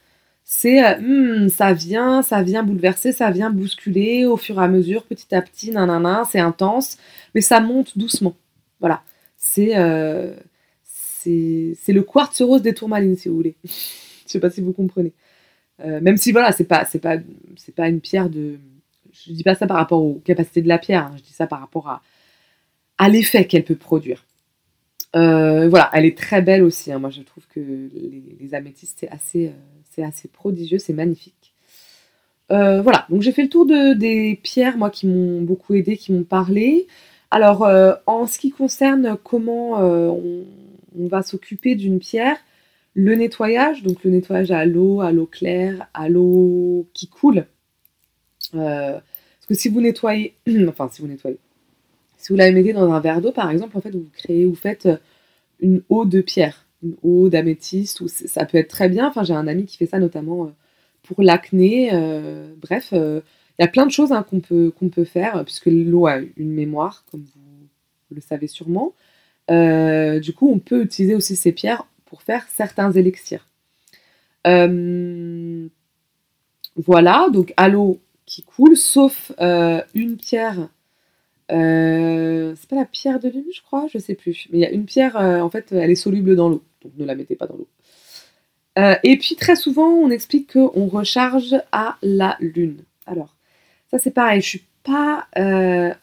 C'est 0.45 0.97
hmm, 0.99 1.49
ça 1.49 1.73
vient, 1.73 2.21
ça 2.21 2.41
vient 2.41 2.63
bouleverser, 2.63 3.11
ça 3.11 3.29
vient 3.29 3.49
bousculer 3.49 4.25
au 4.25 4.37
fur 4.37 4.61
et 4.61 4.63
à 4.63 4.69
mesure, 4.69 5.03
petit 5.03 5.35
à 5.35 5.41
petit, 5.41 5.71
nanana, 5.71 6.23
c'est 6.31 6.39
intense, 6.39 6.97
mais 7.35 7.41
ça 7.41 7.59
monte 7.59 7.97
doucement. 7.97 8.35
Voilà. 8.79 9.03
C'est 9.37 9.73
c'est 10.83 11.93
le 11.93 12.03
quartz 12.03 12.41
rose 12.41 12.61
des 12.61 12.73
tourmalines, 12.73 13.17
si 13.17 13.27
vous 13.27 13.35
voulez. 13.35 13.55
Je 13.63 14.33
sais 14.33 14.39
pas 14.39 14.49
si 14.49 14.61
vous 14.61 14.73
comprenez. 14.73 15.13
Euh, 15.85 16.01
même 16.01 16.17
si 16.17 16.31
voilà, 16.31 16.51
c'est 16.51 16.65
pas, 16.65 16.85
c'est 16.85 16.99
pas, 16.99 17.17
c'est 17.55 17.73
pas 17.73 17.87
une 17.87 18.01
pierre 18.01 18.29
de. 18.29 18.59
Je 19.11 19.33
dis 19.33 19.43
pas 19.43 19.55
ça 19.55 19.67
par 19.67 19.77
rapport 19.77 20.01
aux 20.03 20.15
capacités 20.15 20.61
de 20.61 20.67
la 20.67 20.77
pierre, 20.77 21.05
hein, 21.05 21.15
je 21.17 21.23
dis 21.23 21.33
ça 21.33 21.47
par 21.47 21.59
rapport 21.59 21.89
à, 21.89 22.01
à 22.97 23.09
l'effet 23.09 23.45
qu'elle 23.45 23.63
peut 23.63 23.75
produire. 23.75 24.25
Euh, 25.15 25.67
voilà, 25.67 25.89
elle 25.93 26.05
est 26.05 26.17
très 26.17 26.41
belle 26.41 26.63
aussi. 26.63 26.91
Hein. 26.91 26.99
Moi, 26.99 27.09
je 27.09 27.21
trouve 27.21 27.45
que 27.47 27.59
les, 27.59 28.53
améthystes, 28.53 28.97
c'est 28.99 29.09
assez, 29.09 29.47
euh, 29.47 29.51
c'est 29.89 30.03
assez 30.03 30.27
prodigieux, 30.27 30.79
c'est 30.79 30.93
magnifique. 30.93 31.53
voilà, 32.49 33.05
donc 33.09 33.21
j'ai 33.21 33.31
fait 33.31 33.43
le 33.43 33.49
tour 33.49 33.65
de, 33.65 33.93
des 33.93 34.39
pierres, 34.41 34.77
moi, 34.77 34.89
qui 34.89 35.07
m'ont 35.07 35.41
beaucoup 35.41 35.73
aidé, 35.75 35.97
qui 35.97 36.11
m'ont 36.13 36.23
parlé. 36.23 36.87
Alors, 37.31 37.67
en 38.07 38.25
ce 38.25 38.39
qui 38.39 38.51
concerne 38.51 39.17
comment 39.23 39.79
on, 39.79 40.45
va 40.95 41.21
s'occuper 41.21 41.75
d'une 41.75 41.99
pierre, 41.99 42.37
le 42.93 43.15
nettoyage, 43.15 43.83
donc 43.83 44.03
le 44.03 44.11
nettoyage 44.11 44.51
à 44.51 44.65
l'eau, 44.65 45.01
à 45.01 45.11
l'eau 45.11 45.25
claire, 45.25 45.87
à 45.93 46.09
l'eau 46.09 46.87
qui 46.93 47.07
coule. 47.07 47.45
Euh, 48.55 48.93
parce 48.93 49.45
que 49.47 49.53
si 49.53 49.69
vous 49.69 49.81
nettoyez, 49.81 50.35
enfin 50.67 50.89
si 50.91 51.01
vous 51.01 51.07
nettoyez, 51.07 51.37
si 52.17 52.33
vous 52.33 52.37
la 52.37 52.51
mettez 52.51 52.73
dans 52.73 52.91
un 52.91 52.99
verre 52.99 53.21
d'eau 53.21 53.31
par 53.31 53.49
exemple, 53.51 53.77
en 53.77 53.81
fait 53.81 53.91
vous 53.91 54.09
créez, 54.13 54.45
vous 54.45 54.55
faites 54.55 54.85
euh, 54.87 54.97
une 55.59 55.81
eau 55.89 56.05
de 56.05 56.21
pierre, 56.21 56.65
une 56.83 56.95
eau 57.03 57.29
d'améthyste, 57.29 58.07
ça 58.07 58.45
peut 58.45 58.57
être 58.57 58.69
très 58.69 58.89
bien. 58.89 59.07
Enfin 59.07 59.23
j'ai 59.23 59.33
un 59.33 59.47
ami 59.47 59.65
qui 59.65 59.77
fait 59.77 59.85
ça 59.85 59.99
notamment 59.99 60.45
euh, 60.45 60.49
pour 61.03 61.21
l'acné. 61.23 61.91
bref, 62.57 62.89
il 62.91 63.61
y 63.61 63.63
a 63.63 63.67
plein 63.67 63.85
de 63.85 63.91
choses 63.91 64.11
hein, 64.11 64.23
qu'on 64.29 64.39
peut 64.89 65.05
faire, 65.05 65.43
puisque 65.43 65.65
l'eau 65.65 66.05
a 66.05 66.19
une 66.37 66.51
mémoire, 66.51 67.03
comme 67.11 67.21
vous 67.21 68.15
le 68.15 68.21
savez 68.21 68.47
sûrement. 68.47 68.93
du 69.49 70.33
coup, 70.33 70.51
on 70.51 70.59
peut 70.59 70.83
utiliser 70.83 71.15
aussi 71.15 71.35
ces 71.35 71.51
pierres 71.51 71.85
pour 72.09 72.23
faire 72.23 72.45
certains 72.49 72.91
élixirs. 72.91 73.47
Euh, 74.47 75.67
voilà, 76.75 77.27
donc 77.31 77.53
à 77.57 77.69
l'eau 77.69 77.99
qui 78.25 78.43
coule, 78.43 78.75
sauf 78.75 79.31
euh, 79.39 79.81
une 79.93 80.17
pierre. 80.17 80.69
Euh, 81.51 82.53
c'est 82.55 82.69
pas 82.69 82.75
la 82.75 82.85
pierre 82.85 83.19
de 83.19 83.29
lune, 83.29 83.45
je 83.53 83.61
crois, 83.61 83.87
je 83.91 83.97
sais 83.97 84.15
plus. 84.15 84.47
Mais 84.51 84.59
il 84.59 84.61
y 84.61 84.65
a 84.65 84.71
une 84.71 84.85
pierre, 84.85 85.15
en 85.15 85.49
fait, 85.49 85.71
elle 85.71 85.91
est 85.91 85.95
soluble 85.95 86.35
dans 86.35 86.49
l'eau, 86.49 86.63
donc 86.83 86.93
ne 86.97 87.05
la 87.05 87.15
mettez 87.15 87.35
pas 87.35 87.47
dans 87.47 87.57
l'eau. 87.57 87.67
et 89.03 89.17
puis 89.17 89.35
très 89.35 89.55
souvent, 89.55 89.89
on 89.89 90.09
explique 90.09 90.53
qu'on 90.53 90.87
recharge 90.87 91.55
à 91.71 91.97
la 92.01 92.37
lune. 92.39 92.83
Alors, 93.05 93.35
ça 93.89 93.99
c'est 93.99 94.11
pareil, 94.11 94.41
je 94.41 94.47
suis 94.47 94.65
pas 94.83 95.27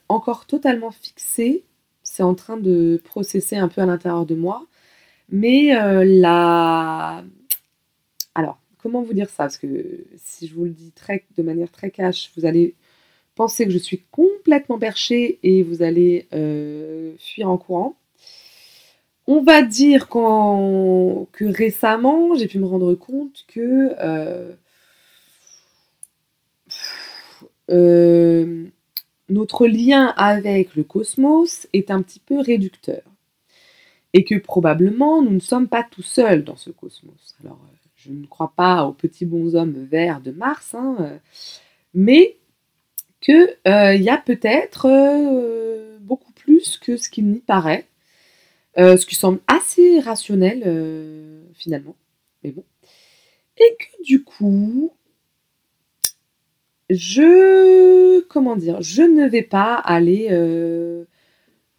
encore 0.08 0.46
totalement 0.46 0.90
fixée. 0.90 1.64
C'est 2.02 2.22
en 2.22 2.34
train 2.34 2.56
de 2.56 3.00
processer 3.04 3.56
un 3.56 3.68
peu 3.68 3.80
à 3.80 3.86
l'intérieur 3.86 4.26
de 4.26 4.34
moi. 4.34 4.66
Mais 5.30 5.76
euh, 5.76 6.04
la... 6.04 7.24
Alors, 8.34 8.58
comment 8.78 9.02
vous 9.02 9.14
dire 9.14 9.28
ça? 9.28 9.44
Parce 9.44 9.58
que 9.58 10.04
si 10.16 10.46
je 10.46 10.54
vous 10.54 10.64
le 10.64 10.70
dis 10.70 10.92
très, 10.92 11.24
de 11.36 11.42
manière 11.42 11.70
très 11.70 11.90
cash, 11.90 12.30
vous 12.36 12.44
allez 12.46 12.74
penser 13.34 13.66
que 13.66 13.72
je 13.72 13.78
suis 13.78 14.02
complètement 14.10 14.78
perchée 14.78 15.38
et 15.42 15.62
vous 15.62 15.82
allez 15.82 16.26
euh, 16.32 17.14
fuir 17.18 17.50
en 17.50 17.58
courant. 17.58 17.96
On 19.26 19.42
va 19.42 19.62
dire 19.62 20.08
que 20.08 21.52
récemment, 21.52 22.34
j'ai 22.36 22.46
pu 22.46 22.58
me 22.60 22.66
rendre 22.66 22.94
compte 22.94 23.44
que 23.48 23.94
euh, 27.70 28.66
notre 29.28 29.66
lien 29.66 30.14
avec 30.16 30.76
le 30.76 30.84
cosmos 30.84 31.66
est 31.72 31.90
un 31.90 32.02
petit 32.02 32.20
peu 32.20 32.40
réducteur 32.40 33.02
et 34.16 34.24
que 34.24 34.34
probablement 34.34 35.20
nous 35.20 35.32
ne 35.32 35.40
sommes 35.40 35.68
pas 35.68 35.82
tout 35.82 36.02
seuls 36.02 36.42
dans 36.42 36.56
ce 36.56 36.70
cosmos. 36.70 37.36
Alors, 37.44 37.60
euh, 37.62 37.76
je 37.96 38.10
ne 38.10 38.24
crois 38.24 38.54
pas 38.56 38.84
aux 38.84 38.94
petits 38.94 39.26
bonshommes 39.26 39.84
verts 39.84 40.22
de 40.22 40.30
Mars, 40.30 40.74
hein, 40.74 40.96
euh, 41.00 41.18
mais 41.92 42.38
qu'il 43.20 43.54
euh, 43.68 43.94
y 43.94 44.08
a 44.08 44.16
peut-être 44.16 44.88
beaucoup 46.00 46.32
plus 46.32 46.78
que 46.78 46.96
ce 46.96 47.10
qu'il 47.10 47.26
n'y 47.26 47.40
paraît, 47.40 47.86
ce 48.78 49.04
qui 49.04 49.16
semble 49.16 49.40
assez 49.48 50.00
rationnel 50.00 51.44
finalement, 51.52 51.96
mais 52.42 52.52
bon. 52.52 52.64
Et 53.58 53.76
que 53.78 54.02
du 54.02 54.24
coup, 54.24 54.92
je 56.88 58.20
comment 58.28 58.56
dire, 58.56 58.80
je 58.80 59.02
ne 59.02 59.28
vais 59.28 59.42
pas 59.42 59.74
aller 59.74 60.28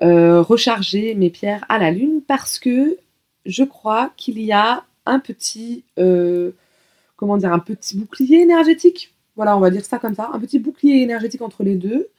euh, 0.02 0.06
euh, 0.06 0.42
recharger 0.42 1.16
mes 1.16 1.30
pierres 1.30 1.66
à 1.70 1.80
la 1.80 1.92
lune 1.92 2.22
parce 2.26 2.60
que 2.60 2.98
je 3.46 3.64
crois 3.64 4.12
qu'il 4.18 4.40
y 4.40 4.52
a 4.52 4.84
un 5.06 5.20
petit 5.20 5.84
euh, 5.98 6.52
comment 7.16 7.38
dire 7.38 7.52
un 7.54 7.60
petit 7.60 7.98
bouclier 7.98 8.42
énergétique. 8.42 9.14
Voilà, 9.36 9.58
on 9.58 9.60
va 9.60 9.70
dire 9.70 9.86
ça 9.86 10.00
comme 10.00 10.16
ça, 10.16 10.30
un 10.34 10.40
petit 10.40 10.60
bouclier 10.60 11.02
énergétique 11.02 11.42
entre 11.42 11.64
les 11.64 11.76
deux. 11.76 12.10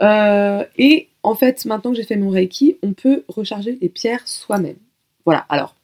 et 0.00 1.08
en 1.22 1.34
fait, 1.34 1.64
maintenant 1.66 1.90
que 1.90 1.96
j'ai 1.96 2.04
fait 2.04 2.16
mon 2.16 2.30
Reiki, 2.30 2.78
on 2.82 2.92
peut 2.92 3.24
recharger 3.28 3.78
les 3.80 3.88
pierres 3.88 4.26
soi-même. 4.26 4.78
Voilà, 5.24 5.40
alors, 5.48 5.76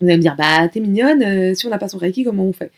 vous 0.00 0.06
allez 0.06 0.16
me 0.16 0.22
dire, 0.22 0.36
bah 0.36 0.66
t'es 0.68 0.80
mignonne, 0.80 1.54
si 1.54 1.66
on 1.66 1.70
n'a 1.70 1.78
pas 1.78 1.88
son 1.88 1.98
Reiki, 1.98 2.24
comment 2.24 2.44
on 2.44 2.52
fait? 2.52 2.72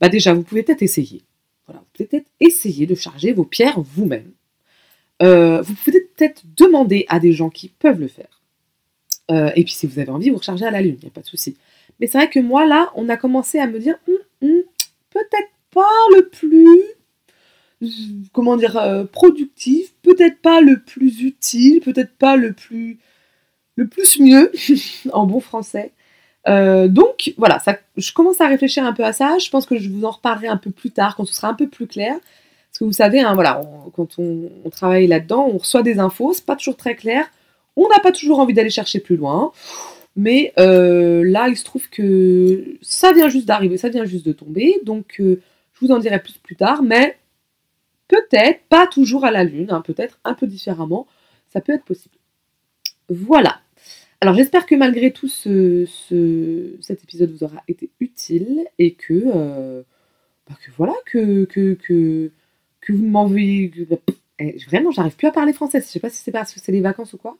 Bah 0.00 0.08
déjà, 0.08 0.34
vous 0.34 0.42
pouvez 0.42 0.62
peut-être 0.62 0.82
essayer. 0.82 1.22
Voilà, 1.66 1.80
vous 1.80 1.86
pouvez 1.92 2.06
peut-être 2.06 2.30
essayer 2.40 2.86
de 2.86 2.94
charger 2.94 3.32
vos 3.32 3.44
pierres 3.44 3.80
vous-même. 3.80 4.32
Euh, 5.22 5.62
vous 5.62 5.74
pouvez 5.74 6.00
peut-être 6.00 6.42
demander 6.56 7.04
à 7.08 7.18
des 7.18 7.32
gens 7.32 7.50
qui 7.50 7.68
peuvent 7.68 8.00
le 8.00 8.08
faire. 8.08 8.42
Euh, 9.30 9.50
et 9.56 9.64
puis 9.64 9.74
si 9.74 9.86
vous 9.86 9.98
avez 9.98 10.10
envie, 10.10 10.30
vous 10.30 10.36
rechargez 10.36 10.64
à 10.64 10.70
la 10.70 10.80
lune, 10.80 10.96
il 11.00 11.04
n'y 11.04 11.10
a 11.10 11.12
pas 11.12 11.20
de 11.20 11.26
souci. 11.26 11.56
Mais 12.00 12.06
c'est 12.06 12.18
vrai 12.18 12.30
que 12.30 12.40
moi, 12.40 12.66
là, 12.66 12.90
on 12.94 13.08
a 13.08 13.16
commencé 13.16 13.58
à 13.58 13.66
me 13.66 13.78
dire, 13.78 13.96
hum, 14.08 14.14
hum, 14.42 14.62
peut-être 15.10 15.50
pas 15.72 15.90
le 16.14 16.28
plus, 16.28 16.82
comment 18.32 18.56
dire, 18.56 18.76
euh, 18.76 19.04
productif, 19.04 19.92
peut-être 20.02 20.40
pas 20.40 20.60
le 20.60 20.80
plus 20.80 21.22
utile, 21.22 21.80
peut-être 21.80 22.12
pas 22.16 22.36
le 22.36 22.52
plus, 22.52 22.98
le 23.76 23.86
plus 23.86 24.18
mieux, 24.20 24.52
en 25.12 25.26
bon 25.26 25.40
français. 25.40 25.92
Donc 26.46 27.34
voilà, 27.36 27.58
je 27.98 28.10
commence 28.14 28.40
à 28.40 28.46
réfléchir 28.46 28.82
un 28.82 28.94
peu 28.94 29.04
à 29.04 29.12
ça. 29.12 29.36
Je 29.36 29.50
pense 29.50 29.66
que 29.66 29.76
je 29.76 29.90
vous 29.90 30.06
en 30.06 30.12
reparlerai 30.12 30.48
un 30.48 30.56
peu 30.56 30.70
plus 30.70 30.90
tard 30.90 31.14
quand 31.14 31.26
ce 31.26 31.34
sera 31.34 31.48
un 31.48 31.54
peu 31.54 31.68
plus 31.68 31.86
clair. 31.86 32.16
Parce 32.78 32.86
que 32.86 32.90
vous 32.90 32.92
savez, 32.92 33.18
hein, 33.18 33.34
voilà, 33.34 33.60
quand 33.96 34.20
on, 34.20 34.70
travaille 34.70 35.08
là-dedans, 35.08 35.48
on 35.52 35.58
reçoit 35.58 35.82
des 35.82 35.98
infos, 35.98 36.32
c'est 36.32 36.46
pas 36.46 36.54
toujours 36.54 36.76
très 36.76 36.94
clair. 36.94 37.28
On 37.74 37.88
n'a 37.88 37.98
pas 37.98 38.12
toujours 38.12 38.38
envie 38.38 38.54
d'aller 38.54 38.70
chercher 38.70 39.00
plus 39.00 39.16
loin. 39.16 39.50
Mais 40.14 40.52
euh, 40.60 41.24
là, 41.24 41.48
il 41.48 41.56
se 41.56 41.64
trouve 41.64 41.90
que 41.90 42.78
ça 42.80 43.12
vient 43.12 43.28
juste 43.28 43.46
d'arriver, 43.46 43.78
ça 43.78 43.88
vient 43.88 44.04
juste 44.04 44.24
de 44.24 44.30
tomber. 44.30 44.78
Donc 44.84 45.16
euh, 45.18 45.42
je 45.72 45.84
vous 45.84 45.90
en 45.90 45.98
dirai 45.98 46.22
plus 46.22 46.34
plus 46.34 46.54
tard. 46.54 46.84
Mais 46.84 47.18
peut-être, 48.06 48.60
pas 48.68 48.86
toujours 48.86 49.24
à 49.24 49.32
la 49.32 49.42
lune, 49.42 49.72
hein, 49.72 49.82
peut-être 49.84 50.20
un 50.22 50.34
peu 50.34 50.46
différemment. 50.46 51.08
Ça 51.52 51.60
peut 51.60 51.72
être 51.72 51.84
possible. 51.84 52.14
Voilà. 53.08 53.58
Alors 54.20 54.34
j'espère 54.36 54.66
que 54.66 54.76
malgré 54.76 55.12
tout 55.12 55.26
ce, 55.26 55.84
cet 56.80 57.02
épisode 57.02 57.32
vous 57.32 57.42
aura 57.42 57.64
été 57.66 57.90
utile 57.98 58.68
et 58.78 58.94
que, 58.94 59.14
euh, 59.34 59.82
bah, 60.48 60.54
que 60.64 60.70
voilà, 60.76 60.94
que, 61.06 61.44
que, 61.46 61.74
que, 61.74 62.30
que 62.80 62.92
vous 62.92 63.06
m'envoyez... 63.06 63.72
Eh, 64.40 64.56
vraiment, 64.68 64.90
j'arrive 64.90 65.16
plus 65.16 65.26
à 65.26 65.32
parler 65.32 65.52
français. 65.52 65.80
Je 65.80 65.86
sais 65.86 66.00
pas 66.00 66.10
si 66.10 66.22
c'est 66.22 66.30
parce 66.30 66.52
que 66.52 66.60
c'est 66.60 66.72
les 66.72 66.80
vacances 66.80 67.12
ou 67.12 67.18
quoi. 67.18 67.36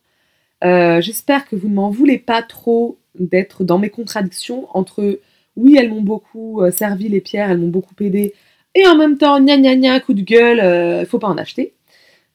Euh, 0.65 1.01
j'espère 1.01 1.47
que 1.47 1.55
vous 1.55 1.69
ne 1.69 1.75
m'en 1.75 1.91
voulez 1.91 2.19
pas 2.19 2.43
trop 2.43 2.99
d'être 3.15 3.63
dans 3.65 3.79
mes 3.79 3.91
contradictions 3.91 4.67
entre 4.77 5.21
oui, 5.57 5.77
elles 5.79 5.91
m'ont 5.91 6.03
beaucoup 6.03 6.63
euh, 6.63 6.71
servi 6.71 7.09
les 7.09 7.21
pierres, 7.21 7.51
elles 7.51 7.59
m'ont 7.59 7.69
beaucoup 7.69 7.95
aidé, 8.01 8.35
et 8.75 8.87
en 8.87 8.97
même 8.97 9.19
temps, 9.19 9.41
gna 9.41 9.57
gna 9.57 9.77
gna, 9.77 10.01
coup 10.01 10.15
de 10.15 10.23
gueule, 10.23 11.01
il 11.01 11.07
faut 11.07 11.19
pas 11.19 11.29
en 11.29 11.39
acheter. 11.39 11.75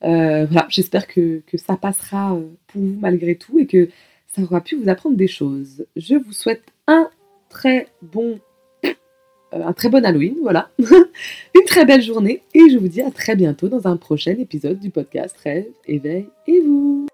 voilà, 0.01 0.65
j'espère 0.69 1.07
que, 1.07 1.41
que, 1.47 1.57
ça 1.57 1.75
passera 1.75 2.37
pour 2.67 2.81
vous 2.81 2.97
malgré 2.99 3.35
tout 3.35 3.59
et 3.59 3.67
que 3.67 3.89
ça 4.27 4.41
aura 4.41 4.61
pu 4.61 4.75
vous 4.75 4.89
apprendre 4.89 5.15
des 5.15 5.27
choses. 5.27 5.85
Je 5.95 6.15
vous 6.15 6.33
souhaite 6.33 6.63
un 6.87 7.09
très 7.49 7.87
bon, 8.01 8.31
euh, 8.33 8.52
un 9.53 9.73
très 9.73 9.89
bon 9.89 10.03
Halloween, 10.05 10.35
voilà, 10.41 10.69
une 10.79 11.65
très 11.65 11.85
belle 11.85 12.01
journée 12.01 12.41
et 12.53 12.69
je 12.71 12.77
vous 12.77 12.87
dis 12.87 13.01
à 13.01 13.11
très 13.11 13.35
bientôt 13.35 13.67
dans 13.67 13.87
un 13.87 13.97
prochain 13.97 14.35
épisode 14.37 14.79
du 14.79 14.89
podcast 14.89 15.35
Rêve, 15.43 15.67
éveil 15.87 16.27
et 16.47 16.59
vous. 16.61 17.07